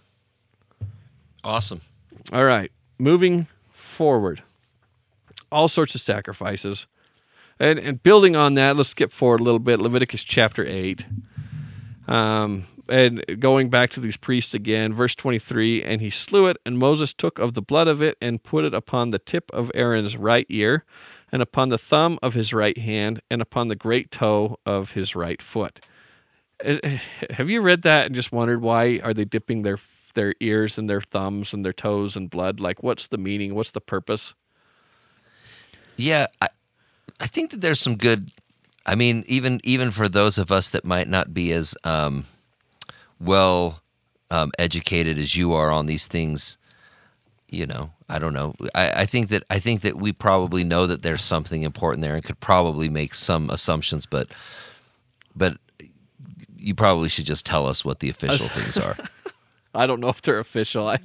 Awesome. 1.44 1.80
All 2.32 2.44
right, 2.44 2.72
moving 2.98 3.46
forward. 3.70 4.42
All 5.52 5.68
sorts 5.68 5.94
of 5.94 6.00
sacrifices. 6.00 6.86
And, 7.58 7.78
and 7.78 8.02
building 8.02 8.36
on 8.36 8.54
that, 8.54 8.76
let's 8.76 8.90
skip 8.90 9.12
forward 9.12 9.40
a 9.40 9.44
little 9.44 9.58
bit. 9.58 9.78
Leviticus 9.78 10.24
chapter 10.24 10.66
8. 10.66 11.06
Um, 12.08 12.66
and 12.88 13.24
going 13.40 13.70
back 13.70 13.90
to 13.90 14.00
these 14.00 14.16
priests 14.16 14.54
again, 14.54 14.92
verse 14.92 15.14
23 15.14 15.82
And 15.82 16.00
he 16.00 16.10
slew 16.10 16.46
it, 16.46 16.56
and 16.64 16.78
Moses 16.78 17.12
took 17.12 17.38
of 17.38 17.54
the 17.54 17.62
blood 17.62 17.88
of 17.88 18.02
it 18.02 18.16
and 18.20 18.42
put 18.42 18.64
it 18.64 18.74
upon 18.74 19.10
the 19.10 19.18
tip 19.18 19.50
of 19.52 19.70
Aaron's 19.74 20.16
right 20.16 20.46
ear, 20.48 20.84
and 21.32 21.42
upon 21.42 21.68
the 21.68 21.78
thumb 21.78 22.18
of 22.22 22.34
his 22.34 22.52
right 22.52 22.78
hand, 22.78 23.20
and 23.30 23.42
upon 23.42 23.68
the 23.68 23.76
great 23.76 24.10
toe 24.10 24.58
of 24.64 24.92
his 24.92 25.16
right 25.16 25.40
foot. 25.40 25.80
Uh, 26.64 26.78
have 27.30 27.50
you 27.50 27.60
read 27.60 27.82
that 27.82 28.06
and 28.06 28.14
just 28.14 28.32
wondered 28.32 28.62
why 28.62 29.00
are 29.02 29.14
they 29.14 29.24
dipping 29.24 29.62
their 29.62 29.78
their 30.14 30.34
ears 30.40 30.78
and 30.78 30.88
their 30.88 31.02
thumbs 31.02 31.52
and 31.52 31.64
their 31.64 31.72
toes 31.72 32.16
in 32.16 32.28
blood? 32.28 32.60
Like, 32.60 32.82
what's 32.82 33.06
the 33.06 33.18
meaning? 33.18 33.54
What's 33.54 33.72
the 33.72 33.80
purpose? 33.80 34.34
Yeah, 35.96 36.26
I, 36.40 36.48
I 37.20 37.26
think 37.26 37.50
that 37.50 37.60
there's 37.60 37.80
some 37.80 37.96
good 37.96 38.30
I 38.86 38.94
mean, 38.94 39.24
even 39.26 39.60
even 39.64 39.90
for 39.90 40.08
those 40.08 40.38
of 40.38 40.52
us 40.52 40.70
that 40.70 40.84
might 40.84 41.08
not 41.08 41.34
be 41.34 41.52
as 41.52 41.74
um, 41.82 42.24
well 43.20 43.80
um, 44.30 44.52
educated 44.58 45.18
as 45.18 45.36
you 45.36 45.52
are 45.52 45.70
on 45.70 45.86
these 45.86 46.06
things, 46.06 46.58
you 47.48 47.66
know, 47.66 47.92
I 48.08 48.18
don't 48.18 48.32
know. 48.32 48.54
I, 48.74 49.02
I, 49.02 49.06
think 49.06 49.28
that 49.28 49.44
I 49.50 49.58
think 49.58 49.82
that 49.82 49.96
we 49.96 50.12
probably 50.12 50.64
know 50.64 50.86
that 50.86 51.02
there's 51.02 51.22
something 51.22 51.62
important 51.62 52.02
there 52.02 52.14
and 52.14 52.24
could 52.24 52.40
probably 52.40 52.88
make 52.88 53.14
some 53.14 53.50
assumptions, 53.50 54.06
but 54.06 54.28
but 55.34 55.58
you 56.56 56.74
probably 56.74 57.08
should 57.08 57.26
just 57.26 57.46
tell 57.46 57.66
us 57.66 57.84
what 57.84 58.00
the 58.00 58.08
official 58.08 58.48
things 58.48 58.78
are. 58.78 58.96
I 59.74 59.86
don't 59.86 60.00
know 60.00 60.08
if 60.08 60.22
they're 60.22 60.38
official. 60.38 60.88
I 60.88 60.98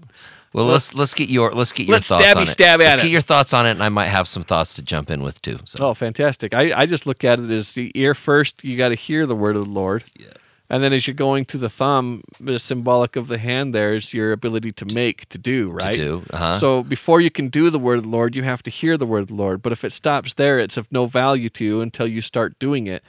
well, 0.54 0.66
let's 0.66 0.94
let's 0.94 1.14
get 1.14 1.30
your 1.30 1.52
let's 1.52 1.72
get 1.72 1.88
your 1.88 1.96
let's 1.96 2.08
thoughts 2.08 2.24
stabby 2.24 2.36
on 2.36 2.44
it. 2.44 2.48
stab 2.48 2.82
at 2.82 2.84
it. 2.84 2.90
let's 2.90 3.00
it. 3.00 3.04
get 3.04 3.12
your 3.12 3.22
thoughts 3.22 3.54
on 3.54 3.66
it, 3.66 3.72
and 3.72 3.84
I 3.84 3.90
might 3.90 4.08
have 4.08 4.28
some 4.28 4.44
thoughts 4.44 4.74
to 4.76 4.82
jump 4.82 5.10
in 5.10 5.24
with 5.24 5.42
too. 5.42 5.60
So. 5.66 5.88
Oh, 5.88 5.94
fantastic! 5.94 6.54
I, 6.54 6.82
I 6.82 6.86
just 6.86 7.06
look 7.06 7.24
at 7.24 7.40
it 7.40 7.50
as 7.50 7.74
the 7.74 7.92
ear 7.96 8.14
first. 8.14 8.64
You 8.64 8.78
got 8.78 8.90
to 8.90 8.96
hear 8.96 9.26
the 9.26 9.36
word 9.36 9.56
of 9.56 9.66
the 9.66 9.72
Lord. 9.72 10.04
Yeah. 10.18 10.28
And 10.72 10.82
then 10.82 10.94
as 10.94 11.06
you're 11.06 11.14
going 11.14 11.44
to 11.46 11.58
the 11.58 11.68
thumb, 11.68 12.24
the 12.40 12.58
symbolic 12.58 13.18
of 13.18 13.28
the 13.28 13.38
hand 13.38 13.76
there 13.76 13.94
is 13.94 14.14
your 14.14 14.32
ability 14.32 14.72
to 14.72 14.86
make, 14.86 15.28
to 15.28 15.38
do, 15.38 15.70
right? 15.70 15.96
To 15.96 16.02
do. 16.02 16.24
Uh-huh. 16.32 16.54
So 16.54 16.82
before 16.82 17.20
you 17.20 17.30
can 17.30 17.50
do 17.50 17.70
the 17.70 17.78
word 17.78 17.98
of 17.98 18.04
the 18.04 18.10
Lord, 18.10 18.38
you 18.38 18.44
have 18.44 18.64
to 18.64 18.72
hear 18.72 18.96
the 18.96 19.06
word 19.06 19.20
of 19.20 19.28
the 19.28 19.36
Lord. 19.36 19.62
But 19.62 19.74
if 19.74 19.84
it 19.84 19.92
stops 19.92 20.36
there, 20.36 20.60
it's 20.60 20.78
of 20.78 20.90
no 20.90 21.08
value 21.08 21.50
to 21.50 21.66
you 21.66 21.82
until 21.82 22.08
you 22.08 22.22
start 22.22 22.58
doing 22.58 22.88
it. 22.88 23.04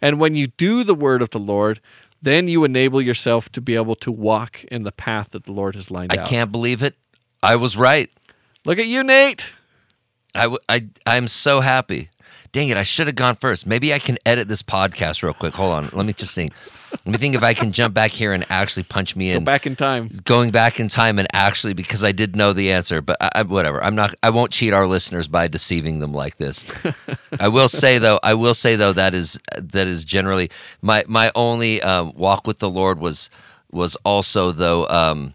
And 0.00 0.20
when 0.20 0.36
you 0.36 0.46
do 0.46 0.84
the 0.84 0.94
word 0.94 1.20
of 1.20 1.30
the 1.30 1.40
Lord, 1.40 1.80
then 2.22 2.46
you 2.46 2.62
enable 2.62 3.02
yourself 3.02 3.50
to 3.50 3.60
be 3.60 3.74
able 3.74 3.96
to 3.96 4.12
walk 4.12 4.62
in 4.70 4.84
the 4.84 4.92
path 4.92 5.30
that 5.30 5.42
the 5.42 5.52
Lord 5.52 5.74
has 5.74 5.90
lined 5.90 6.12
I 6.12 6.18
out. 6.18 6.26
I 6.28 6.30
can't 6.30 6.52
believe 6.52 6.84
it. 6.84 6.96
I 7.42 7.56
was 7.56 7.76
right. 7.76 8.12
Look 8.64 8.78
at 8.78 8.86
you, 8.86 9.02
Nate. 9.02 9.52
I, 10.36 10.42
w- 10.42 10.60
I, 10.68 10.86
I'm 11.04 11.26
so 11.26 11.62
happy. 11.62 12.10
Dang 12.52 12.68
it, 12.70 12.76
I 12.76 12.82
should 12.82 13.06
have 13.06 13.16
gone 13.16 13.34
first. 13.34 13.66
Maybe 13.66 13.92
I 13.92 13.98
can 13.98 14.16
edit 14.24 14.48
this 14.48 14.62
podcast 14.62 15.22
real 15.22 15.34
quick. 15.34 15.54
Hold 15.54 15.72
on. 15.74 15.88
Let 15.92 16.06
me 16.06 16.12
just 16.12 16.34
think. 16.34 16.52
Let 17.04 17.06
me 17.06 17.18
think 17.18 17.34
if 17.34 17.42
I 17.42 17.52
can 17.52 17.70
jump 17.72 17.92
back 17.92 18.12
here 18.12 18.32
and 18.32 18.46
actually 18.48 18.84
punch 18.84 19.14
me 19.14 19.30
Go 19.30 19.36
in. 19.36 19.44
back 19.44 19.66
in 19.66 19.76
time. 19.76 20.08
Going 20.24 20.50
back 20.50 20.80
in 20.80 20.88
time 20.88 21.18
and 21.18 21.28
actually 21.34 21.74
because 21.74 22.02
I 22.02 22.12
did 22.12 22.34
know 22.34 22.54
the 22.54 22.72
answer, 22.72 23.02
but 23.02 23.18
I, 23.20 23.30
I, 23.34 23.42
whatever. 23.42 23.84
I'm 23.84 23.94
not. 23.94 24.14
I 24.22 24.30
won't 24.30 24.52
cheat 24.52 24.72
our 24.72 24.86
listeners 24.86 25.28
by 25.28 25.48
deceiving 25.48 25.98
them 25.98 26.14
like 26.14 26.36
this. 26.36 26.64
I 27.40 27.48
will 27.48 27.68
say 27.68 27.98
though. 27.98 28.18
I 28.22 28.32
will 28.34 28.54
say 28.54 28.76
though 28.76 28.94
that 28.94 29.14
is 29.14 29.38
that 29.58 29.86
is 29.86 30.04
generally 30.04 30.50
my 30.80 31.04
my 31.06 31.30
only 31.34 31.82
um, 31.82 32.12
walk 32.16 32.46
with 32.46 32.58
the 32.58 32.70
Lord 32.70 32.98
was 33.00 33.28
was 33.70 33.96
also 34.04 34.52
though. 34.52 34.88
Um, 34.88 35.34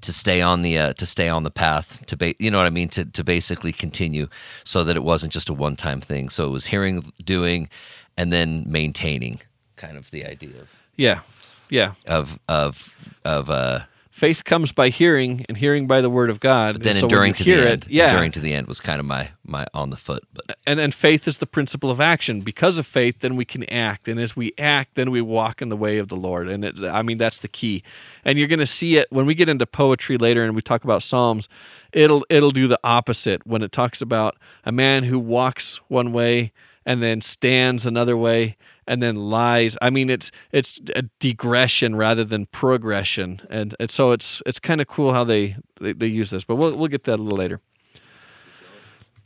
to 0.00 0.12
stay 0.12 0.40
on 0.42 0.62
the 0.62 0.78
uh, 0.78 0.92
to 0.94 1.06
stay 1.06 1.28
on 1.28 1.42
the 1.42 1.50
path 1.50 2.04
to 2.06 2.16
ba- 2.16 2.34
you 2.38 2.50
know 2.50 2.58
what 2.58 2.66
I 2.66 2.70
mean 2.70 2.88
to 2.90 3.04
to 3.04 3.24
basically 3.24 3.72
continue 3.72 4.28
so 4.64 4.84
that 4.84 4.96
it 4.96 5.02
wasn't 5.04 5.32
just 5.32 5.48
a 5.48 5.54
one 5.54 5.76
time 5.76 6.00
thing. 6.00 6.28
So 6.30 6.46
it 6.46 6.50
was 6.50 6.66
hearing, 6.66 7.12
doing, 7.24 7.68
and 8.16 8.32
then 8.32 8.64
maintaining, 8.66 9.40
kind 9.76 9.96
of 9.96 10.10
the 10.10 10.24
idea 10.24 10.60
of 10.60 10.82
Yeah. 10.96 11.20
Yeah. 11.68 11.92
of 12.06 12.38
of 12.48 13.14
of 13.24 13.48
uh, 13.50 13.80
Faith 14.20 14.44
comes 14.44 14.70
by 14.70 14.90
hearing, 14.90 15.46
and 15.48 15.56
hearing 15.56 15.86
by 15.86 16.02
the 16.02 16.10
word 16.10 16.28
of 16.28 16.40
God. 16.40 16.74
but 16.74 16.82
then 16.82 16.90
And 16.90 16.98
so 16.98 17.06
enduring 17.06 17.32
to 17.32 17.42
hear 17.44 17.56
the 17.56 17.66
it, 17.68 17.72
end. 17.72 17.86
Yeah. 17.88 18.10
enduring 18.10 18.32
to 18.32 18.40
the 18.40 18.52
end 18.52 18.66
was 18.66 18.78
kind 18.78 19.00
of 19.00 19.06
my 19.06 19.30
my 19.46 19.66
on 19.72 19.88
the 19.88 19.96
foot, 19.96 20.22
but 20.34 20.58
and 20.66 20.78
then 20.78 20.90
faith 20.90 21.26
is 21.26 21.38
the 21.38 21.46
principle 21.46 21.90
of 21.90 22.02
action. 22.02 22.42
Because 22.42 22.76
of 22.76 22.84
faith, 22.84 23.20
then 23.20 23.34
we 23.34 23.46
can 23.46 23.64
act, 23.70 24.08
and 24.08 24.20
as 24.20 24.36
we 24.36 24.52
act, 24.58 24.94
then 24.94 25.10
we 25.10 25.22
walk 25.22 25.62
in 25.62 25.70
the 25.70 25.76
way 25.76 25.96
of 25.96 26.08
the 26.08 26.16
Lord. 26.16 26.48
And 26.50 26.66
it, 26.66 26.84
I 26.84 27.00
mean, 27.00 27.16
that's 27.16 27.40
the 27.40 27.48
key. 27.48 27.82
And 28.22 28.38
you're 28.38 28.46
going 28.46 28.58
to 28.58 28.66
see 28.66 28.98
it 28.98 29.06
when 29.10 29.24
we 29.24 29.34
get 29.34 29.48
into 29.48 29.64
poetry 29.64 30.18
later, 30.18 30.44
and 30.44 30.54
we 30.54 30.60
talk 30.60 30.84
about 30.84 31.02
Psalms. 31.02 31.48
It'll 31.94 32.26
it'll 32.28 32.50
do 32.50 32.68
the 32.68 32.78
opposite 32.84 33.46
when 33.46 33.62
it 33.62 33.72
talks 33.72 34.02
about 34.02 34.36
a 34.66 34.70
man 34.70 35.04
who 35.04 35.18
walks 35.18 35.80
one 35.88 36.12
way 36.12 36.52
and 36.84 37.02
then 37.02 37.22
stands 37.22 37.86
another 37.86 38.18
way 38.18 38.58
and 38.90 39.00
then 39.00 39.14
lies. 39.14 39.78
I 39.80 39.88
mean, 39.88 40.10
it's 40.10 40.32
it's 40.50 40.80
a 40.96 41.02
digression 41.20 41.94
rather 41.94 42.24
than 42.24 42.46
progression, 42.46 43.40
and, 43.48 43.72
and 43.78 43.88
so 43.88 44.10
it's 44.10 44.42
it's 44.44 44.58
kind 44.58 44.80
of 44.80 44.88
cool 44.88 45.12
how 45.12 45.22
they, 45.22 45.56
they 45.80 45.92
they 45.92 46.08
use 46.08 46.30
this. 46.30 46.44
But 46.44 46.56
we'll 46.56 46.76
we'll 46.76 46.88
get 46.88 47.04
that 47.04 47.20
a 47.20 47.22
little 47.22 47.38
later. 47.38 47.60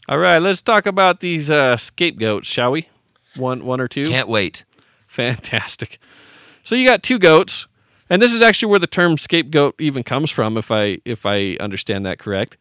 All 0.06 0.18
right, 0.18 0.38
let's 0.38 0.60
talk 0.60 0.84
about 0.84 1.20
these 1.20 1.50
uh, 1.50 1.78
scapegoats, 1.78 2.46
shall 2.46 2.72
we? 2.72 2.90
One, 3.36 3.64
one 3.64 3.80
or 3.80 3.88
two. 3.88 4.04
can't 4.04 4.28
wait. 4.28 4.66
Fantastic. 5.06 5.98
So 6.62 6.74
you 6.74 6.86
got 6.86 7.02
two 7.02 7.18
goats. 7.18 7.66
And 8.10 8.20
this 8.20 8.34
is 8.34 8.42
actually 8.42 8.68
where 8.68 8.78
the 8.78 8.86
term 8.86 9.16
scapegoat 9.16 9.76
even 9.80 10.02
comes 10.02 10.30
from, 10.30 10.58
if 10.58 10.70
I 10.70 10.98
if 11.06 11.24
I 11.24 11.56
understand 11.58 12.04
that 12.04 12.18
correct. 12.18 12.58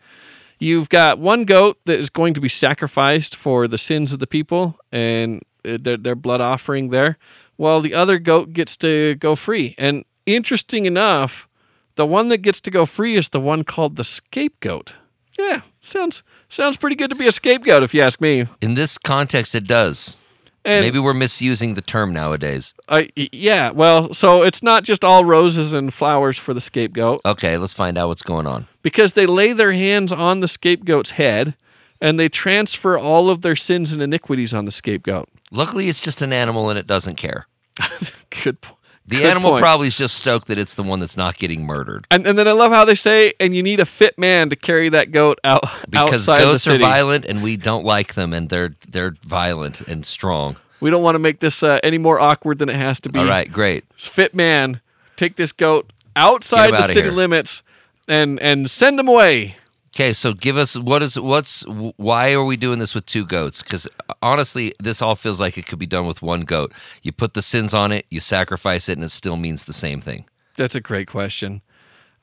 You've 0.57 0.87
got 0.87 1.19
one 1.19 1.43
goat 1.43 1.79
that 1.83 1.99
is 1.99 2.09
going 2.09 2.33
to 2.35 2.39
be 2.39 2.47
sacrificed 2.47 3.35
for 3.35 3.67
the 3.67 3.77
sins 3.77 4.13
of 4.13 4.19
the 4.19 4.25
people 4.25 4.79
and 4.89 5.41
Uh, 5.65 5.77
their, 5.79 5.97
their 5.97 6.15
blood 6.15 6.41
offering 6.41 6.89
there, 6.89 7.17
while 7.55 7.81
the 7.81 7.93
other 7.93 8.19
goat 8.19 8.53
gets 8.53 8.75
to 8.77 9.15
go 9.15 9.35
free. 9.35 9.75
And 9.77 10.03
interesting 10.25 10.85
enough, 10.85 11.47
the 11.95 12.05
one 12.05 12.29
that 12.29 12.39
gets 12.39 12.59
to 12.61 12.71
go 12.71 12.85
free 12.85 13.15
is 13.15 13.29
the 13.29 13.39
one 13.39 13.63
called 13.63 13.95
the 13.95 14.03
scapegoat. 14.03 14.93
Yeah, 15.39 15.61
sounds 15.81 16.23
sounds 16.49 16.77
pretty 16.77 16.95
good 16.95 17.09
to 17.09 17.15
be 17.15 17.27
a 17.27 17.31
scapegoat, 17.31 17.83
if 17.83 17.93
you 17.93 18.01
ask 18.01 18.19
me. 18.21 18.45
In 18.61 18.73
this 18.75 18.97
context, 18.97 19.55
it 19.55 19.67
does. 19.67 20.19
And 20.65 20.85
Maybe 20.85 20.97
we're 20.99 21.13
misusing 21.13 21.73
the 21.73 21.81
term 21.81 22.13
nowadays. 22.13 22.73
I 22.87 23.09
yeah, 23.15 23.71
well, 23.71 24.13
so 24.13 24.43
it's 24.43 24.63
not 24.63 24.83
just 24.83 25.03
all 25.03 25.25
roses 25.25 25.73
and 25.73 25.93
flowers 25.93 26.37
for 26.37 26.53
the 26.53 26.61
scapegoat 26.61 27.19
Okay, 27.25 27.57
let's 27.57 27.73
find 27.73 27.97
out 27.97 28.07
what's 28.07 28.21
going 28.21 28.47
on. 28.47 28.67
because 28.81 29.13
they 29.13 29.25
lay 29.25 29.51
their 29.53 29.73
hands 29.73 30.13
on 30.13 30.39
the 30.39 30.47
scapegoat's 30.47 31.11
head 31.11 31.55
and 31.99 32.17
they 32.19 32.29
transfer 32.29 32.97
all 32.97 33.29
of 33.29 33.41
their 33.41 33.55
sins 33.57 33.91
and 33.91 34.01
iniquities 34.01 34.53
on 34.53 34.63
the 34.65 34.71
scapegoat. 34.71 35.27
Luckily, 35.53 35.87
it's 35.87 36.01
just 36.01 36.21
an 36.21 36.33
animal 36.33 36.69
and 36.69 36.77
it 36.79 36.87
doesn't 36.87 37.15
care. 37.15 37.47
Good. 38.43 38.59
po- 38.61 38.77
The 39.05 39.17
good 39.17 39.25
animal 39.25 39.51
point. 39.51 39.61
probably 39.61 39.87
is 39.87 39.97
just 39.97 40.15
stoked 40.15 40.47
that 40.47 40.57
it's 40.57 40.73
the 40.75 40.83
one 40.83 40.99
that's 40.99 41.15
not 41.17 41.37
getting 41.37 41.65
murdered. 41.65 42.07
And, 42.09 42.25
and 42.25 42.37
then 42.37 42.47
I 42.47 42.53
love 42.53 42.71
how 42.71 42.85
they 42.85 42.95
say, 42.95 43.33
and 43.39 43.55
you 43.55 43.61
need 43.61 43.79
a 43.79 43.85
fit 43.85 44.17
man 44.17 44.49
to 44.49 44.55
carry 44.55 44.89
that 44.89 45.11
goat 45.11 45.39
out 45.43 45.61
Because 45.89 46.27
outside 46.29 46.39
goats 46.43 46.63
the 46.65 46.75
are 46.75 46.77
violent 46.77 47.25
and 47.25 47.43
we 47.43 47.55
don't 47.57 47.83
like 47.85 48.13
them 48.15 48.33
and 48.33 48.49
they're 48.49 48.75
they're 48.89 49.15
violent 49.23 49.81
and 49.81 50.05
strong. 50.05 50.55
We 50.79 50.89
don't 50.89 51.03
want 51.03 51.15
to 51.15 51.19
make 51.19 51.39
this 51.39 51.63
uh, 51.63 51.79
any 51.83 51.97
more 51.97 52.19
awkward 52.19 52.59
than 52.59 52.69
it 52.69 52.75
has 52.75 52.99
to 53.01 53.09
be. 53.09 53.19
All 53.19 53.25
right, 53.25 53.49
great. 53.51 53.85
fit 53.97 54.33
man, 54.33 54.79
take 55.15 55.35
this 55.35 55.51
goat 55.51 55.91
outside 56.15 56.71
the 56.73 56.81
city 56.83 57.09
limits 57.09 57.61
and 58.07 58.39
and 58.39 58.69
send 58.69 58.99
him 58.99 59.07
away. 59.07 59.57
Okay, 59.95 60.11
so 60.11 60.33
give 60.33 60.57
us 60.57 60.75
what 60.75 61.03
is 61.03 61.19
what's 61.19 61.63
why 61.67 62.33
are 62.33 62.43
we 62.43 62.57
doing 62.57 62.79
this 62.79 62.95
with 62.95 63.05
two 63.05 63.27
goats? 63.27 63.61
Because 63.61 63.87
honestly, 64.23 64.73
this 64.79 65.03
all 65.03 65.15
feels 65.15 65.39
like 65.39 65.55
it 65.55 65.67
could 65.67 65.77
be 65.77 65.85
done 65.85 66.07
with 66.07 66.23
one 66.23 66.41
goat. 66.41 66.73
You 67.03 67.11
put 67.11 67.35
the 67.35 67.43
sins 67.43 67.75
on 67.75 67.91
it, 67.91 68.07
you 68.09 68.19
sacrifice 68.19 68.89
it, 68.89 68.93
and 68.97 69.03
it 69.03 69.09
still 69.09 69.35
means 69.35 69.65
the 69.65 69.73
same 69.73 70.01
thing. 70.01 70.25
That's 70.57 70.73
a 70.73 70.81
great 70.81 71.07
question. 71.07 71.61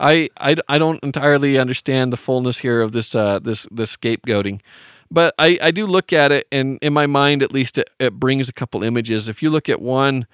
I, 0.01 0.31
I, 0.39 0.57
I 0.69 0.79
don't 0.79 1.03
entirely 1.05 1.59
understand 1.59 2.13
the 2.13 2.17
fullness 2.17 2.59
here 2.59 2.81
of 2.81 2.91
this 2.91 3.15
uh, 3.15 3.39
this 3.39 3.69
this 3.71 3.97
scapegoating, 3.97 4.63
but 5.09 5.33
I, 5.39 5.57
I 5.63 5.71
do 5.71 5.87
look 5.87 6.13
at 6.13 6.33
it, 6.33 6.49
and 6.51 6.77
in 6.83 6.93
my 6.93 7.07
mind, 7.07 7.41
at 7.41 7.53
least, 7.53 7.79
it, 7.79 7.89
it 8.01 8.15
brings 8.15 8.49
a 8.49 8.53
couple 8.53 8.83
images. 8.83 9.29
If 9.29 9.45
you 9.45 9.51
look 9.51 9.69
at 9.69 9.81
one, 9.81 10.27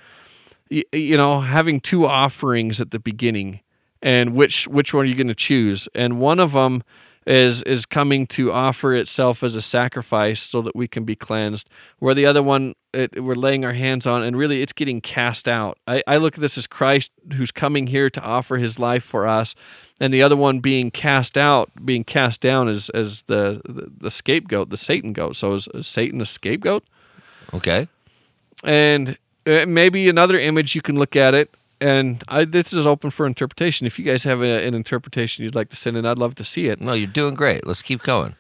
you, 0.71 0.85
you 0.91 1.19
know, 1.19 1.41
having 1.41 1.81
two 1.81 2.07
offerings 2.07 2.81
at 2.81 2.93
the 2.93 2.99
beginning, 2.99 3.61
and 4.01 4.35
which 4.35 4.67
which 4.69 4.95
one 4.95 5.05
are 5.05 5.09
you 5.09 5.17
going 5.17 5.29
to 5.29 5.35
choose? 5.35 5.87
And 5.95 6.19
one 6.19 6.41
of 6.41 6.53
them 6.53 6.83
is 7.27 7.63
is 7.65 7.85
coming 7.85 8.27
to 8.27 8.53
offer 8.53 8.95
itself 8.95 9.43
as 9.43 9.57
a 9.57 9.63
sacrifice 9.63 10.41
so 10.41 10.63
that 10.63 10.77
we 10.77 10.87
can 10.87 11.05
be 11.05 11.17
cleansed, 11.17 11.69
where 11.99 12.15
the 12.15 12.27
other 12.27 12.43
one 12.43 12.75
it, 12.93 13.23
we're 13.23 13.35
laying 13.35 13.65
our 13.65 13.73
hands 13.73 14.07
on, 14.07 14.23
and 14.23 14.37
really 14.37 14.63
it's 14.63 14.73
getting 14.73 15.01
cast 15.01 15.49
out. 15.49 15.79
I, 15.87 16.03
I 16.07 16.17
look 16.19 16.35
at 16.35 16.41
this 16.41 16.57
as 16.57 16.67
Christ 16.67 17.13
who's 17.35 17.51
coming 17.51 17.89
here 17.89 18.09
to 18.11 18.21
offer 18.23 18.57
His 18.57 18.79
life 18.79 19.05
for 19.05 19.27
us, 19.27 19.55
and 20.01 20.15
the 20.15 20.23
other 20.23 20.37
one 20.37 20.61
being 20.61 20.91
cast 20.91 21.37
out, 21.37 21.71
being 21.85 22.05
cast 22.05 22.41
down 22.41 22.69
as 22.69 22.91
as 22.91 23.23
the 23.23 23.61
the, 23.65 23.91
the 23.99 24.11
scapegoat, 24.11 24.71
the 24.71 24.77
Satan 24.77 25.13
goat. 25.13 25.37
So 25.37 25.55
is, 25.55 25.69
is 25.75 25.87
Satan 25.87 26.21
a 26.21 26.25
scapegoat? 26.25 26.85
Okay. 27.55 27.89
and 28.65 29.19
uh, 29.47 29.65
maybe 29.67 30.09
another 30.09 30.39
image 30.39 30.75
you 30.75 30.83
can 30.83 30.99
look 30.99 31.15
at 31.15 31.35
it 31.35 31.55
and 31.81 32.23
I, 32.29 32.45
this 32.45 32.73
is 32.73 32.87
open 32.87 33.11
for 33.11 33.27
interpretation. 33.27 33.87
If 33.87 33.99
you 33.99 34.05
guys 34.05 34.25
have 34.25 34.43
a, 34.43 34.67
an 34.67 34.75
interpretation 34.75 35.45
you'd 35.45 35.55
like 35.55 35.69
to 35.71 35.77
send 35.77 35.97
in 35.97 36.07
i'd 36.07 36.19
love 36.19 36.35
to 36.37 36.45
see 36.45 36.69
it. 36.69 36.81
No, 36.81 36.93
you're 36.93 37.07
doing 37.07 37.35
great. 37.35 37.67
Let's 37.67 37.83
keep 37.83 38.03
going. 38.03 38.35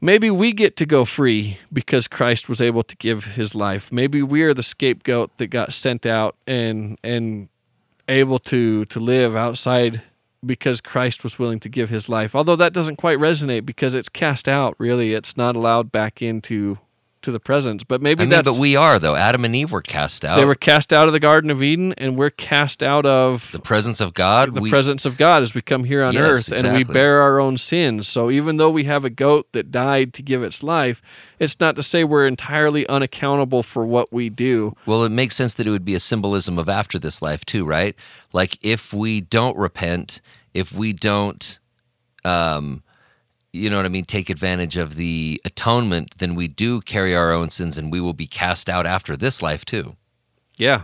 maybe 0.00 0.30
we 0.30 0.52
get 0.52 0.76
to 0.78 0.86
go 0.86 1.04
free 1.04 1.58
because 1.72 2.08
christ 2.08 2.48
was 2.48 2.60
able 2.60 2.82
to 2.82 2.96
give 2.96 3.24
his 3.36 3.54
life. 3.54 3.92
Maybe 3.92 4.22
we're 4.22 4.54
the 4.54 4.62
scapegoat 4.62 5.36
that 5.38 5.48
got 5.48 5.72
sent 5.72 6.06
out 6.06 6.36
and 6.46 6.98
and 7.04 7.48
able 8.08 8.38
to 8.40 8.84
to 8.86 8.98
live 9.00 9.36
outside 9.36 10.02
because 10.44 10.80
christ 10.80 11.22
was 11.22 11.38
willing 11.38 11.60
to 11.60 11.68
give 11.68 11.90
his 11.90 12.08
life. 12.08 12.34
Although 12.34 12.56
that 12.56 12.72
doesn't 12.72 12.96
quite 12.96 13.18
resonate 13.18 13.64
because 13.66 13.94
it's 13.94 14.08
cast 14.08 14.48
out 14.48 14.74
really. 14.78 15.14
It's 15.14 15.36
not 15.36 15.54
allowed 15.54 15.92
back 15.92 16.22
into 16.22 16.78
to 17.22 17.32
the 17.32 17.40
presence 17.40 17.84
but 17.84 18.00
maybe 18.00 18.20
I 18.20 18.24
mean, 18.24 18.30
that's 18.30 18.50
but 18.50 18.58
we 18.58 18.76
are 18.76 18.98
though. 18.98 19.14
Adam 19.14 19.44
and 19.44 19.54
Eve 19.54 19.72
were 19.72 19.82
cast 19.82 20.24
out. 20.24 20.36
They 20.36 20.44
were 20.44 20.54
cast 20.54 20.92
out 20.92 21.06
of 21.06 21.12
the 21.12 21.20
Garden 21.20 21.50
of 21.50 21.62
Eden, 21.62 21.92
and 21.94 22.16
we're 22.16 22.30
cast 22.30 22.82
out 22.82 23.06
of 23.06 23.50
the 23.52 23.58
presence 23.58 24.00
of 24.00 24.14
God. 24.14 24.54
the 24.54 24.60
we, 24.60 24.70
presence 24.70 25.04
of 25.04 25.16
God 25.16 25.42
as 25.42 25.54
we 25.54 25.62
come 25.62 25.84
here 25.84 26.02
on 26.02 26.14
Yes, 26.14 26.48
earth, 26.48 26.52
and 26.52 26.76
we 26.76 26.84
bear 26.84 27.20
our 27.20 27.40
own 27.40 27.58
sins. 27.58 28.08
So 28.08 28.30
even 28.30 28.56
though 28.56 28.70
we 28.70 28.84
have 28.84 29.04
a 29.04 29.10
goat 29.10 29.48
that 29.52 29.70
died 29.70 30.14
to 30.14 30.22
give 30.22 30.42
its 30.42 30.62
life, 30.62 31.02
it's 31.38 31.58
not 31.60 31.76
to 31.76 31.82
say 31.82 32.04
we're 32.04 32.26
entirely 32.26 32.86
unaccountable 32.86 33.62
for 33.62 33.84
what 33.84 34.12
we 34.12 34.28
do. 34.28 34.76
well, 34.86 35.04
it 35.04 35.10
makes 35.10 35.36
sense 35.36 35.54
that 35.54 35.66
it 35.66 35.70
would 35.70 35.84
be 35.84 35.94
a 35.94 36.00
symbolism 36.00 36.58
of 36.58 36.68
after 36.68 36.98
this 36.98 37.20
life 37.22 37.44
too, 37.44 37.64
right? 37.64 37.94
Like 38.32 38.58
if 38.62 38.92
we 38.92 39.20
don't 39.20 39.56
repent, 39.56 40.20
if 40.54 40.72
we 40.72 40.92
don't, 40.92 41.58
um, 42.24 42.82
you 43.52 43.68
know 43.70 43.76
what 43.76 43.86
I 43.86 43.88
mean, 43.88 44.04
take 44.04 44.30
advantage 44.30 44.76
of 44.76 44.94
the 44.96 45.40
atonement, 45.44 46.18
then 46.18 46.34
we 46.34 46.46
do 46.48 46.80
carry 46.80 47.14
our 47.14 47.32
own 47.32 47.50
sins, 47.50 47.76
and 47.76 47.90
we 47.90 48.00
will 48.00 48.12
be 48.12 48.26
cast 48.26 48.68
out 48.68 48.86
after 48.86 49.16
this 49.16 49.42
life 49.42 49.64
too. 49.64 49.96
Yeah, 50.56 50.82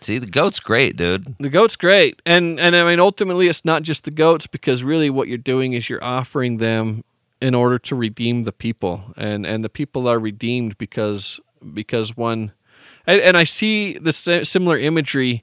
See, 0.00 0.18
the 0.18 0.26
goat's 0.26 0.60
great, 0.60 0.96
dude. 0.96 1.34
the 1.40 1.48
goat's 1.48 1.74
great, 1.74 2.20
and 2.26 2.60
and 2.60 2.76
I 2.76 2.84
mean 2.84 3.00
ultimately 3.00 3.48
it's 3.48 3.64
not 3.64 3.82
just 3.82 4.04
the 4.04 4.10
goats 4.10 4.46
because 4.46 4.84
really 4.84 5.10
what 5.10 5.26
you're 5.26 5.38
doing 5.38 5.72
is 5.72 5.88
you're 5.88 6.04
offering 6.04 6.58
them 6.58 7.02
in 7.40 7.54
order 7.54 7.78
to 7.78 7.96
redeem 7.96 8.44
the 8.44 8.52
people, 8.52 9.12
and 9.16 9.46
and 9.46 9.64
the 9.64 9.68
people 9.68 10.06
are 10.06 10.18
redeemed 10.18 10.76
because 10.78 11.40
because 11.74 12.16
one, 12.16 12.52
and, 13.06 13.20
and 13.20 13.36
I 13.36 13.44
see 13.44 13.98
the 13.98 14.12
similar 14.12 14.78
imagery 14.78 15.42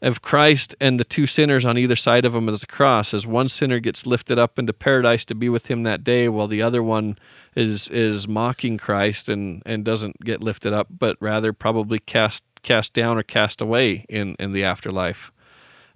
of 0.00 0.22
Christ 0.22 0.74
and 0.80 0.98
the 1.00 1.04
two 1.04 1.26
sinners 1.26 1.64
on 1.66 1.76
either 1.76 1.96
side 1.96 2.24
of 2.24 2.34
him 2.34 2.48
as 2.48 2.62
a 2.62 2.66
cross, 2.66 3.12
as 3.12 3.26
one 3.26 3.48
sinner 3.48 3.80
gets 3.80 4.06
lifted 4.06 4.38
up 4.38 4.58
into 4.58 4.72
paradise 4.72 5.24
to 5.26 5.34
be 5.34 5.48
with 5.48 5.66
him 5.70 5.82
that 5.82 6.04
day, 6.04 6.28
while 6.28 6.46
the 6.46 6.62
other 6.62 6.82
one 6.82 7.18
is 7.56 7.88
is 7.88 8.28
mocking 8.28 8.78
Christ 8.78 9.28
and 9.28 9.62
and 9.66 9.84
doesn't 9.84 10.20
get 10.24 10.42
lifted 10.42 10.72
up, 10.72 10.86
but 10.90 11.16
rather 11.20 11.52
probably 11.52 11.98
cast 11.98 12.42
cast 12.62 12.92
down 12.92 13.18
or 13.18 13.22
cast 13.22 13.60
away 13.60 14.04
in 14.08 14.36
in 14.38 14.52
the 14.52 14.62
afterlife, 14.64 15.32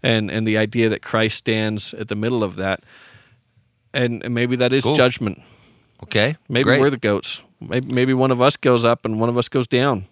and 0.03 0.31
and 0.31 0.47
the 0.47 0.59
idea 0.59 0.89
that 0.89 1.03
Christ 1.03 1.37
stands 1.39 1.95
at 1.95 2.09
the 2.09 2.17
middle 2.17 2.43
of 2.43 2.57
that, 2.57 2.81
and, 3.95 4.23
and 4.25 4.35
maybe 4.35 4.57
that 4.57 4.73
is 4.73 4.85
Cool. 4.85 4.97
judgment. 4.97 5.41
Okay, 6.03 6.37
Maybe 6.49 6.65
great. 6.65 6.81
we're 6.81 6.91
the 6.91 6.97
goats. 6.97 7.43
Maybe 7.61 7.87
maybe 7.93 8.15
one 8.15 8.33
of 8.33 8.41
us 8.43 8.57
goes 8.57 8.85
up 8.85 9.05
and 9.05 9.21
one 9.21 9.29
of 9.29 9.39
us 9.39 9.49
goes 9.49 9.69
down. 9.69 10.07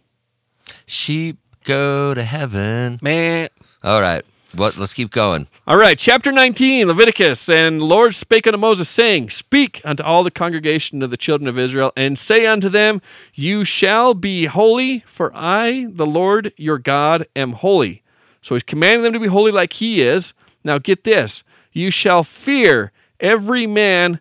sheep 0.86 1.38
go 1.64 2.14
to 2.14 2.22
heaven. 2.22 2.99
Man. 3.03 3.49
All 3.83 4.01
right, 4.01 4.24
what? 4.55 4.76
Let's 4.76 4.95
keep 4.95 5.11
going. 5.11 5.47
All 5.66 5.76
right, 5.76 5.99
chapter 5.99 6.33
19, 6.33 6.87
Leviticus. 6.87 7.49
And 7.49 7.81
the 7.81 7.85
Lord 7.85 8.14
spake 8.14 8.47
unto 8.47 8.59
Moses, 8.59 8.89
saying, 8.89 9.31
Speak 9.31 9.81
unto 9.85 10.03
all 10.03 10.22
the 10.22 10.31
congregation 10.31 11.03
of 11.03 11.11
the 11.11 11.16
children 11.16 11.49
of 11.49 11.59
Israel, 11.59 11.93
and 11.97 12.18
say 12.18 12.47
unto 12.47 12.68
them, 12.68 13.01
You 13.35 13.64
shall 13.64 14.14
be 14.14 14.47
holy, 14.47 15.01
for 15.01 15.31
I, 15.35 15.87
the 15.91 16.07
Lord 16.07 16.53
your 16.57 16.78
God, 16.78 17.26
am 17.35 17.53
holy. 17.53 18.03
So 18.43 18.55
he's 18.55 18.62
commanding 18.62 19.03
them 19.03 19.12
to 19.12 19.20
be 19.20 19.28
holy 19.28 19.53
like 19.53 19.74
he 19.74 20.03
is. 20.03 20.35
Now 20.64 20.78
get 20.78 21.05
this 21.05 21.43
you 21.72 21.91
shall 21.91 22.22
fear 22.22 22.93
every 23.20 23.66
man 23.66 24.20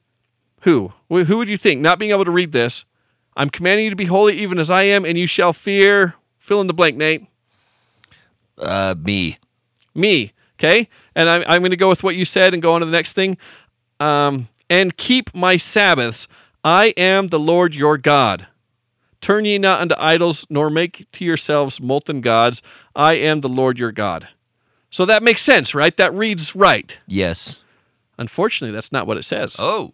who? 0.61 0.93
Who 1.09 1.37
would 1.37 1.49
you 1.49 1.57
think? 1.57 1.81
Not 1.81 1.99
being 1.99 2.11
able 2.11 2.25
to 2.25 2.31
read 2.31 2.51
this. 2.51 2.85
I'm 3.35 3.49
commanding 3.49 3.85
you 3.85 3.89
to 3.89 3.95
be 3.95 4.05
holy 4.05 4.37
even 4.39 4.59
as 4.59 4.69
I 4.69 4.83
am, 4.83 5.05
and 5.05 5.17
you 5.17 5.25
shall 5.25 5.53
fear, 5.53 6.15
fill 6.37 6.61
in 6.61 6.67
the 6.67 6.73
blank, 6.73 6.97
Nate. 6.97 7.25
Uh, 8.57 8.93
me. 9.01 9.37
Me. 9.93 10.33
Okay. 10.57 10.89
And 11.15 11.29
I'm, 11.29 11.43
I'm 11.47 11.61
going 11.61 11.71
to 11.71 11.77
go 11.77 11.89
with 11.89 12.03
what 12.03 12.15
you 12.15 12.25
said 12.25 12.53
and 12.53 12.61
go 12.61 12.73
on 12.73 12.81
to 12.81 12.85
the 12.85 12.91
next 12.91 13.13
thing. 13.13 13.37
Um, 13.99 14.47
and 14.69 14.95
keep 14.95 15.33
my 15.33 15.57
Sabbaths. 15.57 16.27
I 16.63 16.87
am 16.97 17.27
the 17.27 17.39
Lord 17.39 17.73
your 17.75 17.97
God. 17.97 18.47
Turn 19.21 19.45
ye 19.45 19.57
not 19.57 19.81
unto 19.81 19.95
idols, 19.97 20.45
nor 20.49 20.69
make 20.69 21.09
to 21.13 21.25
yourselves 21.25 21.81
molten 21.81 22.21
gods. 22.21 22.61
I 22.95 23.13
am 23.13 23.41
the 23.41 23.49
Lord 23.49 23.77
your 23.77 23.91
God. 23.91 24.29
So 24.89 25.05
that 25.05 25.23
makes 25.23 25.41
sense, 25.41 25.75
right? 25.75 25.95
That 25.97 26.13
reads 26.13 26.55
right. 26.55 26.97
Yes. 27.07 27.61
Unfortunately, 28.17 28.73
that's 28.73 28.91
not 28.91 29.07
what 29.07 29.17
it 29.17 29.23
says. 29.23 29.57
Oh. 29.59 29.93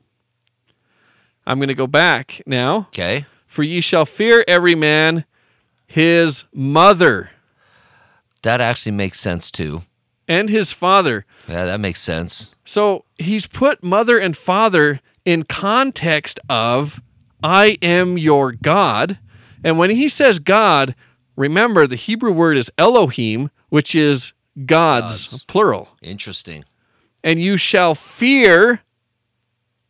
I'm 1.46 1.60
going 1.60 1.70
to 1.70 1.76
go 1.76 1.88
back 1.88 2.42
now. 2.46 2.88
Okay. 2.90 3.26
For 3.46 3.64
ye 3.64 3.82
shall 3.82 4.06
fear 4.06 4.44
every 4.48 4.76
man 4.76 5.26
his 5.88 6.46
mother 6.54 7.32
That 8.46 8.62
actually 8.62 8.92
makes 8.94 9.20
sense 9.20 9.50
too. 9.52 9.82
and 10.28 10.50
his 10.50 10.72
father. 10.72 11.26
Yeah, 11.48 11.66
that 11.66 11.80
makes 11.80 12.00
sense. 12.00 12.56
So 12.64 13.06
he's 13.18 13.46
put 13.48 13.84
mother 13.84 14.18
and 14.18 14.36
father 14.38 15.00
in 15.26 15.44
context 15.44 16.40
of 16.50 17.02
I 17.44 17.78
am 17.82 18.18
your 18.18 18.52
God. 18.54 19.18
And 19.64 19.78
when 19.80 19.90
he 19.90 20.08
says 20.10 20.38
God, 20.40 20.96
remember 21.36 21.86
the 21.88 21.96
Hebrew 21.96 22.32
word 22.32 22.58
is 22.58 22.72
Elohim, 22.78 23.50
which 23.70 23.94
is 23.96 24.32
gods, 24.66 25.32
Gods. 25.32 25.46
plural. 25.46 25.90
Interesting. 26.02 26.66
And 27.24 27.42
you 27.42 27.58
shall 27.58 27.94
fear 27.96 28.82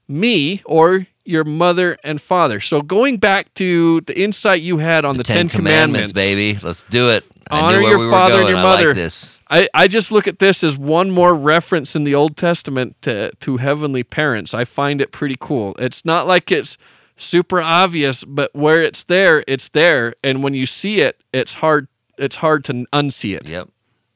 me 0.07 0.61
or 0.65 1.07
your 1.25 1.43
mother 1.43 1.97
and 2.03 2.21
father. 2.21 2.59
So 2.59 2.81
going 2.81 3.17
back 3.17 3.53
to 3.55 4.01
the 4.01 4.17
insight 4.19 4.61
you 4.61 4.77
had 4.77 5.05
on 5.05 5.17
the, 5.17 5.23
Ten, 5.23 5.49
commandments, 5.49 6.11
baby. 6.11 6.57
Let's 6.61 6.83
do 6.85 7.09
it. 7.11 7.25
I 7.51 7.59
Honor 7.59 7.81
your 7.81 7.99
we 7.99 8.09
father 8.09 8.39
and 8.39 8.49
your 8.49 8.57
I 8.57 8.63
mother. 8.63 8.87
like 8.87 8.95
this. 8.95 9.39
I, 9.49 9.69
I 9.73 9.87
just 9.87 10.11
look 10.11 10.27
at 10.27 10.39
this 10.39 10.63
as 10.63 10.77
one 10.77 11.11
more 11.11 11.35
reference 11.35 11.95
in 11.95 12.03
the 12.03 12.15
Old 12.15 12.35
Testament 12.37 12.99
to, 13.03 13.31
to 13.41 13.57
heavenly 13.57 14.03
parents. 14.03 14.53
I 14.53 14.65
find 14.65 15.01
it 15.01 15.11
pretty 15.11 15.37
cool. 15.39 15.75
It's 15.77 16.03
not 16.03 16.25
like 16.27 16.51
it's 16.51 16.77
super 17.17 17.61
obvious, 17.61 18.23
but 18.23 18.53
where 18.55 18.81
it's 18.81 19.03
there, 19.03 19.43
it's 19.47 19.69
there. 19.69 20.15
And 20.23 20.43
when 20.43 20.53
you 20.53 20.65
see 20.65 21.01
it, 21.01 21.21
it's 21.33 21.55
hard 21.55 21.87
it's 22.17 22.37
hard 22.37 22.63
to 22.65 22.85
unsee 22.93 23.35
it. 23.35 23.47
Yep. 23.47 23.69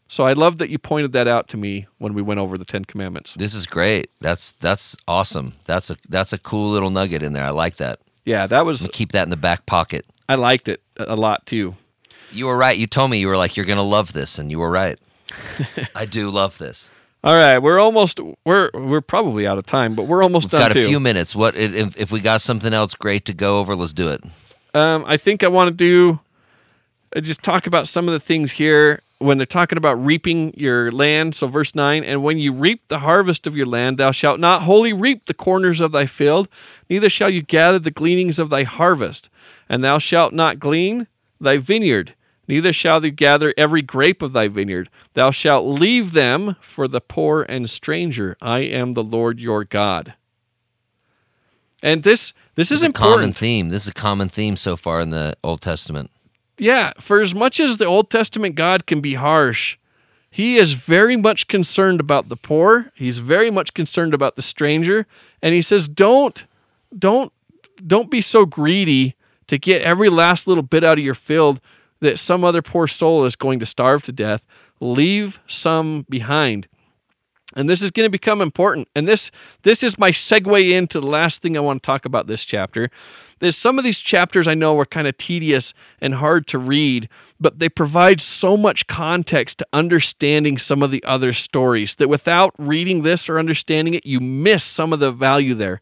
So 0.07 0.23
I 0.23 0.33
love 0.33 0.57
that 0.57 0.69
you 0.69 0.79
pointed 0.79 1.11
that 1.13 1.27
out 1.27 1.47
to 1.49 1.57
me 1.57 1.85
when 1.99 2.13
we 2.13 2.21
went 2.21 2.39
over 2.39 2.57
the 2.57 2.65
Ten 2.65 2.83
Commandments. 2.83 3.35
This 3.35 3.53
is 3.53 3.67
great. 3.67 4.09
That's 4.21 4.53
that's 4.53 4.97
awesome. 5.07 5.53
That's 5.65 5.91
a 5.91 5.97
that's 6.09 6.33
a 6.33 6.37
cool 6.39 6.71
little 6.71 6.89
nugget 6.89 7.21
in 7.21 7.33
there. 7.33 7.43
I 7.43 7.51
like 7.51 7.75
that. 7.77 7.99
Yeah, 8.25 8.47
that 8.47 8.65
was 8.65 8.87
Keep 8.91 9.11
that 9.11 9.23
in 9.23 9.29
the 9.29 9.37
back 9.37 9.65
pocket. 9.65 10.05
I 10.27 10.35
liked 10.35 10.67
it 10.67 10.81
a 10.97 11.15
lot 11.15 11.45
too. 11.45 11.75
You 12.31 12.45
were 12.47 12.57
right. 12.57 12.77
You 12.77 12.87
told 12.87 13.11
me 13.11 13.19
you 13.19 13.27
were 13.27 13.37
like 13.37 13.57
you're 13.57 13.65
gonna 13.65 13.83
love 13.83 14.13
this, 14.13 14.39
and 14.39 14.49
you 14.51 14.59
were 14.59 14.69
right. 14.69 14.97
I 15.95 16.05
do 16.05 16.29
love 16.29 16.57
this. 16.57 16.89
All 17.23 17.35
right, 17.35 17.59
we're 17.59 17.79
almost 17.79 18.19
we're 18.45 18.69
we're 18.73 19.01
probably 19.01 19.45
out 19.45 19.57
of 19.57 19.65
time, 19.65 19.93
but 19.95 20.03
we're 20.03 20.23
almost 20.23 20.45
We've 20.45 20.51
done 20.51 20.61
got 20.61 20.71
a 20.71 20.75
too. 20.75 20.87
few 20.87 20.99
minutes. 20.99 21.35
What 21.35 21.55
if, 21.55 21.97
if 21.97 22.11
we 22.11 22.21
got 22.21 22.41
something 22.41 22.73
else 22.73 22.95
great 22.95 23.25
to 23.25 23.33
go 23.33 23.59
over? 23.59 23.75
Let's 23.75 23.93
do 23.93 24.09
it. 24.09 24.23
Um, 24.73 25.03
I 25.07 25.17
think 25.17 25.43
I 25.43 25.47
want 25.47 25.67
to 25.69 25.75
do 25.75 26.19
uh, 27.15 27.21
just 27.21 27.41
talk 27.43 27.67
about 27.67 27.87
some 27.87 28.07
of 28.07 28.13
the 28.13 28.19
things 28.19 28.53
here 28.53 29.01
when 29.17 29.37
they're 29.37 29.45
talking 29.45 29.77
about 29.77 29.95
reaping 29.95 30.53
your 30.55 30.91
land. 30.91 31.35
So, 31.35 31.47
verse 31.47 31.75
9, 31.75 32.03
and 32.03 32.23
when 32.23 32.37
you 32.37 32.53
reap 32.53 32.87
the 32.87 32.99
harvest 32.99 33.47
of 33.47 33.57
your 33.57 33.65
land, 33.65 33.97
thou 33.97 34.11
shalt 34.11 34.39
not 34.39 34.61
wholly 34.63 34.93
reap 34.93 35.25
the 35.25 35.33
corners 35.33 35.81
of 35.81 35.91
thy 35.91 36.05
field, 36.05 36.47
neither 36.89 37.09
shall 37.09 37.29
you 37.29 37.41
gather 37.41 37.79
the 37.79 37.91
gleanings 37.91 38.39
of 38.39 38.49
thy 38.49 38.63
harvest. 38.63 39.29
And 39.67 39.83
thou 39.83 39.97
shalt 39.97 40.33
not 40.33 40.59
glean 40.59 41.07
thy 41.41 41.57
vineyard, 41.57 42.13
neither 42.49 42.73
shall 42.73 42.99
thou 42.99 43.09
gather 43.09 43.53
every 43.55 43.81
grape 43.81 44.21
of 44.21 44.33
thy 44.33 44.49
vineyard. 44.49 44.89
Thou 45.13 45.31
shalt 45.31 45.65
leave 45.65 46.11
them 46.11 46.57
for 46.59 46.87
the 46.87 46.99
poor 46.99 47.43
and 47.43 47.69
stranger. 47.69 48.35
I 48.41 48.59
am 48.59 48.93
the 48.93 49.03
Lord 49.03 49.39
your 49.39 49.63
God. 49.63 50.15
And 51.81 52.03
this 52.03 52.33
this 52.55 52.71
is 52.71 52.83
It's 52.83 52.89
a 52.89 52.93
common 52.93 53.31
theme. 53.31 53.69
This 53.69 53.83
is 53.83 53.89
a 53.89 53.93
common 53.93 54.27
theme 54.27 54.57
so 54.57 54.75
far 54.75 54.99
in 54.99 55.11
the 55.11 55.37
Old 55.43 55.61
Testament. 55.61 56.11
Yeah, 56.57 56.91
for 56.99 57.21
as 57.21 57.33
much 57.33 57.61
as 57.61 57.77
the 57.77 57.85
Old 57.85 58.09
Testament 58.09 58.55
God 58.55 58.85
can 58.85 58.99
be 58.99 59.13
harsh, 59.13 59.77
he 60.29 60.57
is 60.57 60.73
very 60.73 61.15
much 61.15 61.47
concerned 61.47 62.01
about 62.01 62.27
the 62.27 62.35
poor. 62.35 62.91
He's 62.95 63.19
very 63.19 63.49
much 63.49 63.73
concerned 63.73 64.13
about 64.13 64.35
the 64.35 64.41
stranger, 64.41 65.07
and 65.41 65.53
he 65.53 65.61
says, 65.61 65.87
"Don't 65.87 66.43
don't 66.97 67.31
don't 67.87 68.11
be 68.11 68.19
so 68.19 68.45
greedy 68.45 69.15
to 69.47 69.57
get 69.57 69.81
every 69.81 70.09
last 70.09 70.47
little 70.47 70.63
bit 70.63 70.83
out 70.83 70.99
of 70.99 71.05
your 71.05 71.15
field 71.15 71.61
that 72.01 72.19
some 72.19 72.43
other 72.43 72.61
poor 72.61 72.87
soul 72.87 73.25
is 73.25 73.35
going 73.35 73.59
to 73.59 73.65
starve 73.65 74.03
to 74.03 74.11
death. 74.11 74.45
Leave 74.79 75.39
some 75.47 76.05
behind." 76.09 76.67
And 77.55 77.67
this 77.67 77.81
is 77.81 77.89
going 77.89 78.05
to 78.05 78.11
become 78.11 78.41
important. 78.41 78.87
And 78.95 79.07
this 79.07 79.31
this 79.63 79.83
is 79.83 79.97
my 79.97 80.11
segue 80.11 80.71
into 80.71 80.99
the 80.99 81.07
last 81.07 81.41
thing 81.41 81.57
I 81.57 81.61
want 81.61 81.81
to 81.81 81.85
talk 81.85 82.05
about 82.05 82.27
this 82.27 82.45
chapter. 82.45 82.91
There's 83.39 83.57
some 83.57 83.79
of 83.79 83.85
these 83.85 83.99
chapters 83.99 84.47
I 84.47 84.53
know 84.53 84.77
are 84.79 84.85
kind 84.85 85.07
of 85.07 85.17
tedious 85.17 85.73
and 86.01 86.15
hard 86.15 86.45
to 86.47 86.59
read, 86.59 87.09
but 87.39 87.59
they 87.59 87.69
provide 87.69 88.21
so 88.21 88.55
much 88.57 88.85
context 88.87 89.59
to 89.59 89.67
understanding 89.71 90.57
some 90.57 90.83
of 90.83 90.91
the 90.91 91.03
other 91.05 91.33
stories 91.33 91.95
that 91.95 92.09
without 92.09 92.53
reading 92.57 93.01
this 93.01 93.29
or 93.29 93.39
understanding 93.39 93.93
it, 93.93 94.05
you 94.05 94.19
miss 94.19 94.63
some 94.63 94.93
of 94.93 94.99
the 94.99 95.11
value 95.11 95.53
there. 95.53 95.81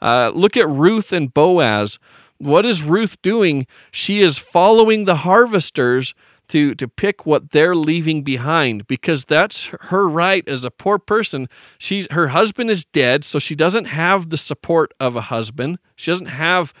Uh, 0.00 0.30
look 0.34 0.56
at 0.56 0.68
Ruth 0.68 1.12
and 1.12 1.32
Boaz. 1.34 1.98
What 2.42 2.66
is 2.66 2.82
Ruth 2.82 3.22
doing? 3.22 3.68
She 3.92 4.20
is 4.20 4.36
following 4.36 5.04
the 5.04 5.16
harvesters 5.16 6.12
to 6.48 6.74
to 6.74 6.88
pick 6.88 7.24
what 7.24 7.52
they're 7.52 7.76
leaving 7.76 8.22
behind 8.22 8.88
because 8.88 9.24
that's 9.24 9.66
her 9.92 10.08
right 10.08 10.46
as 10.48 10.64
a 10.64 10.70
poor 10.70 10.98
person. 10.98 11.48
She's 11.78 12.08
her 12.10 12.28
husband 12.28 12.68
is 12.68 12.84
dead, 12.84 13.24
so 13.24 13.38
she 13.38 13.54
doesn't 13.54 13.84
have 13.84 14.30
the 14.30 14.36
support 14.36 14.92
of 14.98 15.14
a 15.14 15.20
husband. 15.20 15.78
She 15.94 16.10
doesn't 16.10 16.26
have 16.26 16.74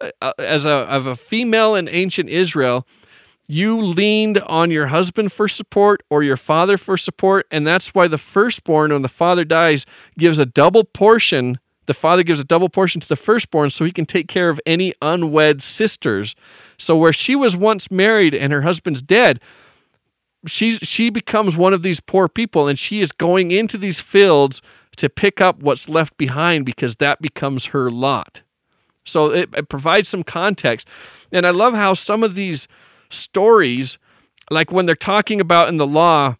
uh, 0.00 0.32
as 0.38 0.66
a 0.66 0.70
of 0.70 1.06
a 1.06 1.14
female 1.14 1.76
in 1.76 1.88
ancient 1.88 2.28
Israel. 2.28 2.84
You 3.46 3.80
leaned 3.80 4.38
on 4.38 4.72
your 4.72 4.88
husband 4.88 5.30
for 5.30 5.46
support 5.46 6.02
or 6.10 6.24
your 6.24 6.36
father 6.36 6.76
for 6.76 6.96
support, 6.96 7.46
and 7.52 7.64
that's 7.64 7.94
why 7.94 8.08
the 8.08 8.18
firstborn, 8.18 8.92
when 8.92 9.02
the 9.02 9.08
father 9.08 9.44
dies, 9.44 9.86
gives 10.18 10.40
a 10.40 10.46
double 10.46 10.82
portion. 10.82 11.60
The 11.86 11.94
father 11.94 12.22
gives 12.22 12.40
a 12.40 12.44
double 12.44 12.68
portion 12.68 13.00
to 13.00 13.08
the 13.08 13.16
firstborn 13.16 13.70
so 13.70 13.84
he 13.84 13.92
can 13.92 14.06
take 14.06 14.28
care 14.28 14.48
of 14.48 14.60
any 14.64 14.94
unwed 15.02 15.62
sisters. 15.62 16.34
So, 16.78 16.96
where 16.96 17.12
she 17.12 17.36
was 17.36 17.56
once 17.56 17.90
married 17.90 18.34
and 18.34 18.52
her 18.52 18.62
husband's 18.62 19.02
dead, 19.02 19.40
she's 20.46 20.78
she 20.82 21.10
becomes 21.10 21.56
one 21.56 21.74
of 21.74 21.82
these 21.82 22.00
poor 22.00 22.28
people 22.28 22.68
and 22.68 22.78
she 22.78 23.00
is 23.00 23.12
going 23.12 23.50
into 23.50 23.78
these 23.78 24.00
fields 24.00 24.60
to 24.96 25.08
pick 25.08 25.40
up 25.40 25.62
what's 25.62 25.88
left 25.88 26.16
behind 26.16 26.64
because 26.64 26.96
that 26.96 27.20
becomes 27.20 27.66
her 27.66 27.90
lot. 27.90 28.42
So 29.04 29.32
it, 29.32 29.50
it 29.54 29.68
provides 29.68 30.08
some 30.08 30.22
context. 30.22 30.88
And 31.32 31.46
I 31.46 31.50
love 31.50 31.74
how 31.74 31.94
some 31.94 32.22
of 32.22 32.34
these 32.34 32.66
stories, 33.10 33.98
like 34.50 34.72
when 34.72 34.86
they're 34.86 34.94
talking 34.94 35.40
about 35.40 35.68
in 35.68 35.76
the 35.76 35.86
law, 35.86 36.36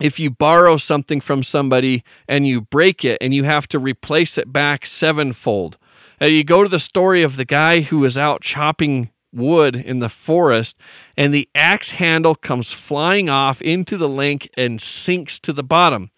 if 0.00 0.18
you 0.18 0.30
borrow 0.30 0.76
something 0.76 1.20
from 1.20 1.42
somebody 1.42 2.02
and 2.28 2.46
you 2.46 2.60
break 2.60 3.04
it 3.04 3.18
and 3.20 3.34
you 3.34 3.44
have 3.44 3.68
to 3.68 3.78
replace 3.78 4.36
it 4.38 4.52
back 4.52 4.86
sevenfold. 4.86 5.78
And 6.20 6.32
you 6.32 6.44
go 6.44 6.62
to 6.62 6.68
the 6.68 6.78
story 6.78 7.22
of 7.22 7.36
the 7.36 7.44
guy 7.44 7.80
who 7.80 7.98
was 8.00 8.18
out 8.18 8.42
chopping 8.42 9.10
wood 9.32 9.74
in 9.76 9.98
the 9.98 10.08
forest 10.08 10.76
and 11.16 11.34
the 11.34 11.48
axe 11.54 11.90
handle 11.90 12.34
comes 12.34 12.72
flying 12.72 13.28
off 13.28 13.60
into 13.62 13.96
the 13.96 14.08
lake 14.08 14.50
and 14.56 14.80
sinks 14.80 15.38
to 15.40 15.52
the 15.52 15.64
bottom. 15.64 16.10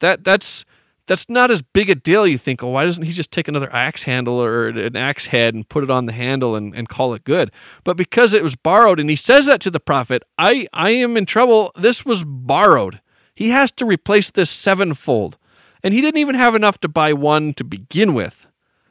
That 0.00 0.24
that's 0.24 0.64
that's 1.06 1.28
not 1.28 1.50
as 1.50 1.62
big 1.62 1.88
a 1.88 1.94
deal. 1.94 2.26
You 2.26 2.38
think, 2.38 2.62
oh, 2.62 2.70
why 2.70 2.84
doesn't 2.84 3.04
he 3.04 3.12
just 3.12 3.30
take 3.30 3.48
another 3.48 3.72
axe 3.72 4.02
handle 4.02 4.42
or 4.42 4.68
an 4.68 4.96
axe 4.96 5.26
head 5.26 5.54
and 5.54 5.68
put 5.68 5.84
it 5.84 5.90
on 5.90 6.06
the 6.06 6.12
handle 6.12 6.56
and, 6.56 6.74
and 6.74 6.88
call 6.88 7.14
it 7.14 7.24
good? 7.24 7.52
But 7.84 7.96
because 7.96 8.34
it 8.34 8.42
was 8.42 8.56
borrowed, 8.56 8.98
and 8.98 9.08
he 9.08 9.16
says 9.16 9.46
that 9.46 9.60
to 9.62 9.70
the 9.70 9.80
prophet, 9.80 10.22
I, 10.36 10.66
I 10.72 10.90
am 10.90 11.16
in 11.16 11.24
trouble. 11.24 11.70
This 11.76 12.04
was 12.04 12.24
borrowed. 12.24 13.00
He 13.36 13.50
has 13.50 13.70
to 13.72 13.84
replace 13.84 14.30
this 14.30 14.50
sevenfold. 14.50 15.38
And 15.84 15.94
he 15.94 16.00
didn't 16.00 16.18
even 16.18 16.34
have 16.34 16.56
enough 16.56 16.80
to 16.80 16.88
buy 16.88 17.12
one 17.12 17.54
to 17.54 17.62
begin 17.62 18.14
with. 18.14 18.48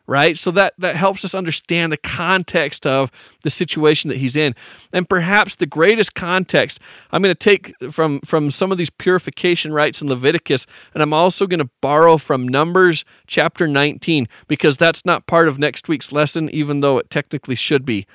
Right? 0.08 0.38
So 0.38 0.52
that, 0.52 0.76
that 0.78 0.96
helps 0.96 1.26
us 1.26 1.34
understand 1.34 1.92
the 1.92 1.98
context 1.98 2.86
of 2.86 3.10
the 3.42 3.50
situation 3.50 4.08
that 4.10 4.18
he's 4.18 4.36
in. 4.36 4.54
And 4.94 5.10
perhaps 5.10 5.56
the 5.56 5.66
greatest 5.66 6.14
context 6.14 6.80
I'm 7.12 7.24
going 7.24 7.34
to 7.34 7.40
take 7.40 7.74
from, 7.92 8.20
from 8.22 8.52
some 8.52 8.72
of 8.72 8.78
these 8.78 8.92
purification 8.92 9.74
rites 9.74 10.04
in 10.04 10.08
Leviticus, 10.08 10.68
and 10.94 11.02
I'm 11.02 11.12
also 11.12 11.48
going 11.48 11.60
to 11.60 11.72
borrow 11.82 12.18
from 12.18 12.48
Numbers 12.48 13.04
chapter 13.26 13.68
19, 13.68 14.28
because 14.48 14.78
that's 14.78 15.06
not 15.06 15.26
part 15.26 15.48
of 15.48 15.58
next 15.58 15.88
week's 15.88 16.12
lesson, 16.12 16.52
even 16.52 16.82
though 16.82 17.00
it 17.00 17.10
technically 17.10 17.56
should 17.56 17.84
be. 17.84 18.06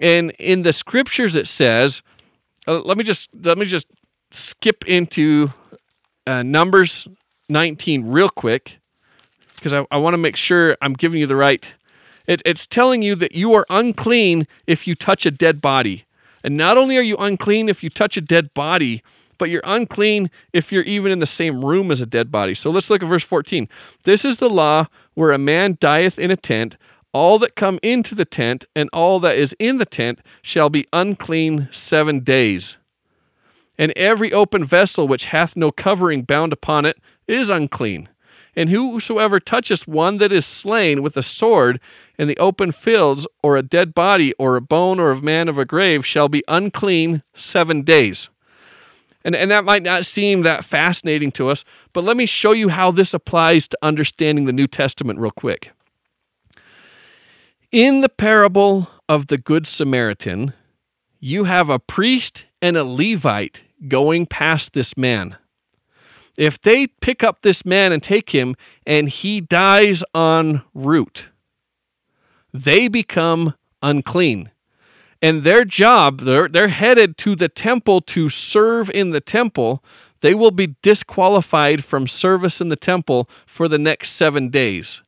And 0.00 0.30
in 0.38 0.62
the 0.62 0.72
scriptures 0.72 1.34
it 1.34 1.48
says, 1.48 2.00
uh, 2.68 2.80
let 2.80 2.96
me 2.96 3.02
just 3.02 3.28
let 3.44 3.58
me 3.58 3.66
just 3.66 3.88
skip 4.30 4.84
into 4.86 5.52
uh, 6.26 6.42
Numbers 6.42 7.06
19 7.48 8.10
real 8.10 8.28
quick 8.28 8.78
because 9.56 9.72
I, 9.72 9.86
I 9.90 9.96
want 9.98 10.14
to 10.14 10.18
make 10.18 10.36
sure 10.36 10.76
I'm 10.82 10.92
giving 10.92 11.20
you 11.20 11.26
the 11.26 11.36
right. 11.36 11.72
It, 12.26 12.42
it's 12.44 12.66
telling 12.66 13.02
you 13.02 13.14
that 13.16 13.34
you 13.34 13.54
are 13.54 13.66
unclean 13.70 14.46
if 14.66 14.86
you 14.86 14.94
touch 14.94 15.26
a 15.26 15.30
dead 15.30 15.60
body. 15.60 16.04
And 16.42 16.56
not 16.56 16.76
only 16.76 16.98
are 16.98 17.02
you 17.02 17.16
unclean 17.16 17.68
if 17.68 17.82
you 17.82 17.90
touch 17.90 18.16
a 18.16 18.20
dead 18.20 18.52
body, 18.52 19.02
but 19.38 19.50
you're 19.50 19.62
unclean 19.64 20.30
if 20.52 20.70
you're 20.70 20.82
even 20.84 21.10
in 21.10 21.18
the 21.18 21.26
same 21.26 21.64
room 21.64 21.90
as 21.90 22.00
a 22.00 22.06
dead 22.06 22.30
body. 22.30 22.54
So 22.54 22.70
let's 22.70 22.90
look 22.90 23.02
at 23.02 23.08
verse 23.08 23.24
14. 23.24 23.68
This 24.04 24.24
is 24.24 24.36
the 24.36 24.50
law 24.50 24.86
where 25.14 25.32
a 25.32 25.38
man 25.38 25.76
dieth 25.80 26.18
in 26.18 26.30
a 26.30 26.36
tent. 26.36 26.76
All 27.12 27.38
that 27.38 27.54
come 27.54 27.78
into 27.82 28.14
the 28.14 28.24
tent 28.24 28.66
and 28.74 28.90
all 28.92 29.20
that 29.20 29.36
is 29.36 29.56
in 29.58 29.78
the 29.78 29.86
tent 29.86 30.20
shall 30.42 30.68
be 30.68 30.86
unclean 30.92 31.68
seven 31.70 32.20
days. 32.20 32.76
And 33.78 33.92
every 33.96 34.32
open 34.32 34.64
vessel 34.64 35.08
which 35.08 35.26
hath 35.26 35.56
no 35.56 35.70
covering 35.70 36.22
bound 36.22 36.52
upon 36.52 36.84
it 36.84 36.98
is 37.26 37.50
unclean. 37.50 38.08
And 38.56 38.70
whosoever 38.70 39.40
toucheth 39.40 39.88
one 39.88 40.18
that 40.18 40.30
is 40.30 40.46
slain 40.46 41.02
with 41.02 41.16
a 41.16 41.22
sword 41.22 41.80
in 42.16 42.28
the 42.28 42.38
open 42.38 42.70
fields, 42.70 43.26
or 43.42 43.56
a 43.56 43.62
dead 43.62 43.94
body, 43.94 44.32
or 44.34 44.54
a 44.54 44.60
bone, 44.60 45.00
or 45.00 45.10
a 45.10 45.20
man 45.20 45.48
of 45.48 45.58
a 45.58 45.64
grave, 45.64 46.06
shall 46.06 46.28
be 46.28 46.44
unclean 46.46 47.24
seven 47.34 47.82
days. 47.82 48.30
And, 49.24 49.34
and 49.34 49.50
that 49.50 49.64
might 49.64 49.82
not 49.82 50.06
seem 50.06 50.42
that 50.42 50.64
fascinating 50.64 51.32
to 51.32 51.48
us, 51.48 51.64
but 51.92 52.04
let 52.04 52.16
me 52.16 52.26
show 52.26 52.52
you 52.52 52.68
how 52.68 52.92
this 52.92 53.12
applies 53.12 53.66
to 53.68 53.78
understanding 53.82 54.44
the 54.44 54.52
New 54.52 54.68
Testament 54.68 55.18
real 55.18 55.32
quick. 55.32 55.72
In 57.72 58.02
the 58.02 58.08
parable 58.08 58.88
of 59.08 59.26
the 59.26 59.38
Good 59.38 59.66
Samaritan, 59.66 60.52
you 61.18 61.44
have 61.44 61.70
a 61.70 61.80
priest 61.80 62.44
and 62.62 62.76
a 62.76 62.84
Levite 62.84 63.62
going 63.88 64.26
past 64.26 64.72
this 64.72 64.96
man. 64.96 65.36
If 66.36 66.60
they 66.60 66.88
pick 66.88 67.22
up 67.22 67.42
this 67.42 67.64
man 67.64 67.92
and 67.92 68.02
take 68.02 68.30
him 68.30 68.56
and 68.86 69.08
he 69.08 69.40
dies 69.40 70.02
en 70.14 70.62
route, 70.74 71.28
they 72.52 72.88
become 72.88 73.54
unclean. 73.82 74.50
And 75.22 75.42
their 75.42 75.64
job, 75.64 76.20
they're, 76.20 76.48
they're 76.48 76.68
headed 76.68 77.16
to 77.18 77.34
the 77.34 77.48
temple 77.48 78.00
to 78.02 78.28
serve 78.28 78.90
in 78.90 79.10
the 79.10 79.20
temple. 79.20 79.82
They 80.20 80.34
will 80.34 80.50
be 80.50 80.76
disqualified 80.82 81.84
from 81.84 82.06
service 82.06 82.60
in 82.60 82.68
the 82.68 82.76
temple 82.76 83.28
for 83.46 83.68
the 83.68 83.78
next 83.78 84.10
seven 84.10 84.50
days. 84.50 85.02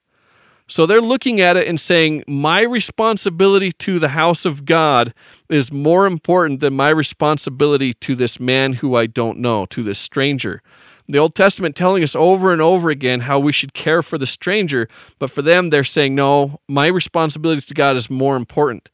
So 0.68 0.84
they're 0.84 1.00
looking 1.00 1.40
at 1.40 1.56
it 1.56 1.68
and 1.68 1.80
saying, 1.80 2.24
My 2.26 2.62
responsibility 2.62 3.70
to 3.72 3.98
the 3.98 4.08
house 4.08 4.44
of 4.44 4.64
God 4.64 5.14
is 5.48 5.72
more 5.72 6.06
important 6.06 6.60
than 6.60 6.74
my 6.74 6.88
responsibility 6.88 7.92
to 7.94 8.14
this 8.14 8.40
man 8.40 8.74
who 8.74 8.96
I 8.96 9.06
don't 9.06 9.38
know, 9.38 9.66
to 9.66 9.82
this 9.82 9.98
stranger. 9.98 10.62
The 11.08 11.18
Old 11.18 11.36
Testament 11.36 11.76
telling 11.76 12.02
us 12.02 12.16
over 12.16 12.52
and 12.52 12.60
over 12.60 12.90
again 12.90 13.20
how 13.20 13.38
we 13.38 13.52
should 13.52 13.74
care 13.74 14.02
for 14.02 14.18
the 14.18 14.26
stranger, 14.26 14.88
but 15.20 15.30
for 15.30 15.40
them, 15.40 15.70
they're 15.70 15.84
saying, 15.84 16.16
No, 16.16 16.60
my 16.66 16.86
responsibility 16.88 17.60
to 17.60 17.74
God 17.74 17.96
is 17.96 18.10
more 18.10 18.36
important. 18.36 18.90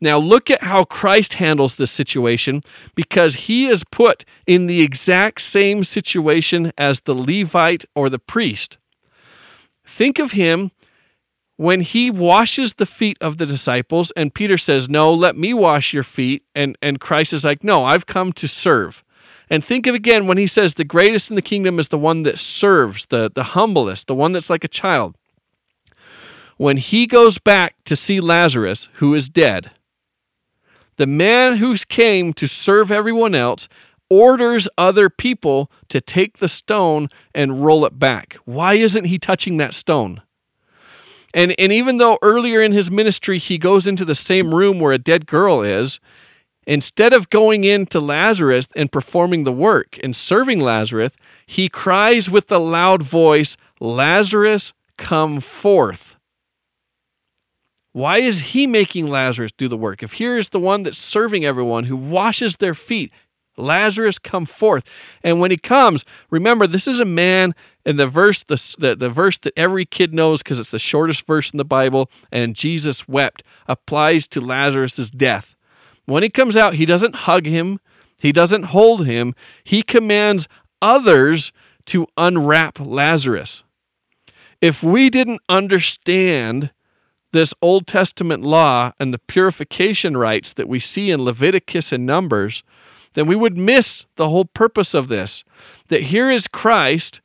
Now, 0.00 0.18
look 0.18 0.48
at 0.48 0.62
how 0.62 0.84
Christ 0.84 1.34
handles 1.34 1.74
this 1.74 1.90
situation 1.90 2.62
because 2.94 3.34
he 3.34 3.66
is 3.66 3.82
put 3.82 4.24
in 4.46 4.66
the 4.66 4.82
exact 4.82 5.40
same 5.40 5.82
situation 5.82 6.72
as 6.78 7.00
the 7.00 7.14
Levite 7.14 7.84
or 7.96 8.08
the 8.08 8.20
priest. 8.20 8.78
Think 9.84 10.18
of 10.18 10.32
him 10.32 10.70
when 11.56 11.80
he 11.80 12.10
washes 12.10 12.74
the 12.74 12.86
feet 12.86 13.16
of 13.20 13.38
the 13.38 13.46
disciples 13.46 14.12
and 14.16 14.34
Peter 14.34 14.58
says, 14.58 14.88
"No, 14.88 15.12
let 15.12 15.36
me 15.36 15.54
wash 15.54 15.92
your 15.92 16.02
feet." 16.02 16.42
And 16.54 16.76
and 16.82 17.00
Christ 17.00 17.32
is 17.32 17.44
like, 17.44 17.64
"No, 17.64 17.84
I've 17.84 18.06
come 18.06 18.32
to 18.34 18.46
serve." 18.46 19.02
And 19.48 19.64
think 19.64 19.86
of 19.86 19.94
again 19.94 20.26
when 20.26 20.38
he 20.38 20.46
says 20.46 20.74
the 20.74 20.84
greatest 20.84 21.30
in 21.30 21.36
the 21.36 21.42
kingdom 21.42 21.78
is 21.78 21.88
the 21.88 21.98
one 21.98 22.22
that 22.24 22.38
serves, 22.38 23.06
the 23.06 23.30
the 23.32 23.54
humblest, 23.54 24.06
the 24.06 24.14
one 24.14 24.32
that's 24.32 24.50
like 24.50 24.64
a 24.64 24.68
child. 24.68 25.16
When 26.56 26.78
he 26.78 27.06
goes 27.06 27.38
back 27.38 27.76
to 27.84 27.96
see 27.96 28.20
Lazarus 28.20 28.88
who 28.94 29.14
is 29.14 29.28
dead, 29.28 29.70
the 30.96 31.06
man 31.06 31.56
who 31.56 31.76
came 31.76 32.32
to 32.34 32.46
serve 32.46 32.90
everyone 32.90 33.34
else 33.34 33.68
orders 34.08 34.68
other 34.78 35.10
people 35.10 35.70
to 35.88 36.00
take 36.00 36.38
the 36.38 36.48
stone 36.48 37.08
and 37.34 37.64
roll 37.64 37.84
it 37.84 37.98
back. 37.98 38.38
Why 38.44 38.74
isn't 38.74 39.04
he 39.04 39.18
touching 39.18 39.56
that 39.56 39.74
stone? 39.74 40.22
And, 41.36 41.54
and 41.58 41.70
even 41.70 41.98
though 41.98 42.18
earlier 42.22 42.62
in 42.62 42.72
his 42.72 42.90
ministry 42.90 43.38
he 43.38 43.58
goes 43.58 43.86
into 43.86 44.06
the 44.06 44.14
same 44.14 44.54
room 44.54 44.80
where 44.80 44.94
a 44.94 44.98
dead 44.98 45.26
girl 45.26 45.60
is, 45.60 46.00
instead 46.66 47.12
of 47.12 47.28
going 47.28 47.62
into 47.62 48.00
Lazarus 48.00 48.68
and 48.74 48.90
performing 48.90 49.44
the 49.44 49.52
work 49.52 49.98
and 50.02 50.16
serving 50.16 50.60
Lazarus, 50.60 51.14
he 51.46 51.68
cries 51.68 52.30
with 52.30 52.50
a 52.50 52.58
loud 52.58 53.02
voice, 53.02 53.58
Lazarus, 53.80 54.72
come 54.96 55.40
forth. 55.40 56.16
Why 57.92 58.18
is 58.18 58.52
he 58.52 58.66
making 58.66 59.06
Lazarus 59.06 59.52
do 59.52 59.68
the 59.68 59.76
work? 59.76 60.02
If 60.02 60.14
here 60.14 60.38
is 60.38 60.48
the 60.48 60.60
one 60.60 60.84
that's 60.84 60.98
serving 60.98 61.44
everyone 61.44 61.84
who 61.84 61.96
washes 61.98 62.56
their 62.56 62.74
feet, 62.74 63.12
Lazarus 63.56 64.18
come 64.18 64.46
forth. 64.46 64.84
And 65.22 65.40
when 65.40 65.50
he 65.50 65.56
comes, 65.56 66.04
remember 66.30 66.66
this 66.66 66.86
is 66.86 67.00
a 67.00 67.04
man 67.04 67.54
in 67.84 67.96
the 67.96 68.06
verse 68.06 68.42
the, 68.42 68.76
the, 68.78 68.96
the 68.96 69.10
verse 69.10 69.38
that 69.38 69.52
every 69.56 69.84
kid 69.84 70.12
knows 70.12 70.42
because 70.42 70.58
it's 70.58 70.70
the 70.70 70.78
shortest 70.78 71.26
verse 71.26 71.50
in 71.50 71.56
the 71.56 71.64
Bible 71.64 72.10
and 72.30 72.54
Jesus 72.54 73.08
wept 73.08 73.42
applies 73.66 74.28
to 74.28 74.40
Lazarus's 74.40 75.10
death. 75.10 75.54
When 76.04 76.22
he 76.22 76.30
comes 76.30 76.56
out, 76.56 76.74
he 76.74 76.86
doesn't 76.86 77.14
hug 77.14 77.46
him, 77.46 77.80
he 78.20 78.32
doesn't 78.32 78.64
hold 78.64 79.06
him, 79.06 79.34
he 79.64 79.82
commands 79.82 80.48
others 80.80 81.52
to 81.86 82.06
unwrap 82.16 82.78
Lazarus. 82.78 83.64
If 84.60 84.82
we 84.82 85.10
didn't 85.10 85.42
understand 85.48 86.70
this 87.32 87.52
Old 87.60 87.86
Testament 87.86 88.42
law 88.42 88.92
and 88.98 89.12
the 89.12 89.18
purification 89.18 90.16
rites 90.16 90.52
that 90.54 90.68
we 90.68 90.78
see 90.78 91.10
in 91.10 91.22
Leviticus 91.22 91.92
and 91.92 92.06
Numbers, 92.06 92.62
then 93.16 93.26
we 93.26 93.34
would 93.34 93.56
miss 93.56 94.06
the 94.16 94.28
whole 94.28 94.44
purpose 94.44 94.92
of 94.92 95.08
this. 95.08 95.42
That 95.88 96.02
here 96.02 96.30
is 96.30 96.46
Christ, 96.46 97.22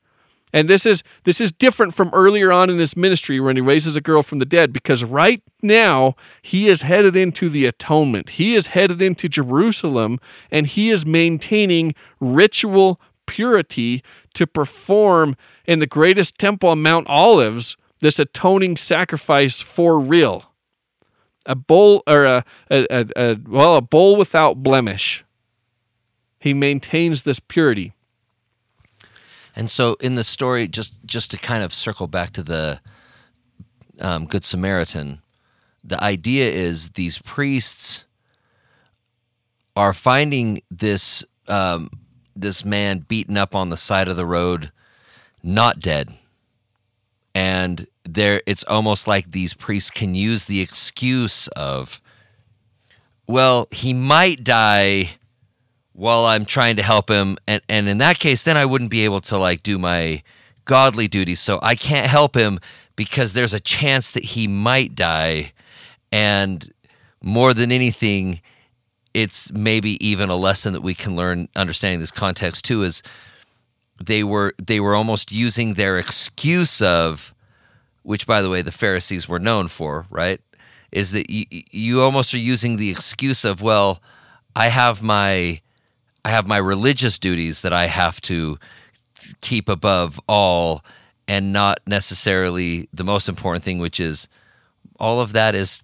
and 0.54 0.70
this 0.70 0.86
is 0.86 1.04
this 1.26 1.42
is 1.42 1.52
different 1.52 1.94
from 1.94 2.10
earlier 2.14 2.50
on 2.50 2.70
in 2.70 2.80
his 2.80 2.96
ministry 2.96 3.42
when 3.42 3.58
he 3.58 3.62
raises 3.62 3.98
a 3.98 4.02
girl 4.02 4.24
from 4.24 4.40
the 4.40 4.46
dead, 4.46 4.72
because 4.72 5.04
right 5.04 5.44
now 5.62 6.16
he 6.42 6.70
is 6.70 6.84
headed 6.84 7.18
into 7.18 7.50
the 7.50 7.66
atonement. 7.66 8.32
He 8.32 8.56
is 8.56 8.68
headed 8.68 9.02
into 9.02 9.28
Jerusalem, 9.28 10.18
and 10.50 10.66
he 10.66 10.90
is 10.90 11.06
maintaining 11.06 11.94
ritual 12.22 13.02
purity 13.28 14.02
to 14.34 14.48
perform 14.48 15.36
in 15.66 15.80
the 15.80 15.88
greatest 15.88 16.38
temple 16.38 16.70
on 16.70 16.82
Mount 16.82 17.08
Olives 17.10 17.76
this 18.00 18.18
atoning 18.18 18.78
sacrifice 18.78 19.62
for 19.62 20.00
real. 20.00 20.54
A 21.46 21.56
bowl 21.56 22.02
or 22.08 22.24
a, 22.24 22.46
a, 22.70 22.88
a, 22.90 23.06
a 23.16 23.38
well, 23.46 23.76
a 23.76 23.82
bowl 23.82 24.16
without 24.16 24.64
blemish. 24.64 25.26
He 26.42 26.56
maintains 26.56 27.22
this 27.22 27.40
purity. 27.40 27.94
And 29.56 29.70
so, 29.70 29.94
in 30.02 30.16
the 30.16 30.24
story, 30.24 30.68
just 30.68 30.96
just 31.06 31.30
to 31.32 31.38
kind 31.38 31.64
of 31.64 31.72
circle 31.72 32.08
back 32.08 32.32
to 32.32 32.42
the 32.42 32.82
um, 34.00 34.26
Good 34.26 34.44
Samaritan, 34.44 35.22
the 35.84 36.04
idea 36.04 36.50
is 36.50 36.92
these 36.92 37.20
priests 37.20 38.06
are 39.76 39.94
finding 39.94 40.64
this 40.72 41.24
um, 41.48 41.92
this 42.36 42.66
man 42.66 43.06
beaten 43.08 43.38
up 43.38 43.56
on 43.56 43.70
the 43.70 43.78
side 43.78 44.08
of 44.08 44.18
the 44.18 44.26
road, 44.26 44.72
not 45.44 45.80
dead, 45.80 46.10
and 47.36 47.86
there 48.04 48.42
it's 48.48 48.64
almost 48.64 49.08
like 49.08 49.30
these 49.30 49.54
priests 49.54 49.92
can 49.92 50.16
use 50.16 50.46
the 50.46 50.62
excuse 50.62 51.48
of, 51.50 52.02
well, 53.28 53.68
he 53.70 53.94
might 53.94 54.44
die 54.44 55.18
while 55.94 56.26
I'm 56.26 56.46
trying 56.46 56.76
to 56.78 56.84
help 56.84 57.10
him. 57.10 57.38
And, 57.48 57.62
and 57.68 57.88
in 57.88 57.98
that 58.00 58.20
case, 58.20 58.44
then 58.44 58.58
I 58.58 58.66
wouldn't 58.66 58.92
be 58.92 59.06
able 59.06 59.22
to 59.22 59.38
like 59.38 59.64
do 59.64 59.78
my 59.78 60.24
godly 60.66 61.08
duties. 61.08 61.40
So 61.40 61.60
I 61.62 61.76
can't 61.76 62.08
help 62.08 62.36
him 62.36 62.60
because 62.96 63.34
there's 63.34 63.54
a 63.54 63.60
chance 63.60 64.12
that 64.12 64.24
he 64.24 64.48
might 64.48 64.96
die. 64.96 65.54
And 66.12 66.72
more 67.22 67.54
than 67.54 67.72
anything, 67.72 68.42
it's 69.14 69.52
maybe 69.52 70.04
even 70.06 70.30
a 70.30 70.36
lesson 70.36 70.74
that 70.74 70.82
we 70.82 70.94
can 70.94 71.16
learn 71.16 71.50
understanding 71.56 72.00
this 72.00 72.12
context 72.12 72.66
too 72.66 72.84
is 72.84 73.04
they 74.04 74.24
were 74.24 74.54
they 74.58 74.80
were 74.80 74.96
almost 74.96 75.32
using 75.32 75.74
their 75.74 75.98
excuse 76.00 76.82
of 76.82 77.36
which 78.04 78.26
by 78.26 78.42
the 78.42 78.50
way 78.50 78.62
the 78.62 78.72
Pharisees 78.72 79.28
were 79.28 79.40
known 79.40 79.68
for, 79.68 80.08
right? 80.10 80.42
Is 80.92 81.12
that 81.12 81.30
you, 81.30 81.46
you 81.72 82.02
almost 82.02 82.34
are 82.34 82.40
using 82.40 82.78
the 82.78 82.90
excuse 82.90 83.46
of, 83.46 83.62
well, 83.62 84.02
I 84.56 84.68
have 84.70 85.02
my 85.02 85.62
I 86.24 86.30
have 86.30 86.48
my 86.48 86.58
religious 86.58 87.18
duties 87.18 87.62
that 87.62 87.74
I 87.74 87.88
have 87.88 88.22
to 88.22 88.60
keep 89.42 89.70
above 89.70 90.20
all 90.28 90.84
and 91.28 91.54
not 91.54 91.80
necessarily 91.86 92.90
the 92.94 93.04
most 93.04 93.30
important 93.30 93.64
thing 93.64 93.80
which 93.80 94.00
is 94.00 94.28
all 95.00 95.20
of 95.20 95.34
that 95.34 95.56
is 95.56 95.84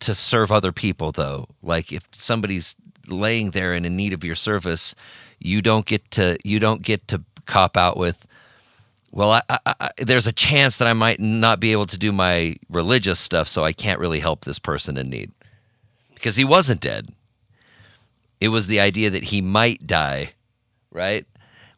to 0.00 0.14
serve 0.14 0.50
other 0.50 0.72
people 0.72 1.12
though. 1.12 1.46
Like 1.62 1.92
if 1.92 2.06
somebody's 2.12 2.74
laying 3.08 3.50
there 3.52 3.72
and 3.72 3.86
in 3.86 3.96
need 3.96 4.12
of 4.12 4.24
your 4.24 4.34
service 4.34 4.94
you 5.38 5.62
don't 5.62 5.86
get 5.86 6.10
to 6.12 6.36
you 6.44 6.58
don't 6.58 6.82
get 6.82 7.06
to 7.08 7.22
cop 7.44 7.76
out 7.76 7.96
with 7.96 8.26
well 9.12 9.30
I, 9.30 9.42
I, 9.48 9.58
I, 9.66 9.90
there's 9.98 10.26
a 10.26 10.32
chance 10.32 10.78
that 10.78 10.88
i 10.88 10.92
might 10.92 11.20
not 11.20 11.60
be 11.60 11.72
able 11.72 11.86
to 11.86 11.98
do 11.98 12.10
my 12.10 12.56
religious 12.68 13.20
stuff 13.20 13.46
so 13.48 13.64
i 13.64 13.72
can't 13.72 14.00
really 14.00 14.20
help 14.20 14.44
this 14.44 14.58
person 14.58 14.96
in 14.96 15.10
need. 15.10 15.30
Because 16.14 16.36
he 16.36 16.44
wasn't 16.44 16.80
dead 16.80 17.10
it 18.40 18.48
was 18.48 18.66
the 18.66 18.80
idea 18.80 19.10
that 19.10 19.24
he 19.24 19.40
might 19.40 19.86
die, 19.86 20.32
right? 20.90 21.26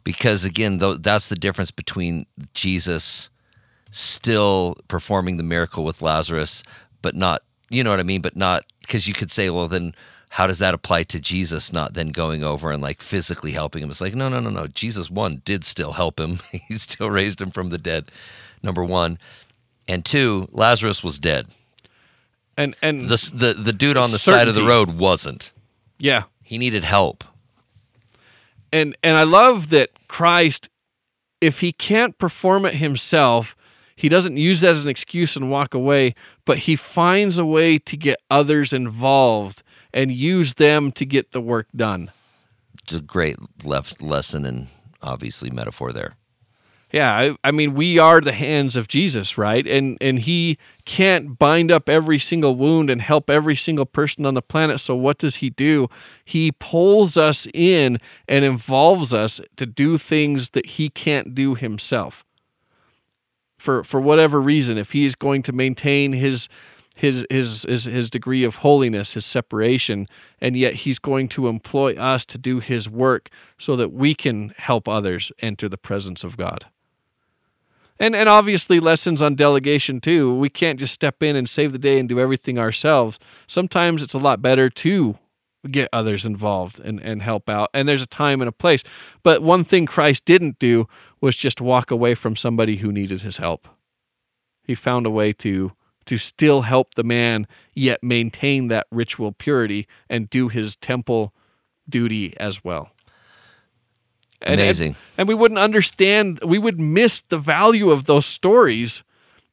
Because 0.05 0.45
again, 0.45 0.79
that's 1.01 1.29
the 1.29 1.37
difference 1.37 1.71
between 1.71 2.27
Jesus 2.55 3.31
still 3.91 4.77
performing 4.89 5.37
the 5.37 5.43
miracle 5.43 5.85
with 5.85 6.03
Lazarus, 6.03 6.63
but 7.03 7.15
not, 7.15 7.43
you 7.71 7.83
know 7.85 7.91
what 7.91 8.01
I 8.01 8.05
mean? 8.05 8.21
But 8.21 8.37
not, 8.37 8.65
because 8.81 9.09
you 9.09 9.15
could 9.15 9.31
say, 9.31 9.51
well, 9.51 9.69
then 9.69 9.95
how 10.31 10.47
does 10.47 10.59
that 10.59 10.75
apply 10.75 11.05
to 11.05 11.21
Jesus 11.21 11.73
not 11.73 11.95
then 11.95 12.09
going 12.09 12.45
over 12.45 12.71
and 12.71 12.83
like 12.83 13.01
physically 13.01 13.53
helping 13.53 13.83
him? 13.83 13.91
It's 13.91 14.01
like, 14.01 14.15
no, 14.15 14.29
no, 14.29 14.41
no, 14.41 14.51
no. 14.51 14.67
Jesus, 14.67 15.11
one, 15.11 15.43
did 15.45 15.65
still 15.65 15.93
help 15.93 16.21
him, 16.21 16.41
he 16.69 16.75
still 16.75 17.11
raised 17.11 17.41
him 17.41 17.51
from 17.51 17.71
the 17.71 17.79
dead, 17.79 18.11
number 18.63 18.85
one. 18.85 19.19
And 19.87 20.05
two, 20.05 20.49
Lazarus 20.53 21.03
was 21.03 21.19
dead. 21.19 21.47
And, 22.57 22.77
and 22.83 23.09
the, 23.09 23.31
the, 23.33 23.55
the 23.55 23.73
dude 23.73 23.97
on 23.97 24.11
the 24.11 24.19
certainty. 24.19 24.41
side 24.41 24.49
of 24.49 24.55
the 24.55 24.65
road 24.65 24.99
wasn't. 24.99 25.53
Yeah. 25.99 26.25
He 26.49 26.57
needed 26.57 26.83
help. 26.83 27.25
And 28.73 28.97
and 29.03 29.19
I 29.19 29.25
love 29.25 29.69
that 29.69 29.91
Christ 30.09 30.71
if 31.43 31.61
he 31.61 31.73
can't 31.73 32.17
perform 32.17 32.65
it 32.65 32.77
himself, 32.77 33.55
he 33.95 34.09
doesn't 34.09 34.39
use 34.39 34.63
that 34.63 34.71
as 34.71 34.83
an 34.83 34.89
excuse 34.89 35.37
and 35.37 35.51
walk 35.51 35.75
away, 35.75 36.15
but 36.47 36.61
he 36.61 36.75
finds 36.75 37.37
a 37.37 37.45
way 37.45 37.77
to 37.77 37.99
get 37.99 38.17
others 38.31 38.73
involved 38.73 39.63
and 39.93 40.11
use 40.11 40.55
them 40.55 40.91
to 40.93 41.05
get 41.05 41.33
the 41.33 41.41
work 41.43 41.67
done. 41.77 42.11
It's 42.83 42.95
a 42.95 43.03
great 43.03 43.37
left 43.63 44.01
lesson 44.01 44.47
and 44.47 44.69
obviously 45.03 45.51
metaphor 45.51 45.93
there. 45.93 46.17
Yeah, 46.91 47.15
I, 47.15 47.37
I 47.45 47.51
mean, 47.51 47.75
we 47.75 47.99
are 47.99 48.21
the 48.21 48.33
hands 48.33 48.75
of 48.75 48.89
Jesus, 48.89 49.37
right? 49.37 49.67
And 49.67 49.99
and 50.01 50.21
he 50.21 50.57
can't 50.87 51.39
bind 51.39 51.71
up 51.71 51.89
every 51.89 52.19
single 52.19 52.57
wound 52.57 52.89
and 52.89 53.03
help 53.03 53.29
every 53.29 53.57
single 53.57 53.85
person 53.85 54.25
on 54.25 54.35
the 54.35 54.43
planet. 54.43 54.81
So 54.81 54.97
what 54.97 55.19
does 55.19 55.37
he 55.37 55.51
do? 55.51 55.89
He 56.25 56.53
pulls 56.53 57.19
us 57.19 57.47
in 57.53 57.99
and 58.27 58.45
involves 58.45 59.13
us 59.13 59.41
to 59.57 59.67
do 59.67 59.99
things 59.99 60.51
that 60.51 60.65
he 60.65 60.89
can't 60.89 61.35
do 61.35 61.55
himself. 61.55 62.25
For 63.59 63.85
for 63.85 64.01
whatever 64.01 64.41
reason, 64.41 64.79
if 64.79 64.93
he 64.93 65.05
is 65.05 65.15
going 65.15 65.43
to 65.43 65.53
maintain 65.53 66.15
his 66.15 66.49
his 66.97 67.27
his 67.29 67.65
his, 67.69 67.85
his 67.85 68.09
degree 68.09 68.45
of 68.45 68.57
holiness, 68.57 69.13
his 69.13 69.27
separation, 69.27 70.07
and 70.41 70.57
yet 70.57 70.73
he's 70.73 70.99
going 70.99 71.29
to 71.29 71.49
employ 71.49 71.97
us 71.97 72.25
to 72.25 72.39
do 72.39 72.61
his 72.61 72.89
work 72.89 73.29
so 73.59 73.77
that 73.77 73.93
we 73.93 74.15
can 74.15 74.55
help 74.57 74.89
others 74.89 75.31
enter 75.41 75.69
the 75.69 75.77
presence 75.77 76.25
of 76.25 76.39
God 76.39 76.65
and 78.01 78.15
and 78.15 78.29
obviously 78.29 78.81
lessons 78.81 79.23
on 79.23 79.35
delegation 79.35 80.01
too. 80.01 80.35
We 80.35 80.49
can't 80.49 80.79
just 80.79 80.95
step 80.95 81.23
in 81.23 81.37
and 81.37 81.49
save 81.49 81.73
the 81.73 81.79
day 81.79 81.99
and 81.99 82.09
do 82.09 82.21
everything 82.21 82.59
ourselves. 82.59 83.19
Sometimes 83.47 84.03
it's 84.03 84.15
a 84.15 84.19
lot 84.19 84.43
better 84.43 84.71
to 84.71 85.19
get 85.71 85.89
others 85.93 86.25
involved 86.25 86.81
and, 86.81 87.01
and 87.01 87.23
help 87.23 87.49
out. 87.49 87.71
And 87.75 87.89
there's 87.89 88.03
a 88.03 88.07
time 88.07 88.41
and 88.41 88.49
a 88.49 88.53
place. 88.53 88.83
But 89.23 89.43
one 89.43 89.65
thing 89.65 89.87
Christ 89.87 90.25
didn't 90.25 90.59
do 90.59 90.87
was 91.21 91.37
just 91.37 91.61
walk 91.61 91.91
away 91.91 92.15
from 92.15 92.37
somebody 92.37 92.77
who 92.77 92.93
needed 92.93 93.23
his 93.23 93.39
help. 93.39 93.69
He 94.63 94.75
found 94.75 95.07
a 95.07 95.11
way 95.11 95.33
to 95.35 95.73
to 96.07 96.17
still 96.17 96.63
help 96.63 96.95
the 96.95 97.05
man 97.05 97.47
yet 97.75 98.03
maintain 98.03 98.69
that 98.69 98.87
ritual 98.91 99.31
purity 99.31 99.87
and 100.09 100.31
do 100.31 100.49
his 100.49 100.75
temple 100.75 101.35
duty 101.87 102.35
as 102.39 102.65
well. 102.65 102.89
And, 104.41 104.61
Amazing. 104.61 104.91
And, 104.91 104.97
and 105.19 105.29
we 105.29 105.35
wouldn't 105.35 105.59
understand, 105.59 106.41
we 106.45 106.59
would 106.59 106.79
miss 106.79 107.21
the 107.21 107.39
value 107.39 107.91
of 107.91 108.05
those 108.05 108.27
stories 108.27 109.03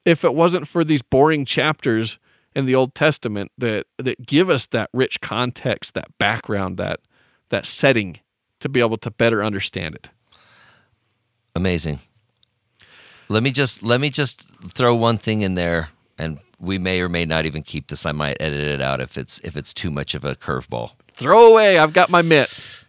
if 0.05 0.23
it 0.23 0.36
wasn't 0.36 0.67
for 0.67 0.83
these 0.83 1.01
boring 1.01 1.45
chapters 1.45 2.19
in 2.55 2.65
the 2.65 2.75
Old 2.75 2.95
Testament 2.95 3.51
that 3.57 3.86
that 3.97 4.25
give 4.25 4.49
us 4.49 4.65
that 4.67 4.89
rich 4.93 5.19
context, 5.19 5.93
that 5.93 6.17
background, 6.17 6.77
that 6.77 7.01
that 7.49 7.65
setting 7.65 8.19
to 8.59 8.69
be 8.69 8.79
able 8.79 8.97
to 8.97 9.11
better 9.11 9.43
understand 9.43 9.95
it. 9.95 10.09
Amazing. 11.55 11.99
Let 13.27 13.43
me 13.43 13.51
just 13.51 13.83
let 13.83 13.99
me 13.99 14.09
just 14.09 14.45
throw 14.67 14.95
one 14.95 15.17
thing 15.17 15.41
in 15.41 15.55
there 15.55 15.89
and 16.17 16.39
we 16.59 16.77
may 16.77 17.01
or 17.01 17.09
may 17.09 17.25
not 17.25 17.45
even 17.45 17.63
keep 17.63 17.88
this. 17.88 18.05
I 18.05 18.13
might 18.13 18.38
edit 18.39 18.61
it 18.61 18.81
out 18.81 19.01
if 19.01 19.17
it's 19.17 19.39
if 19.39 19.57
it's 19.57 19.73
too 19.73 19.91
much 19.91 20.15
of 20.15 20.23
a 20.23 20.36
curveball. 20.36 20.91
Throw 21.11 21.51
away. 21.51 21.77
I've 21.77 21.93
got 21.93 22.09
my 22.09 22.21
mitt 22.21 22.84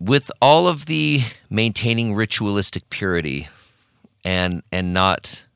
with 0.00 0.30
all 0.40 0.68
of 0.68 0.86
the 0.86 1.22
maintaining 1.50 2.14
ritualistic 2.14 2.88
purity 2.90 3.48
and 4.24 4.62
and 4.72 4.92
not 4.92 5.46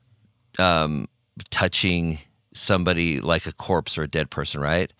um, 0.58 1.08
touching 1.50 2.18
somebody 2.54 3.20
like 3.20 3.46
a 3.46 3.52
corpse 3.52 3.96
or 3.96 4.02
a 4.02 4.08
dead 4.08 4.30
person, 4.30 4.60
right? 4.60 4.92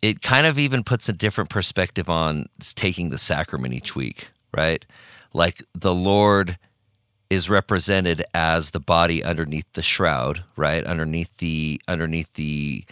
It 0.00 0.22
kind 0.22 0.46
of 0.46 0.58
even 0.58 0.84
puts 0.84 1.08
a 1.08 1.12
different 1.12 1.50
perspective 1.50 2.08
on 2.08 2.46
taking 2.74 3.10
the 3.10 3.18
sacrament 3.18 3.74
each 3.74 3.96
week, 3.96 4.30
right? 4.56 4.84
Like 5.34 5.62
the 5.74 5.94
Lord 5.94 6.58
is 7.30 7.50
represented 7.50 8.24
as 8.32 8.70
the 8.70 8.80
body 8.80 9.22
underneath 9.22 9.70
the 9.74 9.82
shroud, 9.82 10.44
right? 10.56 10.84
Underneath 10.84 11.36
the 11.38 11.80
underneath 11.86 12.32
the 12.34 12.84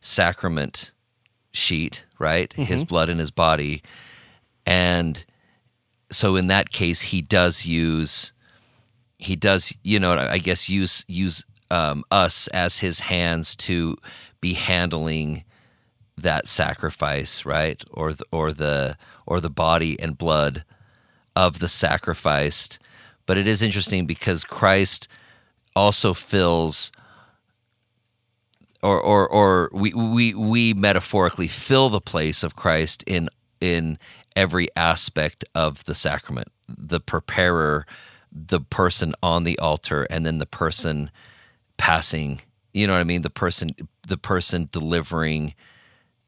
sacrament 0.00 0.92
sheet, 1.52 2.04
right? 2.18 2.50
Mm-hmm. 2.50 2.62
His 2.62 2.84
blood 2.84 3.08
in 3.10 3.18
his 3.18 3.30
body 3.30 3.82
and 4.66 5.24
so 6.10 6.36
in 6.36 6.46
that 6.48 6.70
case 6.70 7.00
he 7.00 7.22
does 7.22 7.64
use 7.64 8.32
he 9.18 9.36
does 9.36 9.72
you 9.82 9.98
know 9.98 10.12
i 10.12 10.38
guess 10.38 10.68
use 10.68 11.04
use 11.08 11.44
um, 11.70 12.04
us 12.10 12.48
as 12.48 12.78
his 12.80 13.00
hands 13.00 13.56
to 13.56 13.96
be 14.42 14.52
handling 14.52 15.42
that 16.18 16.46
sacrifice 16.46 17.44
right? 17.46 17.82
Or 17.90 18.12
the, 18.12 18.24
or 18.30 18.52
the 18.52 18.96
or 19.26 19.40
the 19.40 19.50
body 19.50 19.98
and 19.98 20.18
blood 20.18 20.64
of 21.34 21.60
the 21.60 21.68
sacrificed. 21.68 22.78
But 23.24 23.38
it 23.38 23.46
is 23.46 23.62
interesting 23.62 24.06
because 24.06 24.44
christ 24.44 25.08
also 25.74 26.12
fills 26.12 26.92
or 28.82 29.00
or 29.00 29.28
or 29.28 29.70
we 29.72 29.94
we 29.94 30.34
we 30.34 30.74
metaphorically 30.74 31.48
fill 31.48 31.88
the 31.88 32.00
place 32.00 32.42
of 32.42 32.56
Christ 32.56 33.04
in 33.06 33.28
in 33.60 33.96
every 34.36 34.68
aspect 34.76 35.44
of 35.54 35.84
the 35.84 35.94
sacrament 35.94 36.48
the 36.68 37.00
preparer, 37.00 37.86
the 38.30 38.60
person 38.60 39.14
on 39.22 39.44
the 39.44 39.58
altar, 39.58 40.06
and 40.08 40.24
then 40.24 40.38
the 40.38 40.46
person 40.46 41.10
passing. 41.76 42.40
You 42.72 42.86
know 42.86 42.94
what 42.94 43.00
I 43.00 43.04
mean? 43.04 43.22
The 43.22 43.30
person, 43.30 43.70
the 44.06 44.16
person 44.16 44.68
delivering 44.72 45.54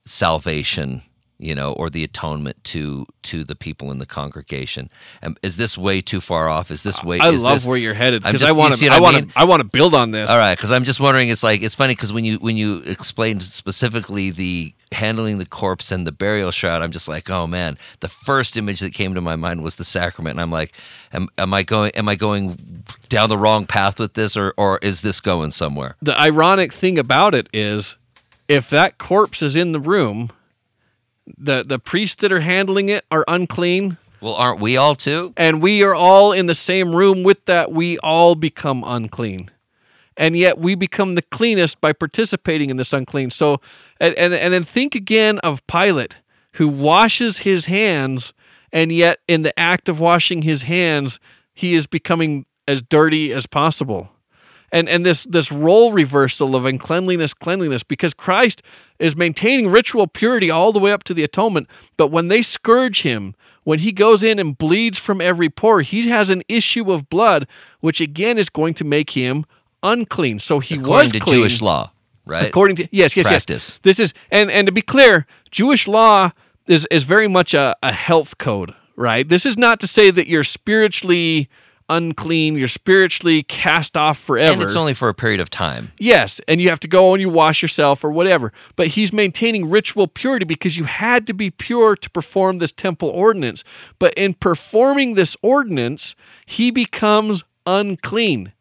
salvation 0.05 1.03
you 1.39 1.55
know, 1.55 1.73
or 1.73 1.91
the 1.91 2.05
atonement 2.05 2.63
to 2.65 3.07
to 3.23 3.43
the 3.45 3.57
people 3.57 3.91
in 3.91 3.99
the 3.99 4.07
congregation. 4.07 4.89
And 5.21 5.39
is 5.43 5.57
this 5.57 5.77
way 5.77 6.01
too 6.01 6.21
far 6.21 6.49
off? 6.49 6.71
Is 6.71 6.83
this 6.83 7.03
way? 7.03 7.19
I 7.19 7.31
love 7.31 7.55
this, 7.55 7.67
where 7.67 7.77
you're 7.77 7.95
headed 7.95 8.23
because 8.23 8.43
I 8.43 8.53
want 8.53 8.77
to. 8.77 8.89
I 8.89 9.01
want 9.01 9.17
to. 9.17 9.29
I 9.37 9.45
want 9.45 9.61
to 9.61 9.65
build 9.65 9.95
on 9.95 10.13
this. 10.13 10.31
All 10.31 10.39
right, 10.39 10.57
because 10.57 10.71
I'm 10.71 10.85
just 10.85 11.01
wondering. 11.01 11.29
It's 11.29 11.43
like 11.43 11.63
it's 11.63 11.75
funny 11.75 11.95
because 11.95 12.13
when 12.13 12.25
you 12.25 12.39
when 12.39 12.57
you 12.57 12.79
explained 12.83 13.43
specifically 13.43 14.31
the 14.31 14.73
handling 14.93 15.39
the 15.39 15.47
corpse 15.47 15.91
and 15.91 16.07
the 16.07 16.13
burial 16.13 16.53
shroud, 16.53 16.83
I'm 16.83 16.93
just 16.93 17.09
like, 17.09 17.29
oh 17.31 17.47
man. 17.47 17.79
The 18.01 18.09
first 18.09 18.57
image 18.57 18.81
that 18.81 18.93
came 18.95 19.15
to 19.15 19.21
my 19.21 19.37
mind 19.37 19.63
was 19.63 19.77
the 19.77 19.85
sacrament, 19.85 20.35
and 20.35 20.41
I'm 20.41 20.51
like, 20.51 20.73
am, 21.13 21.29
am 21.37 21.53
I 21.53 21.63
going? 21.63 21.91
Am 21.93 22.09
I 22.09 22.15
going 22.15 22.85
down 23.09 23.29
the 23.29 23.39
wrong 23.39 23.67
path 23.67 23.99
with 23.99 24.15
this, 24.15 24.37
or 24.37 24.55
or 24.57 24.79
is 24.79 25.01
this 25.01 25.21
going 25.21 25.51
somewhere? 25.51 25.97
The 26.01 26.19
ironic 26.19 26.73
thing 26.73 26.99
about 26.99 27.35
it 27.35 27.49
is, 27.53 27.97
if 28.47 28.71
that 28.71 28.99
corpse 28.99 29.43
is 29.43 29.57
in 29.57 29.73
the 29.73 29.81
room 29.81 30.31
the 31.39 31.65
the 31.65 31.79
priests 31.79 32.17
that 32.23 32.33
are 32.33 32.41
handling 32.41 32.89
it 32.89 33.05
are 33.11 33.25
unclean. 33.29 33.99
Well, 34.21 34.35
aren't 34.35 34.61
we 34.61 34.77
all 34.77 34.95
too? 34.95 35.35
And 35.37 35.63
we 35.63 35.83
are 35.83 35.95
all 35.95 36.33
in 36.33 36.47
the 36.47 36.55
same 36.55 36.95
room 36.95 37.23
with 37.23 37.45
that. 37.45 37.73
We 37.73 37.99
all 37.99 38.35
become 38.35 38.83
unclean. 38.85 39.51
And 40.17 40.37
yet 40.37 40.59
we 40.59 40.75
become 40.75 41.15
the 41.15 41.23
cleanest 41.23 41.81
by 41.81 41.93
participating 41.93 42.71
in 42.71 42.77
this 42.77 42.93
unclean. 42.93 43.31
So, 43.31 43.61
and, 44.01 44.15
and, 44.15 44.33
and 44.33 44.55
then 44.55 44.65
think 44.65 44.95
again 44.95 45.41
of 45.41 45.67
Pilate, 45.67 46.17
who 46.53 46.69
washes 46.69 47.39
his 47.39 47.67
hands, 47.67 48.33
and 48.73 48.93
yet 48.93 49.19
in 49.27 49.43
the 49.43 49.59
act 49.59 49.89
of 49.89 50.01
washing 50.01 50.43
his 50.43 50.63
hands, 50.63 51.19
he 51.53 51.75
is 51.75 51.87
becoming 51.87 52.47
as 52.67 52.81
dirty 52.81 53.33
as 53.33 53.47
possible 53.47 54.14
and 54.75 54.89
and 54.89 55.07
this 55.07 55.25
this 55.25 55.51
role 55.51 55.93
reversal 55.93 56.55
of 56.55 56.67
uncleanliness 56.67 57.33
cleanliness 57.33 57.83
because 57.83 58.13
Christ 58.13 58.61
is 58.99 59.17
maintaining 59.17 59.69
ritual 59.69 60.07
purity 60.07 60.51
all 60.51 60.73
the 60.73 60.81
way 60.81 60.93
up 60.93 61.05
to 61.05 61.15
the 61.15 61.23
atonement 61.23 61.69
but 61.97 62.09
when 62.09 62.29
they 62.29 62.43
scourge 62.43 63.03
him 63.03 63.35
when 63.63 63.79
he 63.79 63.93
goes 63.93 64.23
in 64.23 64.39
and 64.39 64.59
bleeds 64.59 64.99
from 64.99 65.21
every 65.21 65.49
pore 65.49 65.81
he 65.81 66.09
has 66.09 66.29
an 66.29 66.43
issue 66.49 66.93
of 66.93 67.09
blood 67.09 67.47
which 67.81 68.01
again 68.01 68.37
is 68.37 68.51
going 68.51 68.75
to 68.75 68.85
make 68.85 69.11
him 69.11 69.47
unclean 69.83 70.39
so 70.39 70.59
he 70.59 70.75
according 70.75 70.95
was 70.95 71.13
to 71.13 71.21
clean. 71.21 71.37
Jewish 71.37 71.63
law 71.63 71.93
right 72.27 72.49
according 72.49 72.77
to 72.77 72.89
yes 72.91 73.17
yes 73.17 73.27
Practice. 73.27 73.71
yes 73.71 73.79
this 73.83 74.01
is 74.01 74.13
and 74.31 74.51
and 74.51 74.67
to 74.67 74.73
be 74.73 74.83
clear 74.83 75.27
Jewish 75.51 75.87
law 75.87 76.31
is 76.67 76.87
is 76.91 77.05
very 77.05 77.29
much 77.29 77.55
a, 77.55 77.77
a 77.83 77.93
health 77.93 78.39
code 78.39 78.75
right 78.97 79.29
this 79.29 79.47
is 79.47 79.57
not 79.57 79.79
to 79.81 79.87
say 79.87 80.11
that 80.11 80.27
you're 80.27 80.45
spiritually 80.45 81.49
unclean, 81.89 82.57
you're 82.57 82.69
spiritually 82.69 83.43
cast 83.43 83.97
off 83.97 84.19
forever. 84.19 84.53
And 84.53 84.63
it's 84.63 84.77
only 84.77 84.95
for 84.95 85.09
a 85.09 85.15
period 85.15 85.41
of 85.41 85.51
time. 85.51 85.93
Yes, 85.99 86.41
and 86.49 86.61
you 86.61 86.69
have 86.71 86.81
to 86.81 86.89
go 86.89 87.15
and 87.15 87.21
you 87.21 87.29
wash 87.29 87.63
yourself 87.63 88.05
or 88.05 88.11
whatever. 88.11 88.53
But 88.77 88.89
he's 88.89 89.13
maintaining 89.13 89.69
ritual 89.69 90.07
purity 90.07 90.45
because 90.45 90.77
you 90.77 90.85
had 90.85 91.27
to 91.27 91.35
be 91.35 91.51
pure 91.51 91.97
to 91.97 92.11
perform 92.11 92.59
this 92.59 92.73
temple 92.73 93.09
ordinance. 93.11 93.65
But 93.99 94.15
in 94.15 94.35
performing 94.35 95.15
this 95.15 95.37
ordinance, 95.43 96.15
he 96.47 96.71
becomes 96.71 97.45
unclean. 97.67 98.53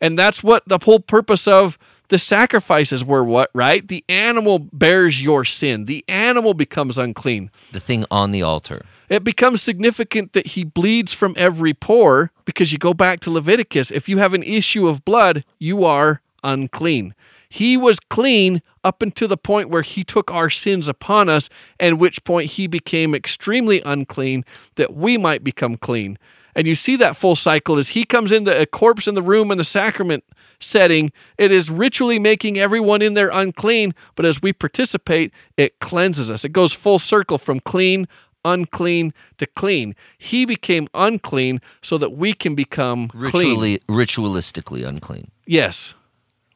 And 0.00 0.18
that's 0.18 0.42
what 0.42 0.62
the 0.66 0.78
whole 0.82 1.00
purpose 1.00 1.48
of 1.48 1.78
the 2.08 2.18
sacrifices 2.18 3.04
were 3.04 3.24
what, 3.24 3.50
right? 3.54 3.86
The 3.86 4.04
animal 4.08 4.58
bears 4.58 5.22
your 5.22 5.44
sin. 5.44 5.86
The 5.86 6.04
animal 6.08 6.54
becomes 6.54 6.98
unclean. 6.98 7.50
The 7.72 7.80
thing 7.80 8.04
on 8.10 8.32
the 8.32 8.42
altar 8.42 8.82
it 9.08 9.24
becomes 9.24 9.62
significant 9.62 10.32
that 10.32 10.48
he 10.48 10.64
bleeds 10.64 11.12
from 11.12 11.34
every 11.36 11.74
pore 11.74 12.32
because 12.44 12.72
you 12.72 12.78
go 12.78 12.94
back 12.94 13.20
to 13.20 13.30
Leviticus. 13.30 13.90
If 13.90 14.08
you 14.08 14.18
have 14.18 14.34
an 14.34 14.42
issue 14.42 14.88
of 14.88 15.04
blood, 15.04 15.44
you 15.58 15.84
are 15.84 16.22
unclean. 16.42 17.14
He 17.48 17.76
was 17.76 18.00
clean 18.00 18.62
up 18.82 19.02
until 19.02 19.28
the 19.28 19.36
point 19.36 19.70
where 19.70 19.82
he 19.82 20.02
took 20.02 20.30
our 20.30 20.50
sins 20.50 20.88
upon 20.88 21.28
us, 21.28 21.48
and 21.78 22.00
which 22.00 22.24
point 22.24 22.52
he 22.52 22.66
became 22.66 23.14
extremely 23.14 23.80
unclean 23.82 24.44
that 24.74 24.94
we 24.94 25.16
might 25.16 25.44
become 25.44 25.76
clean. 25.76 26.18
And 26.56 26.66
you 26.66 26.74
see 26.74 26.96
that 26.96 27.16
full 27.16 27.36
cycle 27.36 27.76
as 27.76 27.90
he 27.90 28.04
comes 28.04 28.32
into 28.32 28.58
a 28.58 28.64
corpse 28.64 29.06
in 29.06 29.14
the 29.14 29.22
room 29.22 29.50
in 29.50 29.58
the 29.58 29.64
sacrament 29.64 30.24
setting. 30.58 31.12
It 31.36 31.52
is 31.52 31.70
ritually 31.70 32.18
making 32.18 32.58
everyone 32.58 33.02
in 33.02 33.12
there 33.12 33.28
unclean, 33.28 33.94
but 34.14 34.24
as 34.24 34.40
we 34.40 34.54
participate, 34.54 35.32
it 35.58 35.78
cleanses 35.80 36.30
us. 36.30 36.46
It 36.46 36.52
goes 36.52 36.72
full 36.72 36.98
circle 36.98 37.36
from 37.36 37.60
clean, 37.60 38.08
unclean 38.42 39.12
to 39.36 39.46
clean. 39.46 39.94
He 40.16 40.46
became 40.46 40.88
unclean 40.94 41.60
so 41.82 41.98
that 41.98 42.12
we 42.12 42.32
can 42.32 42.54
become 42.54 43.08
clean. 43.08 43.22
Ritually, 43.22 43.80
ritualistically 43.86 44.86
unclean. 44.88 45.30
Yes. 45.46 45.94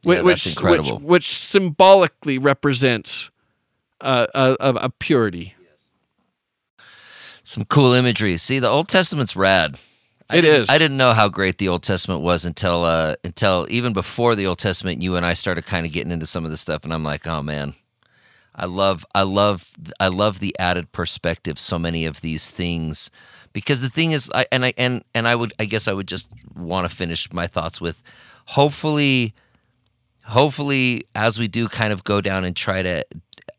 Yeah, 0.03 0.09
Whi- 0.09 0.15
that's 0.15 0.25
which, 0.25 0.47
incredible. 0.47 0.97
Which, 0.97 1.05
which 1.05 1.37
symbolically 1.37 2.39
represents 2.39 3.31
uh, 4.01 4.27
a, 4.35 4.57
a 4.61 4.89
purity. 4.89 5.55
Some 7.43 7.67
cool 7.67 7.93
imagery. 7.93 8.39
See, 8.39 8.61
the 8.61 8.69
Old 8.69 8.89
Testament's 8.89 9.37
rad. 9.37 9.79
I 10.31 10.41
It. 10.71 10.71
I 10.71 10.79
didn't 10.79 10.97
know 10.97 11.13
how 11.13 11.29
great 11.29 11.59
the 11.59 11.69
Old 11.69 11.83
Testament 11.83 12.23
was 12.23 12.45
until 12.45 12.85
uh, 12.85 13.17
until 13.25 13.67
even 13.71 13.93
before 13.93 14.35
the 14.35 14.47
Old 14.47 14.59
Testament. 14.59 15.03
You 15.03 15.17
and 15.17 15.27
I 15.27 15.35
started 15.35 15.67
kind 15.67 15.87
of 15.87 15.93
getting 15.93 16.13
into 16.13 16.27
some 16.27 16.45
of 16.45 16.51
this 16.51 16.61
stuff, 16.61 16.85
and 16.85 16.93
I'm 16.93 17.05
like, 17.05 17.27
oh 17.27 17.43
man, 17.43 17.75
I 18.55 18.67
love, 18.67 19.05
I 19.15 19.23
love, 19.23 19.71
I 19.99 20.09
love 20.09 20.39
the 20.39 20.55
added 20.59 20.93
perspective. 20.93 21.59
So 21.59 21.79
many 21.79 22.07
of 22.07 22.21
these 22.21 22.51
things, 22.51 23.11
because 23.53 23.81
the 23.81 23.89
thing 23.89 24.13
is, 24.13 24.31
I, 24.35 24.47
and 24.53 24.65
I 24.65 24.73
and 24.77 25.05
and 25.15 25.27
I 25.27 25.35
would, 25.35 25.53
I 25.59 25.65
guess, 25.65 25.89
I 25.89 25.93
would 25.93 26.09
just 26.09 26.29
want 26.55 26.89
to 26.89 26.95
finish 26.95 27.33
my 27.33 27.47
thoughts 27.47 27.81
with, 27.81 28.03
hopefully, 28.47 29.35
hopefully, 30.27 31.05
as 31.15 31.39
we 31.39 31.49
do, 31.49 31.69
kind 31.69 31.93
of 31.93 32.05
go 32.05 32.21
down 32.21 32.45
and 32.45 32.55
try 32.55 32.83
to 32.83 33.05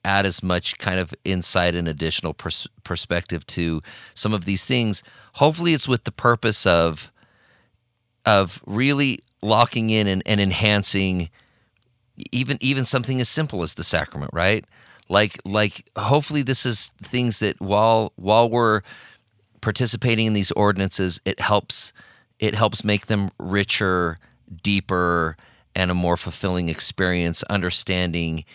add 0.03 0.25
as 0.25 0.41
much 0.41 0.77
kind 0.77 0.99
of 0.99 1.13
insight 1.23 1.75
and 1.75 1.87
additional 1.87 2.33
pers- 2.33 2.67
perspective 2.83 3.45
to 3.47 3.81
some 4.15 4.33
of 4.33 4.45
these 4.45 4.65
things. 4.65 5.03
Hopefully, 5.35 5.73
it's 5.73 5.87
with 5.87 6.03
the 6.03 6.11
purpose 6.11 6.65
of 6.65 7.11
of 8.25 8.61
really 8.65 9.19
locking 9.41 9.89
in 9.89 10.07
and, 10.07 10.21
and 10.25 10.39
enhancing 10.39 11.29
even 12.31 12.57
even 12.61 12.85
something 12.85 13.19
as 13.21 13.29
simple 13.29 13.63
as 13.63 13.75
the 13.75 13.83
sacrament, 13.83 14.31
right? 14.33 14.65
Like 15.09 15.39
like 15.45 15.89
hopefully 15.97 16.41
this 16.41 16.65
is 16.65 16.91
things 17.01 17.39
that 17.39 17.59
while 17.59 18.13
while 18.15 18.49
we're 18.49 18.81
participating 19.61 20.27
in 20.27 20.33
these 20.33 20.51
ordinances, 20.51 21.21
it 21.25 21.39
helps 21.39 21.93
it 22.39 22.55
helps 22.55 22.83
make 22.83 23.07
them 23.07 23.29
richer, 23.39 24.19
deeper, 24.63 25.37
and 25.75 25.91
a 25.91 25.95
more 25.95 26.17
fulfilling 26.17 26.69
experience, 26.69 27.43
understanding 27.43 28.45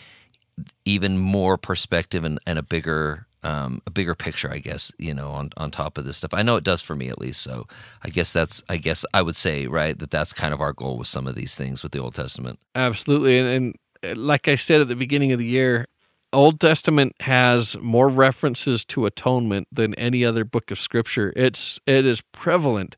even 0.85 1.17
more 1.17 1.57
perspective 1.57 2.23
and, 2.23 2.39
and 2.45 2.57
a 2.59 2.63
bigger 2.63 3.27
um, 3.43 3.81
a 3.85 3.91
bigger 3.91 4.15
picture, 4.15 4.51
I 4.51 4.57
guess, 4.57 4.91
you 4.97 5.13
know, 5.13 5.29
on, 5.29 5.51
on 5.57 5.71
top 5.71 5.97
of 5.97 6.05
this 6.05 6.17
stuff. 6.17 6.33
I 6.33 6.43
know 6.43 6.55
it 6.57 6.63
does 6.63 6.81
for 6.81 6.95
me 6.95 7.07
at 7.07 7.19
least. 7.19 7.41
So 7.41 7.67
I 8.03 8.09
guess 8.09 8.33
that's 8.33 8.63
I 8.67 8.77
guess 8.77 9.05
I 9.13 9.21
would 9.21 9.35
say, 9.35 9.67
right, 9.67 9.97
that 9.99 10.11
that's 10.11 10.33
kind 10.33 10.53
of 10.53 10.59
our 10.59 10.73
goal 10.73 10.97
with 10.97 11.07
some 11.07 11.27
of 11.27 11.35
these 11.35 11.55
things 11.55 11.83
with 11.83 11.91
the 11.91 12.01
Old 12.01 12.15
Testament. 12.15 12.59
Absolutely. 12.75 13.37
And, 13.37 13.47
and 13.47 13.75
uh, 14.03 14.19
like 14.19 14.47
I 14.47 14.55
said 14.55 14.81
at 14.81 14.87
the 14.87 14.95
beginning 14.95 15.31
of 15.31 15.39
the 15.39 15.45
year, 15.45 15.85
Old 16.33 16.59
Testament 16.59 17.15
has 17.21 17.77
more 17.79 18.09
references 18.09 18.83
to 18.85 19.05
atonement 19.05 19.67
than 19.71 19.93
any 19.95 20.25
other 20.25 20.43
book 20.43 20.71
of 20.71 20.79
scripture. 20.79 21.31
It's 21.35 21.79
it 21.85 22.05
is 22.05 22.21
prevalent. 22.33 22.97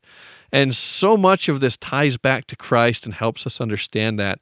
And 0.52 0.74
so 0.74 1.16
much 1.16 1.48
of 1.48 1.60
this 1.60 1.76
ties 1.76 2.16
back 2.16 2.46
to 2.48 2.56
Christ 2.56 3.04
and 3.06 3.14
helps 3.14 3.46
us 3.46 3.60
understand 3.60 4.18
that. 4.18 4.40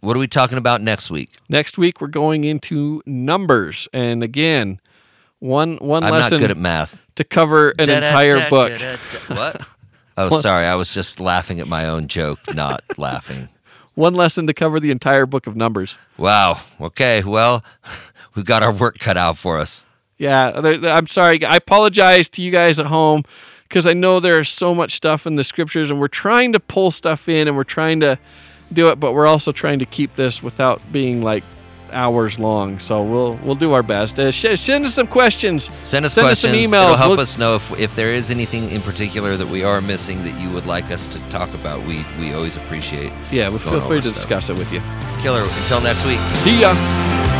What 0.00 0.16
are 0.16 0.20
we 0.20 0.28
talking 0.28 0.58
about 0.58 0.82
next 0.82 1.10
week? 1.10 1.30
Next 1.48 1.78
week 1.78 2.00
we're 2.00 2.08
going 2.08 2.44
into 2.44 3.02
numbers. 3.06 3.88
And 3.92 4.22
again, 4.22 4.80
one 5.38 5.76
one 5.76 6.04
I'm 6.04 6.10
not 6.10 6.16
lesson 6.22 6.38
good 6.38 6.50
at 6.50 6.56
math. 6.56 6.96
to 7.16 7.24
cover 7.24 7.70
an 7.78 7.88
entire 7.90 8.48
book. 8.48 8.72
What? 9.28 9.66
Oh, 10.18 10.40
sorry. 10.40 10.64
I 10.64 10.76
was 10.76 10.94
just 10.94 11.20
laughing 11.20 11.60
at 11.60 11.68
my 11.68 11.86
own 11.86 12.08
joke, 12.08 12.38
not 12.54 12.82
laughing. 12.96 13.50
One 13.96 14.14
lesson 14.14 14.46
to 14.46 14.54
cover 14.54 14.80
the 14.80 14.90
entire 14.90 15.26
book 15.26 15.46
of 15.46 15.56
numbers. 15.56 15.98
Wow. 16.16 16.58
Okay. 16.80 17.22
Well, 17.22 17.62
we've 18.34 18.46
got 18.46 18.62
our 18.62 18.72
work 18.72 18.98
cut 18.98 19.18
out 19.18 19.36
for 19.36 19.58
us. 19.58 19.84
Yeah, 20.16 20.52
I'm 20.54 21.06
sorry. 21.06 21.44
I 21.44 21.56
apologize 21.56 22.30
to 22.30 22.40
you 22.40 22.50
guys 22.50 22.78
at 22.78 22.86
home 22.86 23.24
because 23.68 23.86
I 23.86 23.92
know 23.92 24.20
there's 24.20 24.48
so 24.48 24.74
much 24.74 24.94
stuff 24.94 25.26
in 25.26 25.36
the 25.36 25.44
scriptures, 25.44 25.90
and 25.90 26.00
we're 26.00 26.08
trying 26.08 26.52
to 26.52 26.60
pull 26.60 26.90
stuff 26.90 27.28
in, 27.28 27.48
and 27.48 27.56
we're 27.56 27.64
trying 27.64 28.00
to 28.00 28.18
do 28.72 28.88
it, 28.88 28.98
but 29.00 29.12
we're 29.12 29.26
also 29.26 29.52
trying 29.52 29.78
to 29.80 29.86
keep 29.86 30.16
this 30.16 30.42
without 30.42 30.80
being 30.92 31.22
like 31.22 31.44
hours 31.92 32.38
long. 32.38 32.78
So 32.80 33.00
we'll 33.02 33.36
we'll 33.44 33.54
do 33.54 33.72
our 33.72 33.82
best. 33.82 34.18
Uh, 34.18 34.30
sh- 34.32 34.56
send 34.58 34.84
us 34.84 34.94
some 34.94 35.06
questions. 35.06 35.70
Send 35.84 36.04
us 36.04 36.14
Send 36.14 36.26
us 36.26 36.40
questions. 36.42 36.42
some 36.42 36.52
emails. 36.72 36.84
It'll 36.86 36.96
help 36.96 37.10
We'll- 37.10 37.20
us 37.20 37.38
know 37.38 37.54
if, 37.54 37.72
if 37.78 37.94
there 37.94 38.10
is 38.12 38.30
anything 38.30 38.68
in 38.70 38.80
particular 38.82 39.36
that 39.36 39.46
we 39.46 39.62
are 39.62 39.80
missing 39.80 40.24
that 40.24 40.38
you 40.40 40.50
would 40.50 40.66
like 40.66 40.90
us 40.90 41.06
to 41.08 41.18
talk 41.30 41.52
about. 41.54 41.78
We 41.86 42.04
we 42.18 42.34
always 42.34 42.56
appreciate. 42.56 43.12
Yeah, 43.30 43.48
we 43.50 43.58
feel 43.58 43.80
free 43.80 43.98
to 43.98 44.02
stuff. 44.08 44.14
discuss 44.14 44.50
it 44.50 44.56
with 44.58 44.72
you. 44.72 44.80
Killer. 45.20 45.42
Until 45.42 45.80
next 45.80 46.04
week. 46.06 46.18
See 46.42 46.60
ya. 46.60 47.35